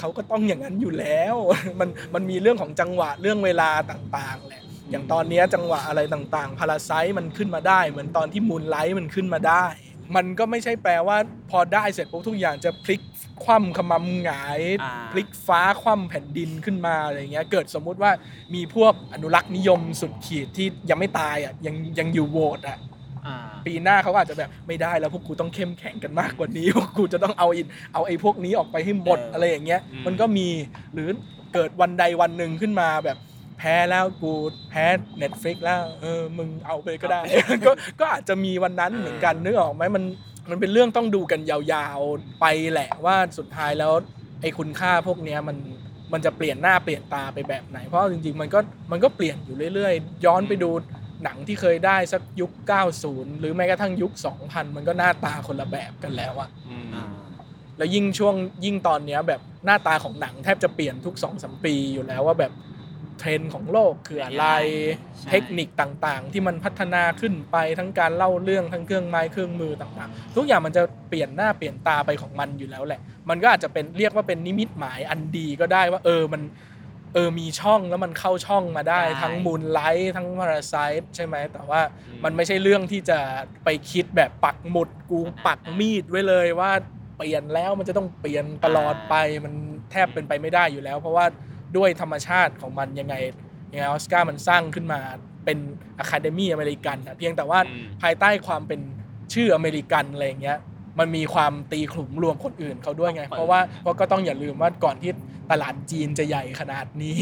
[0.00, 1.36] เขาก็ต้องอย่างนั้นอยู่แล้ว
[1.80, 9.66] มันมันมีเรื่องของจังหวะเรื่องเวลาต่างๆแหละอย่างตอนเนี้ยจังหวะอะไรต่างๆ Parasite มันขึ้นมาได้ เหมือนตอนที่ Moonlight มันขึ้นมาได้
[10.16, 11.16] มันก็ไม่ใช่แปลว่า
[11.50, 13.00] พอได้เสร็จปุ๊บทุกอย่างจะพลิก
[13.44, 18.10] คว่ำขมำหงายอ่าพลิกฟ้าคว่ำแผ่นดินขึ้นมาอะไรเงี้ยเกิดสมมุติว่า
[18.54, 22.78] มีพวกอนุรักษ์นิยมสุดขีดที่ยังไม่ตายอะยังยังอยู่โหวตอะ
[23.26, 23.36] อ่า
[23.66, 30.48] ปีหน้าเขาก็อาจจะแบบไม่ได้แล้วพวกกูต้องเข้มแข็งกันมากกว่านี้พวกกูจะต้องเอาอินเอาไอ้พวกนี้ออกไปให้หมดเออออะไรอย่างเงี้ยอืมมันก็มี
[30.94, 31.08] หรือ
[31.54, 33.16] เกิดวันใดวันหนึ่งขึ้นมาแบบ
[33.58, 34.32] แพ้แล้วกู
[34.70, 34.86] แพ้
[35.22, 37.20] Netflix แล้วเออมึงเอาไปก็ได้
[37.66, 40.04] ก็ก็อาจจะมีวันนั้นเหมือนกันนึกออกไหมมัน
[40.50, 43.92] มันเป็นเรื่องต้องดูกันยาวๆไปแหละว่าสุดท้ายแล้ว
[44.40, 45.56] ไอ้คุณค่าพวกเนี้ยมัน
[46.12, 48.58] มันจะเปลี่ยนหน้าเปลี่ยนตาไปแบบไหน เพราะจริงๆ มันก็
[48.92, 50.70] มันก็เปลี่ยนอยู่เรื่อยๆ ย้อนไปดู
[51.24, 52.50] หนังที่เคยได้สักยุค
[52.94, 54.12] 90 หรือแม้กระทั่งยุค
[54.44, 57.06] 2000 มันก็หน้าตาคนละแบบกันแล้วอะอืมอ่า
[57.78, 58.34] แล้วยิ่งช่วง
[58.64, 62.52] ยิ่งตอนเนี้ยแบบหน้าตาของหนังแทบจะเปลี่ยนทุก2อสปีอยู่แล้วว่าแบบ
[63.18, 64.58] เทรนด์ของโลกคืออะไรใช่
[65.30, 73.00] เทคนิคต่างๆ ที่มันพัฒนาขึ้นไปทั้งการเล่าเรื่องทั้งเครื่องไม้เครื่องมือต่างๆ ทุกอย่างมันจะเปลี่ยนหน้าเปลี่ยนตาไปของมันอยู่แล้วแหละ
[73.30, 76.42] มันก็อาจจะเป็นเรียกว่าเป็นนิมิตหมายอันดีก็ได้ว่า เออมัน
[77.14, 83.18] เออมีช่องแล้วมันเข้าช่องมาได้ได้ทั้ง Moonlight ทั้ง Parasite ใช่ไหมแต่ว่าอืมมันไม่ใช่เรื่องที่จะ
[83.64, 86.70] ไปคิดแบบปักหมุดกูปักมีดไว้เลยว่า
[87.16, 89.14] เปลี่ยนแล้วมันจะต้องเปลี่ยนตลอดไป
[89.44, 89.54] มัน
[89.90, 91.26] แทบเป็นไปไม่ได้อยู่แล้ว เพราะว่า
[91.76, 93.14] ด้วยธรรมชาติของมันยังไง
[93.72, 95.00] ยังไงออสการ์มันสร้างขึ้นมา
[95.44, 95.58] เป็น
[95.98, 98.80] Academy อเมริกันอะเพียงแต่ว่าอืมภายใต้ความเป็น
[99.34, 100.58] ชื่ออเมริกันอะไรอย่างเงี้ย
[100.98, 105.10] มันมีความตีขลุ่มรวมคนอื่นเขาด้วยไง เพราะว่าเพราะก็ต้องอย่าลืมว่าก่อนที่
[105.50, 107.18] ตลาดจีนจะใหญ่ขนาดนี้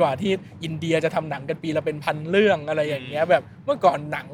[0.00, 0.32] กว่าที่
[0.64, 4.28] อินเดียจะทำหนังกันปีละเป็นพันเรื่องอะไรอย่างเงี้ยแบบเมื่อก่อนหนัง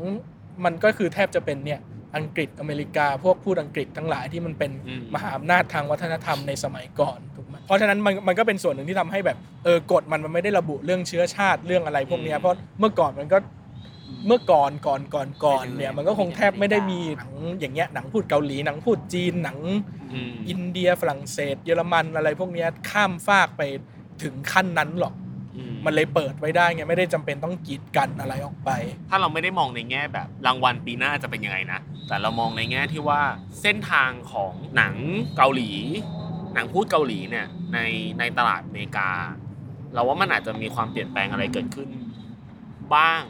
[0.64, 1.80] มันก็คือแทบจะเป็นเนี่ย
[2.16, 7.33] อังกฤษอเมริกา พวกพูดอังกฤษทั้งหลายที่มันเป็นอืมมหาอำนาจทางวัฒนธรรมในสมัยก่อนถูกไหม
[7.66, 13.38] เพราะฉะนั้นมันมันก็เป็นส่วนหนึ่งที่ทำให้แบบเออกฎมันมันไม่ได้ระบุเรื่องเชื้อชาติเรื่องอะไรพวกเนี้ยเพราะเมื่อก่อนมันก็
[14.26, 19.58] เมื่อก่อนก่อนก่อนก่อนเนี่ยมันก็คงแทบไม่ได้มีหนังอย่างเงี้ยหนังพูดเกาหลีหนังพูดจีนหนัง
[20.12, 23.62] อืมอินเดียฝรั่งเศส เยอรมันอะไรพวกเนี้ยข้ามฟากไป
[24.22, 25.14] ถึงขั้นนั้นหรอก
[25.56, 28.70] อืมันเลยเปิดไว้ได้ไงไม่ได้จำเป็นต้องกีดกันอะไรออกไป
[29.08, 33.20] ถ้าเราไม่ได้มองในแง่แบบรางวัลปีหน้าจะเป็นยังไงนะแต่เรามองในแง่ที่ว่า
[33.62, 34.94] เส้นทางของหนัง
[35.36, 35.70] เกาหลี
[36.54, 37.78] หนังพูดเกาหลีเนี่ยใน
[38.18, 39.08] ในตลาดอเมริกา
[39.94, 41.88] เราว่ามันอาจจะมีความเปลี่ยนแปลงอะไรเกิดขึ้น
[42.94, 43.22] บ้าง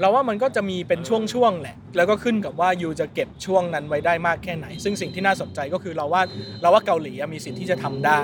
[0.00, 6.22] เราว่ามันก็จะมีเป็นช่วงๆแหละ แล้วก็ขึ้นกับว่ายูจะเก็บช่วงนั้นไว้ได้มากแค่ไหน ซึ่งสิ่งที่น่าสนใจก็คือเราว่า
[6.62, 8.20] เราว่าเกาหลีอะมีสิทธิ์ที่จะทำได้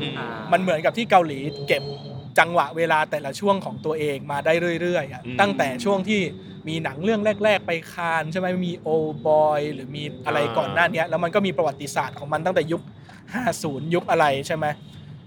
[0.00, 1.82] อืมอ่ามันเหมือนกับที่เกาหลีเก็บ
[2.38, 4.52] จังหวะเวลาแต่ละช่วงของตัวเองมาได้
[4.82, 6.20] เรื่อยๆอะอืมตั้งแต่ช่วงที่
[6.68, 8.88] มีหนังเรื่องแรก ๆ ไปคานใช่ไหมมีโอ
[9.26, 12.82] บอยหรือมีอะไรอ่าก่อนหน้าเนี้ยแล้วมันก็มีประวัติศาสตร์ของมันตั้งแต่ยุค
[13.34, 14.66] 50 ยุคอะไรใช่ไหม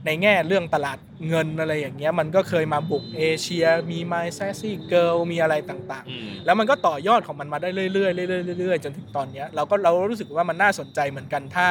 [0.06, 0.98] ในแง่เรื่องตลาด
[1.28, 8.08] เงินอะไรอย่างเงี้ยมันก็เคยมาบุกเอเชียมี My Sassy Girl มีอะไรต่างๆอืมแล้วมันก็ต่อยอดของมันมาได้เรื่อยๆเรื่อ
[8.56, 11.68] ยๆเรื่อยๆจนถึงตอนเนี้ยเราก็เรารู้สึกว่ามันน่าสนใจเหมือนกันถ้า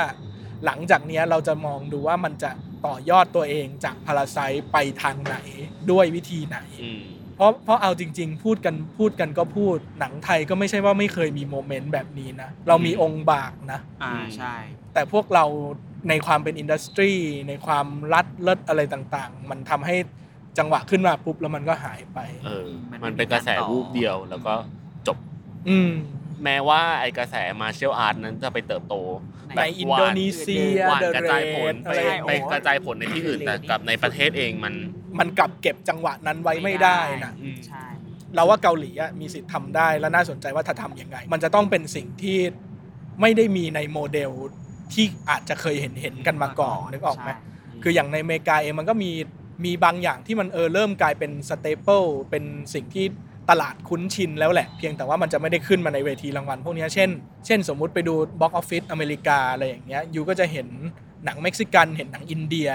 [0.65, 2.51] หลังจากเนี้ยเราจะมองดูว่ามันจะ
[2.87, 4.39] ต่อยอดตัวเองจากพาราไซ
[4.73, 5.37] ไปทางไหน
[5.91, 7.01] ด้วยวิธีไหนอืม
[7.37, 14.55] เพราะเพราะเอาจริง ๆ พูดกันพูดกันก็พูดหนังไทยก็ไม่ใช่ว่าไม่เคยมีโมเมนต์แบบนี้นะเรามีองค์บากนะอ่าใช่
[14.95, 15.45] แต่พวกเรา
[16.09, 17.13] ในความเป็น industry
[17.49, 19.97] ในความรัดเลิศอะไรต่างๆ มันทำให้
[20.59, 24.55] จังหวะขึ้นมาปุ๊บแล้วมันก็หายไป เออ มันไม่มันเป็นกระแสมีการต่อรูปเดียวแล้วก็
[25.07, 25.19] จบ
[25.69, 25.91] อืม
[26.45, 28.95] แม้ว่าไอ้กระแส martial art นั้นจะไปเติบโต
[29.57, 34.75] ในในอินโดนีเซียผ่าน The Raid กระเรจายผลไปอะไรใช่ไปกระจายผลในที่อื่นแต่กับในประเทศเองมัน
[35.19, 37.85] มันกลับเก็บจังหวะนั้นไว้ไม่ได้นะอืมใช่
[38.35, 42.39] เราว่าเกาหลีอะมีสิทธิ์ทำได้และน่าสนใจว่าถ้าทำยังไง มันจะต้องเป็นสิ่งที่
[43.21, 44.31] ไม่ได้มีในโมเดล
[44.93, 49.11] ที่อาจจะเคยเห็นเห็นกันมาก่อนนึกออกไหมใช่คืออย่างในอเมริกาเองมันก็มี
[49.65, 53.07] มีบางอย่างที่มันเออเริ่มกลายเป็น staple เป็นสิ่งที่
[53.51, 57.11] ตลาดคุ้นชินแล้วแหละ เพียงแต่ว่ามันจะไม่ได้ขึ้นมาในเวทีรางวัลพวกเนี้ยเช่น
[57.47, 60.69] เช่นสมมุติไปดู box office อเมริกาอะไรอย่างเงี้ย you ก็จะเห็น
[61.25, 62.69] หนังเม็กซิกันเห็นหนังอินเดีย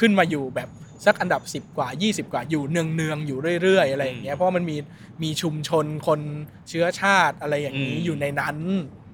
[0.00, 0.68] ขึ้นมาอยู่แบบ
[1.06, 4.76] สักอันดับ 10 กว่า 20 กว่าอยู่เนืองเนืองๆอยู่เรื่อยๆ อะไรอย่างเงี้ยเพราะว่ามันมี
[5.22, 6.20] มีชุมชนคน
[6.68, 8.56] เชื้อชาติอะไรอย่างนี้อืมอยู่ในนั้น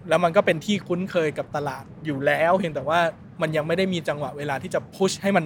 [0.08, 3.00] แล้วมันก็เป็นที่คุ้นเคยกับตลาดอยู่แล้วเพียงแต่ว่า
[3.42, 5.44] มันยังไม่ได้มีจังหวะเวลาที่จะพุชให้มัน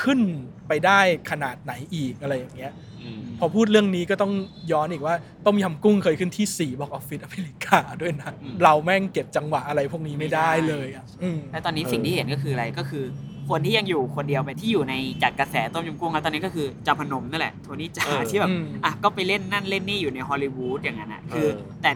[0.00, 0.20] ขึ้น
[0.68, 1.00] ไปได้
[1.30, 4.32] ขนาดไหนอีกอะไรอย่างเงี้ยอืมพอพูดเรื่องนี้ก็ต้อง
[4.72, 5.14] ย้อนอีกว่า
[5.46, 13.04] ต้มยำกุ้งเคยขึ้นที่ 4บอกออฟฟิศอเมริกาด้วยนะอืมเราแม่งเก็บจังหวะอะไรพวกนี้ไม่ได้เลยอะอืมและตอนนี้สิ่งที่เห็นก็คืออะไรก็คือ
[13.50, 21.90] คนที่ยังอยู่คนเดียวไปที่อยู่ในจากกระแสต้มยำกุ้งแล้วตอนนี้ก็คือจาพนมนั่นแหละโทนี่จาเออที่แบบอืมอะก็ไปเล่นนั่นเล่นนี่อยู่ในฮอลลีวูดอย่างนั้นอะคือเออแต่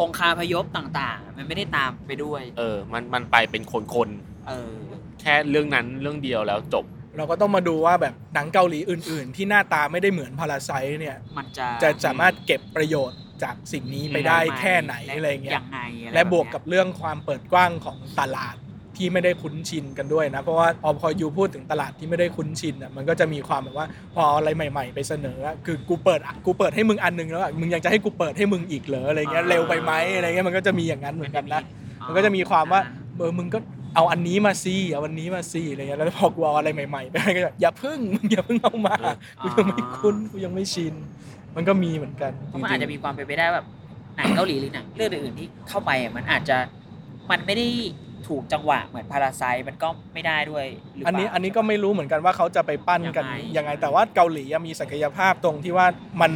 [0.00, 3.74] องคาพยพต่างๆ มันไม่ได้ตามไปด้วย เออ มันมันไปเป็นค
[4.06, 4.08] น
[4.48, 6.84] เออ ๆ แค่เรื่องนั้นเรื่องเดียวแล้วจบ
[7.16, 10.70] เราก็ต้องมาดูว่าแบบหนังเกาหลีอื่น ๆ ที่หน้าตาไม่ได้เหมือนพาราไซ
[11.00, 18.56] เนี่ยมันจะจะสามารถเก็บประโยชน์จากสิ่งนี้ไปได้แค่ไหนอะไรเงี้ย ยังไงอไรและบวกเนี้ยกับเรื่องความเปิดกว้างของตลาด
[18.98, 31.62] ที่ไม่ได้คุ้นชินกันด้วยนะ เพราะว่าพอพอยูพูดถึงตลาดที่ไม่ได้คุ้นชินอะมันก็จะมีความแบบว่าพอเอาอะไรใหม่ ๆ ไปเสนออะคือกูเปิดอะกูเปิดให้มึงอันหนึงแล้วอะมึงยังจะให้กูเปิดให้มึงอีกเหรออะไรเงี้ยเร็วไปไหมอะไรเงี้ยมันก็จะมีอย่างนั้นเหมือนกันนะ
[32.06, 32.80] มันก็จะมีความว่า
[33.18, 33.58] เออมึงก็
[33.94, 40.94] เอาอันนี้มาสิเอาอันนี้มาสิอะไรเงี้ยแล้วพอกูเอาอะไรใหม่ๆไปก็จะอย่าพึ่งมึงอย่าพึ่งเอามาเออกูยังไม่คุ้นกูยังไม่ชิน
[41.56, 43.66] มันก็มีเหมือนกันเพราะมันอาจจะมีความเป็นไปได้แบบ
[44.16, 46.56] หนังเกาหลีหรือหนังเรื่องอื่นๆที่เข้าไปอะมันอาจจะ
[47.30, 47.66] มันไม่ได้
[48.28, 55.86] ถูกจังหวะเหมือนพาราไซมันก็ไม่ได้ด้วยหรืเปอันล่านี้อันนี้ก็ไม่รู้เหมือนกันว่าเขาจะไปปั้นกันยังไงยังไงแต่ว่าเกาหลีอะมีศักยภาพตรงที่ว่า
[56.20, 56.32] มัน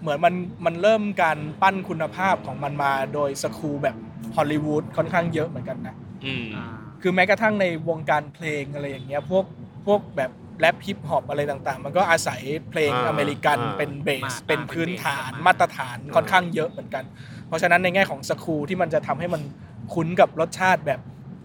[0.00, 0.34] เหมือนมัน
[0.66, 3.96] มันเริ่มการปั้นคุณภาพของมันมาโดยสคูลแบบ
[4.36, 6.66] ฮอลลีวูดค่อนข้างเยอะเหมือนกันนะอืมอ่า
[7.02, 9.44] คือแม้กระทั่งในวงการเพลงอะไรอย่างเงี้ยพวก
[9.86, 10.30] พวกแบบ
[10.60, 12.40] แรปฮิปฮอปอะไรต่างๆ มันก็อาศัย
[12.70, 17.04] เพลงอ่าอเมริกันอ่าเป็นเบสมาเป็นเป็นพื้นเบสฐานมามาตรฐานอ่าค่อนข้างเยอะเหมือนกัน
[17.48, 19.42] เพราะฉะนั้นในแง่ของสคูลที่มันจะทำให้มัน
[19.94, 21.00] คุ้นกับรสชาติแบบ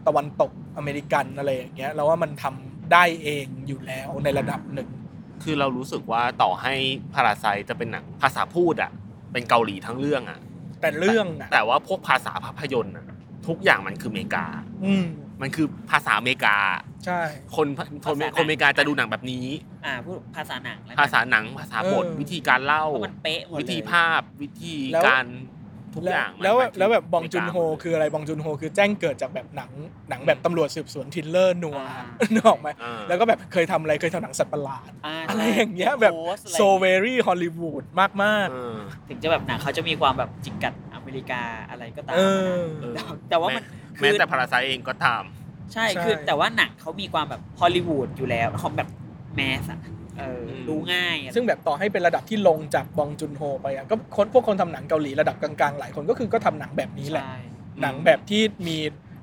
[0.08, 4.90] ตะวันตกอเมริกันอะไรอย่างเงี้ยเราว่ามันทำได้เองอยู่แล้วในระดับหนึ่ง
[5.44, 6.74] คือเรารู้สึกว่าต่อให้
[7.14, 8.92] พาราไซจะเป็นหนังภาษาพูดอะ
[9.32, 10.40] เป็นเกาหลีทั้งเรื่องอะ
[10.82, 13.06] แต่เรื่องอะแต่ว่าพวกภาษาภาพยนตร์อะ
[13.48, 14.46] ทุกอย่างมันคืออเมริกา
[14.86, 15.06] อืม
[15.42, 16.58] มันคือภาษาอเมริกา
[17.06, 17.22] ใช่
[17.56, 17.68] คน
[18.06, 19.46] คนคนอเมริกาจะดูหนังแบบนี้
[19.86, 25.26] อ่าพูดภาษาหนังแล้วกันภาษาหนังภาษาบทเออวิธีการเล่าเพราะมันเป๊ะหมดเลยวิธีภาพวิธีแล้วการ
[25.98, 29.72] ทุกอย่างมันแล้วมันคือแล้วแบบบองจุนโฮเมริกาคืออะไรบองจุนโฮคือแจ้งเกิดจากแบบหนัง
[30.10, 37.84] หนังแบบตำรวจสืบสวน thriller noir อ่านึกออกไหมอ่าแล้วก็แบบเคยทำอะไรเคยทำหนังสัตว์ประหลาดอะไรอย่างเงี้ยแบบ Host อะไร so very Hollywood
[38.24, 38.78] มากเออ
[39.10, 42.20] ถึงจะแบบหนังเขาจะมีความแบบจิกกัดอเมริกาอะไรก็ๆตามเอ
[42.62, 43.64] อเออแต่แต่ว่ามัน
[44.02, 45.24] แม้คือแต่พาราไซเองก็ตาม
[45.74, 48.90] ใช่ใช่คือแต่ว่าหนังเขามีความแบบฮอลลีวูดอยู่แล้วของแบบ
[49.36, 49.97] แมสอะเอออืม
[50.70, 57.40] ดูง่ายอะซึ่งแบบต่อให้เป็นระดับที่ลงจากบองจุนโฮไปอะก็คนพวกคนทำหนังเกาหลีระดับกลางๆ หลายคนก็คือก็ทำหนังแบบนี้แหละใช่
[57.82, 58.78] หนังแบบที่มี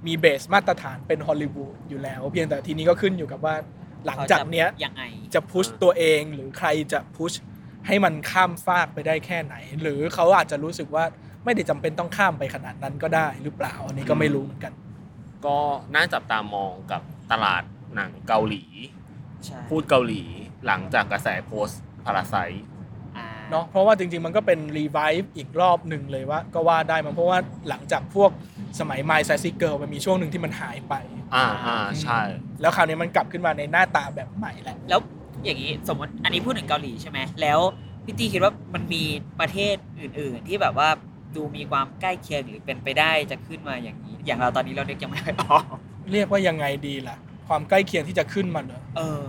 [0.07, 3.55] มีเบสมาตรฐานเป็นฮอลลีวูดอยู่แล้ว เพียงแต่ทีนี้ก็ขึ้นอยู่กับว่า
[4.07, 5.03] หลังจากเนี้ยขจะยังไง
[5.35, 7.33] จะพุชตัวเองหรือใครจะพุช
[7.87, 11.05] ให้มันข้ามฟากไปได้แค่ไหน หรือเขาอาจจะรู้สึกว่า
[11.45, 14.73] ไม่ได้จำเป็นต้องข้ามไปขนาดนั้นก็ได้หรือเปล่าอันนี้ก็ไม่รู้เหมือนกัน
[15.47, 15.59] ก็
[15.95, 17.63] น่าจับตามองกับตลาด
[17.95, 18.65] หนังเกาหลี
[19.45, 20.23] ใช่พูดเกาหลี
[20.67, 21.69] หลังจากกระแสโพส
[22.05, 22.35] พาราไซ
[23.17, 27.39] อ่าเนาะเพราะว่าจริง ๆ มันก็เป็นรีไวฟ์อีกรอบหนึ่งเลยว่าก็ว่าได้มันเพราะว่า
[27.69, 28.31] หลังจากพวก
[28.81, 30.95] สมัย My Sassy Girl มันมีช่วงหนึ่งที่มันหายไป
[31.35, 32.21] อ่าอ่าใช่
[32.61, 35.01] แล้วคราวนี้มันกลับขึ้นมาในหน้าตาแบบใหม่แหละแล้ว
[35.45, 37.59] อย่างนี้สมมติอันนี้พูดถึงเกาหลีใช่ไหมแล้ว
[38.05, 39.03] พี่ตีคิดว่ามันมี
[39.41, 40.89] ประเทศอื่น ๆ ที่แบบว่า
[41.37, 45.65] ดูมีความใกล้เคียงหรือเป็นไปได้จะขึ้นมาอย่างนี้ อย่างเราตอนนี้เรานึกยังไม่ค่อยออก
[46.13, 47.17] เรียกว่ายังไงดีล่ะ
[47.49, 49.21] ความใกล้เคียงที่จะขึ้นมาเนอะเออ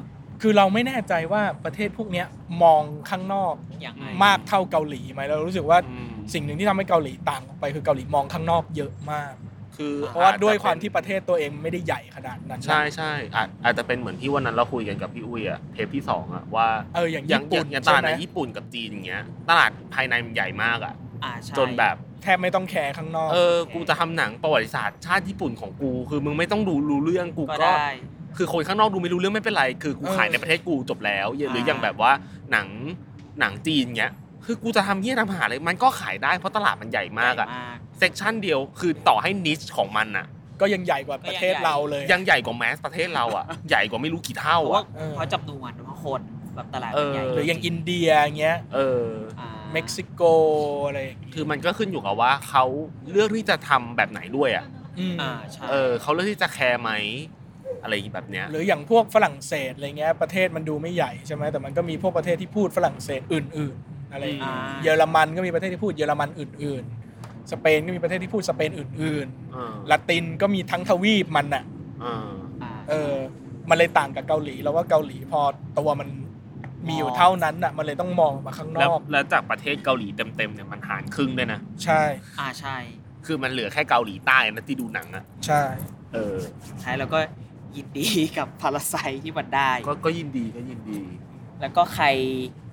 [0.42, 2.28] คือเราไม่แน่ใจว่าประเทศพวกเนี้ย
[2.64, 9.34] มองข้างนอกอย่างไรมากเท่าเกาหลีไหมเรารู้สึกว่าอืมสิ่งหนึ่งที่ทำให้เกาหลีต่างออกไปคือเกาหลีมองข้างนอกเยอะมาก
[9.78, 27.88] คือเพราะว่าอจจะด้วยความเป็นที่ประเทศตัวเองไม่ได้ใหญ่ขนาดนั้น ใช่ใช่อาจอาจจะเป็นเหมือนที่วันนั้นเราคุยกันกับพี่อุ้ยอะเทปที่สองอะว่าเอออย่างอย่างญี่ปุ่นอย่างตลาดใช่ไหมในญี่ปุ่นกับจีนอย่างเงี้ยตลาดภายในมันใหญ่มากอะอ่าใช่จนแบบแทบไม่ต้องแคร์ข้างนอก เออ กูจะทำหนังประวัติศาสตร์ชาติญี่ปุ่นของกู คือมึงไม่ต้องดูรู้เรื่องกูก็ก็ได้
[28.38, 32.12] คือคนข้างนอกดูไม่รู้เรื่องไม่เป็นไร คือกูเออขายในประเทศกูจบแล้วหรืออ่าอย่างแบบว่า
[32.52, 32.68] หนัง
[33.40, 34.14] หนังจีนเงี้ย
[34.46, 40.26] คือกูจะทำเงี้ยทำหาเลยมันก็ขายได้เพราะตลาดมันใหญ่มากอะใหญ่มาก section เดียวคือต่อให้ niche ของมันอะ
[40.62, 46.22] ก็ยังใหญ่กว่าประเทศก็ยังใหญ่เราเลย ยังใหญ่กว่าแมสประเทศเราอะใหญ่กว่าไม่รู้กี่เท่าเพราะว่าอะเออเพราะจำนวนเพราะคน
[46.56, 48.10] แบบตลาดเอมันอใหญ่หรืออย่างอินเดีย
[48.40, 49.10] เงี้ยเออ
[49.40, 50.22] อ่าเม็กซิโก
[50.88, 52.64] อะไรอย่างงี้คือมันก็ขึ้นอยู่กับว่าเขา
[53.12, 54.66] เลือกที่จะทำแบบไหนด้วยอะ
[55.00, 56.92] อืมอ่าใช่เออเขาเลือกที่จะแคร์ไหม
[57.86, 66.84] อะไรแบบเนี้ยหรืออย่างพวกฝรั่งเศสอะไรเงี้ยประเทศมันดูไม่ใหญ่ใช่ไหมแต่มันก็มีพวกประเทศที่พูดฝรั่งเศสอื่น ๆ อะไรอย่างเงี้ยอ่าเยอรมันก็มีประเทศที่พูดเยอรมันอื่น
[67.18, 71.64] ๆ สเปนก็มีประเทศที่พูดสเปนอื่นเออๆละตินก็มีทั้งทวีปมันอะ
[72.02, 72.30] เออ
[72.64, 73.14] อ่าเออ
[73.70, 75.42] มันเลยต่างกับเกาหลีแล้วว่าเกาหลีพอ
[75.80, 76.10] ตัวมัน
[76.88, 82.02] มีอยู่มองเท่านั้นอะมันเลยต้องมองมาข้างนแล้วอก แล้วจากประเทศเกาหลีเต็มๆเนี่ยมันหารครึ่งด้วยนะใช่
[82.40, 82.78] อ่าใช่
[83.26, 85.64] คือมันเหลือแค่เกาหลีใต้นะที่ดูหนังอะใช่
[86.14, 86.38] เออ
[86.84, 87.20] ท้ายแล้วก็
[87.78, 88.08] ยินดี
[88.38, 91.02] กับพาราไซที่มันได้ ก็ก็ยินดีก็ยินดี
[91.62, 92.06] แล้วก็ใคร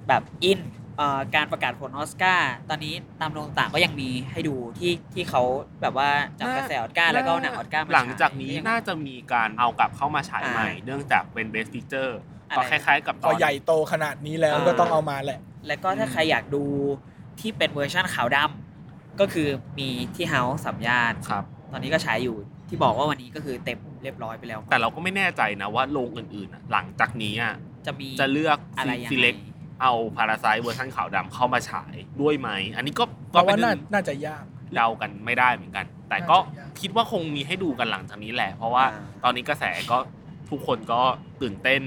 [0.08, 0.60] แบบอิน
[0.96, 5.42] เอ่อการประกาศผลออสการ์ตอนนี้ตามโรงต่างก็ยังมีให้ดูที่ที่เขา
[5.80, 12.12] แบบว่าจับกระแสออสการ์แล้วก็เอาหนังออสการ์มาหลังจากนี้ฉยน่าจะมีการเอากลับเข้ามาฉายอ่าใหม่ เนื่องจากเป็น best picture
[12.50, 16.64] อะไรก็คล้ายๆ กับตพออนใหญ่โตขนาดนี้แล้วอ่าก็ต้องเอามาแหละ แล้วก็ถ้าใครอยากดู
[17.40, 19.48] ที่เป็นเวอร์ชันขาวดำก็คือ
[19.78, 22.36] มีที่เฮาส์สามย่านครับ ตอนนี้ก็ฉายอยู่
[22.72, 27.54] ที่บอกว่าวันนี้ก็คือเต็มเรียบร้อยไปแล้ว แต่เราก็ไม่แน่ใจนะว่าโรงอื่นๆอะหลังจากนี้อะ
[27.86, 29.34] จะมีจะเลือกอะไรยังซีไงเล็ก
[29.82, 34.44] เอาพาราไซเวอร์ชันขาวดำเข้ามาฉายด้วยไหม อันนี้ก็เพก็ราะเป็นว่าเรื่น่าองน่าจะยาก
[34.74, 38.84] เดากันไม่ได้เหมือนกัน แต่ก็น่าจะยากคิดว่าคงมีให้ดูกันหลังจากนี้แหละ เพราะว่า
[39.24, 39.98] ตอนนี้กระแสก็
[40.50, 41.00] ทุกคนก็
[41.42, 41.82] ตื่นเต้น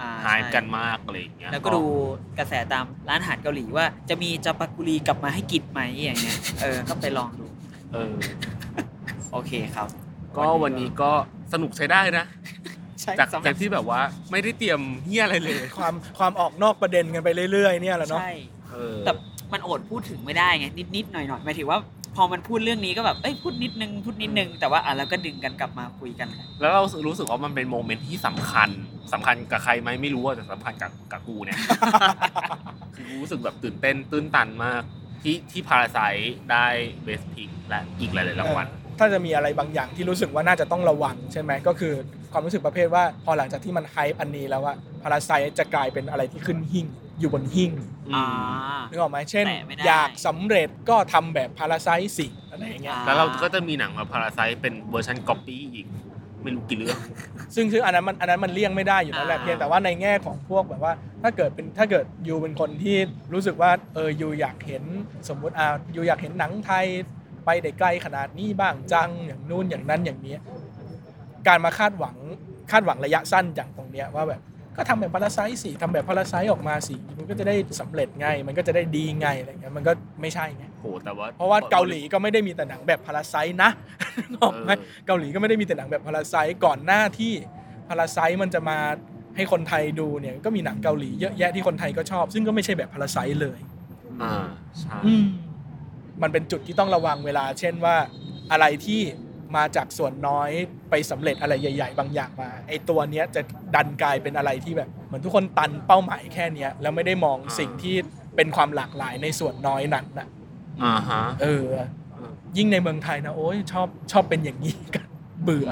[0.00, 1.82] อ่าหายใช่กันมากอะไรอย่างเงี้ยแล้วก็ดู
[2.38, 7.46] กระแสตามร้านอาหารเกาหลีว่าจะมีจาปากุรีกลับมาให้กินไหมอย่างเงี้ยเออก็ไปลองดู
[7.92, 8.14] เออ
[9.32, 9.88] โอเคครับ
[10.36, 11.10] ก็วันนี้ก็
[11.52, 12.24] สนุกใช้ได้นะ
[13.00, 14.00] ใช่จากสำหรับจากที่แบบว่า
[14.30, 18.32] ไม่ได้เตรียมเฮียอะไรเลย ความความออกนอกประเด็นกันไปเรื่อยๆเนี่ยแหละเนาะใช่
[18.70, 19.12] เออแต่
[19.52, 21.78] มันอดพูดถึงไม่ได้ไงนิดๆหน่อยๆหมายถึงว่า
[22.16, 26.28] พอมันพูดเรื่องนี้ก็แบบเอ้ยพูดนิดนึงพูดนิดนึงแต่ว่าอะแล้วก็ดึงกันกลับมาคุยกัน
[26.60, 28.70] แล้วเรารู้สึกว่ามันเป็นโมเมนต์ที่สำคัญ
[29.12, 31.58] สำคัญกับใครไหมไม่รู้อะแต่สำคัญกับกับกูเนี่ย
[32.94, 34.82] คือกูรู้สึกแบบตื่นเต้นตื้นตันมาก
[35.22, 35.98] ที่ที่พาราไซ
[36.50, 36.66] ได้
[37.04, 38.66] best pic และอีกหลายๆรางวัล
[39.00, 41.92] ถ้าจะมีอะไรบางอย่างที่รู้สึกว่าน่าจะต้องระวังใช่ไหมก็คือ
[42.32, 46.86] ความรู้สึกประเภทว่า พอหลังจากที่มัน hype อันนี้แล้วว่า Parasite จะกลายเป็นอะไรที่ขึ้นหิ้ง
[47.18, 47.72] อยู่บนหิ้ง
[48.14, 48.26] อ่า
[48.90, 51.88] นึกออกไหมเช่นแตะไม่ได้อยากสำเร็จก็ทำแบบ Parasite
[52.18, 55.86] สิอะไรอย่างเงี้ยอ่าแล้วเราก็จะมีหนังมา Parasite เป็นเวอร์ชันก๊อปปี้อีก
[56.42, 56.98] ไม่รู้กี่เรื่อง
[57.54, 60.92] ซึ่งซึ่งอันนั้นมันอันนั้นมันเลี่ยงไม่ได้อยู่แล้วแหละอ่าเพียงแต่ว่าในแง่ของพวกแบบว่า
[61.22, 62.96] ถ้าเกิดเป็นถ้าเกิด you เป็นคนที่
[63.32, 64.84] รู้สึกว่าเออยูอยากเห็น
[65.28, 66.86] สมมุติอ่ายูอยากเห็นหนังไทย
[67.50, 70.36] ไปได้ไกลขนาดนี้บ้างจังอย่างนู่นอย่างนั้นอย่างนี้
[71.46, 72.16] การมาคาดหวัง
[72.70, 74.40] คาดหวังระยะสั้นอย่างตรงเนี้ยว่าแบบ
[74.76, 83.70] ก็ทำแบบพาราไซสิทำแบบพาราไซออกมาสิมันก็จะได้สำเร็จไง มันก็จะได้ดีไงอะไรเงี้ยมันก็ไม่ใช่ไงโหแต่ว่าเพราะว่าเกาหลีก็ไม่ได้มีแต่หนังแบบพาราไซนะ
[84.30, 86.34] นึกออกไหมเออเกาหลีก็ไม่ได้มีแต่หนังแบบพาราไซ
[86.64, 87.32] ก่อนหน้าที่
[87.88, 88.78] พาราไซมันจะมา
[89.36, 93.58] ให้คนไทยดูเนี่ยก็มีหนังเกาหลีเยอะแยะที่คนไทยก็ชอบ ซึ่งก็ไม่ใช่แบบพาราไซเลย
[94.22, 94.34] อ่า
[94.80, 94.98] ใช่
[96.22, 97.96] มันเป็นจุดที่ต้องระวังเวลา เช่นว่า
[98.52, 99.00] อะไรที่
[99.56, 100.50] มาจากส่วนน้อย
[100.90, 103.40] ไปสำเร็จอะไรใหญ่ ๆ บางอย่างมาไอตัวเนี้ยจะ
[103.74, 107.96] ดันกลายเป็นอะไรที่แบบเหมือนทุกคนตันเป้าหมายแค่เนี้ยแล้วไม่ได้มองสิ่งที่
[108.36, 110.28] เป็นความหลากหลายในส่วนน้อยนั้นน่ะ
[110.84, 111.66] อ่าฮะเออ
[112.56, 115.06] ยิ่งในเมืองไทยนะโอ้ยชอบชอบเป็นอย่างนี้กัน
[115.44, 115.68] เบื่อ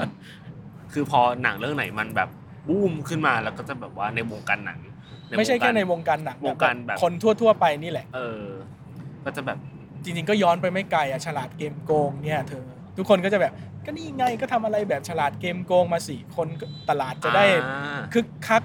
[0.93, 2.29] คือพอหนังเรื่องไหนมันแบบ
[2.67, 4.79] บูมขึ้นมาแล้วก็จะแบบว่าในวงการหนัง
[5.37, 8.43] ไม่ใช่แค่ในวงการหนังวงการแบบคนทั่ว ๆ ไปนี่แหละ เออ
[9.23, 9.57] ก็จะแบบ
[10.03, 12.63] จริงๆก็ย้อนไปไม่ไกลอะฉลาดเกมโกงเนี่ยเธอ
[12.97, 13.53] ทุกคนก็จะแบบ
[13.85, 18.63] ก็นี่ไงก็ทำอะไรแบบฉลาดเกมโกงมาสี่คนก็ตลาดจะได้อ่าคึกคัก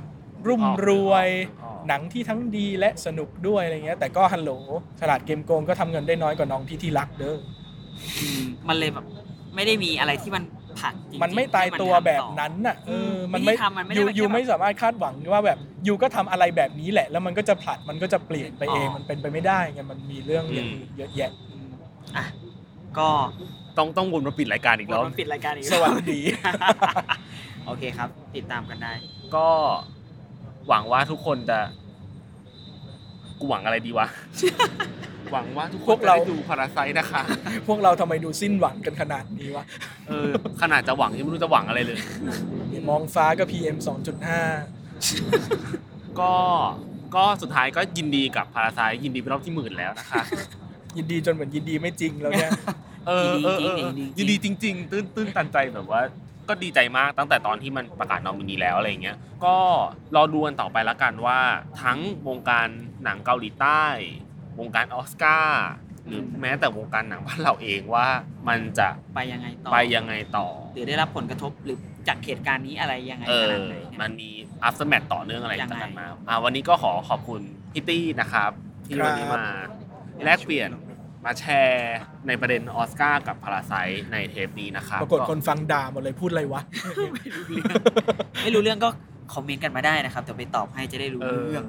[0.48, 1.28] รุ่มออกรวย
[1.62, 4.50] ออกหนังที่ทั้งดีและสนุกด้วยอะไรเงี้ย แต่ก็ฮัลโหล
[5.00, 7.36] ฉลาดเกมโกงก็ทำเงินได้น้อยกว่าน้องที่ที่รักเด้อ
[8.18, 9.06] อืมมันเลยแบบ
[9.54, 10.42] ไม่ได้มีอะไรที่มัน
[10.80, 21.68] ผลักจริงๆมันไม่ตายให้นตัวทำแบบต่อนั้นน่ะเอออืมมันวิไม่ธีทำมันไม่ได้ยูเป็นแค่ยูแบบไม่สามารถคาดหวังว่าแบบยูก็ทำอะไรแบบนี้แหละ แล้วมันก็จะผลัดมันก็จะเปลี่ยนไปเองอ๋อ มันเป็นไปไม่ได้ไงมันมีเรื่องอย่างอื่นเยอะแยะอืม
[22.16, 22.24] อะ
[22.98, 23.08] ก็
[23.78, 26.20] ต้องต้องวนมาปิดรายการอีกรอบ มันปิดรายการอีกสวัสดี
[27.66, 28.92] โอเคครับ ติดตามกันได้
[29.36, 29.48] ก็
[30.68, 31.58] หวังว่าทุกคนจะ
[33.40, 34.06] กูหวังอะไรดีวะ
[35.34, 37.22] หวังว่าทุกคพวนกจะเราได้ดูพาราไซนะคะ
[37.66, 39.64] พวกเราทำไมดูสิ้นหวังกันขนาดนี้วะ
[40.08, 40.30] เออ
[40.62, 41.98] ขนาดจะหวังยังไม่รู้จะหวังอะไรเลย
[42.88, 43.76] มองฟ้าก็ PM
[44.58, 46.32] 2.5 ก็
[47.16, 50.22] ก็สุดท้ายก็ยินดีกับพาราไซยินดีเป็นรอบที่หมื่นแล้วนะคะ
[50.96, 52.52] ยินดีจนเหมือนยินดีไม่จริงแล้วเนี่ย
[53.06, 53.78] เออเออเออ
[54.18, 56.00] ยิยินนดีดีจริจงริง ๆ ตื้นตื้นตันใจแบบว่า
[56.48, 59.56] ก็ดีใจมากตั้งแต่ตอนที่มันประกาศนอมินีแล้วอะไรอย่างเงี้ย ก็
[60.16, 61.38] รอดูกันต่อไปละกันว่า
[61.82, 62.68] ทั้งวงการ
[63.04, 63.84] หนังเกาหลีใต้
[64.58, 65.64] วงการออสการ์
[66.06, 68.06] หรือแม้แต่วงการหนังบ้านเราเองว่า
[68.48, 71.78] มันจะไปยังไงต่อไปยังไงต่อ หรือได้รับผลกระทบหรือ
[72.08, 74.30] จากเหตุการณ์นี้อะไรยังไงเอขอนาดไหนเนี่ยมันมี
[74.68, 77.40] aftermath ต่อเนื่องอะไรยังไงต่างๆมาอ่าวันนี้ก็ขอขอบคุณ
[77.72, 78.50] พี่ตี้นะครับ
[78.86, 79.44] ที่วันนี้มา
[80.24, 80.70] แลกเปลี่ยน
[81.24, 83.72] มาแชร์ในประเด็นออสการ์กับพาราไซ
[84.12, 86.62] ในเทปนี้นะครับปรากฏคนฟังด่าหมดเลยพูดอะไรวะ
[88.42, 88.88] ไม่รู้เรื่องก็
[89.34, 91.64] คอมเมนต์กันมาได้นะครับเดี๋ยวไปตอบให้จะได้รู้เออเรื่อง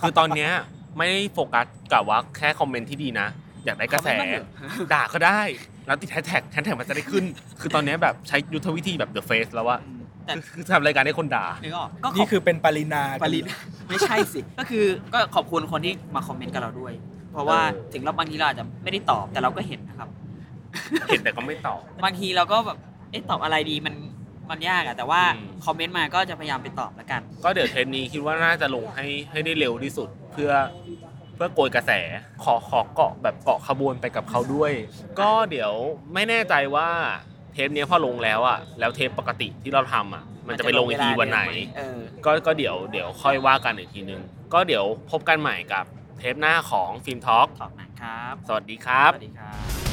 [0.00, 0.50] คือตอนเนี้ย
[0.96, 3.28] ไม่ได้โฟกัสกับว่าแค่คอมเมนต์ที่ดีนะ
[3.64, 5.40] อยากได้กระแสคอมเมนต์บ้างเถอะด่าก็ได้
[5.86, 7.24] แล้วติดแฮชแท็กแฮชแท็กมันจะได้ขึ้น
[7.60, 9.78] คือตอนเนี้ยแบบใช้ยุทธวิธีแบบ The Face แล้วว่า
[10.26, 13.44] แต่คือทำรายการให้คนด่านึกออกก็ขนี่อบคือเป็นปรินาปริน
[13.88, 16.92] ไม่ใช่สิ ก็คือก็ขอบคุณคนที่มาคอมเมนต์กับเราด้วย
[17.32, 20.08] เพราะว่าเออถึงเราบางทีเราอาจจะไม่ได้ตอบแต่เราก็เห็นนะครับ
[21.08, 22.78] เห็นแต่ก็ไม่ตอบ บางทีเราก็แบบ
[23.10, 23.94] เอ๊ะตอบอะไรดีมัน
[24.50, 30.52] มันยากอะแต่ว่าอืมคอมเมนต์มาก็จะพยายามไปตอบแล้วกัน ก็เดี๋ยวเทปนี้คิดว่าน่าจะลงให้ให้ได้เร็วที่สุด เพื่อ
[31.34, 31.92] เพื่อโกยกระแส
[32.44, 34.72] ขอขอเกาะแบบเกาะขบวนไปกับเขาด้วย
[35.20, 35.72] ก็เดี๋ยว
[36.14, 36.88] ไม่แน่ใจว่า
[37.52, 41.42] เทปเนี้ยพอลงแล้วอะแล้วเทปปกติที่เราทำอะ มันจะไปลงอีกทีวันไหน
[41.76, 44.20] เออก็ก็เดี๋ยวเดี๋ยวค่อยว่ากันอีกทีนึง
[44.52, 45.84] ก็เดี๋ยวพบกันใหม่กับ
[46.18, 49.52] เทปหน้าของฟิล์มทอล์กตอบหนังครับ สวัสดีครับสวัสดีครั
[49.88, 49.91] บ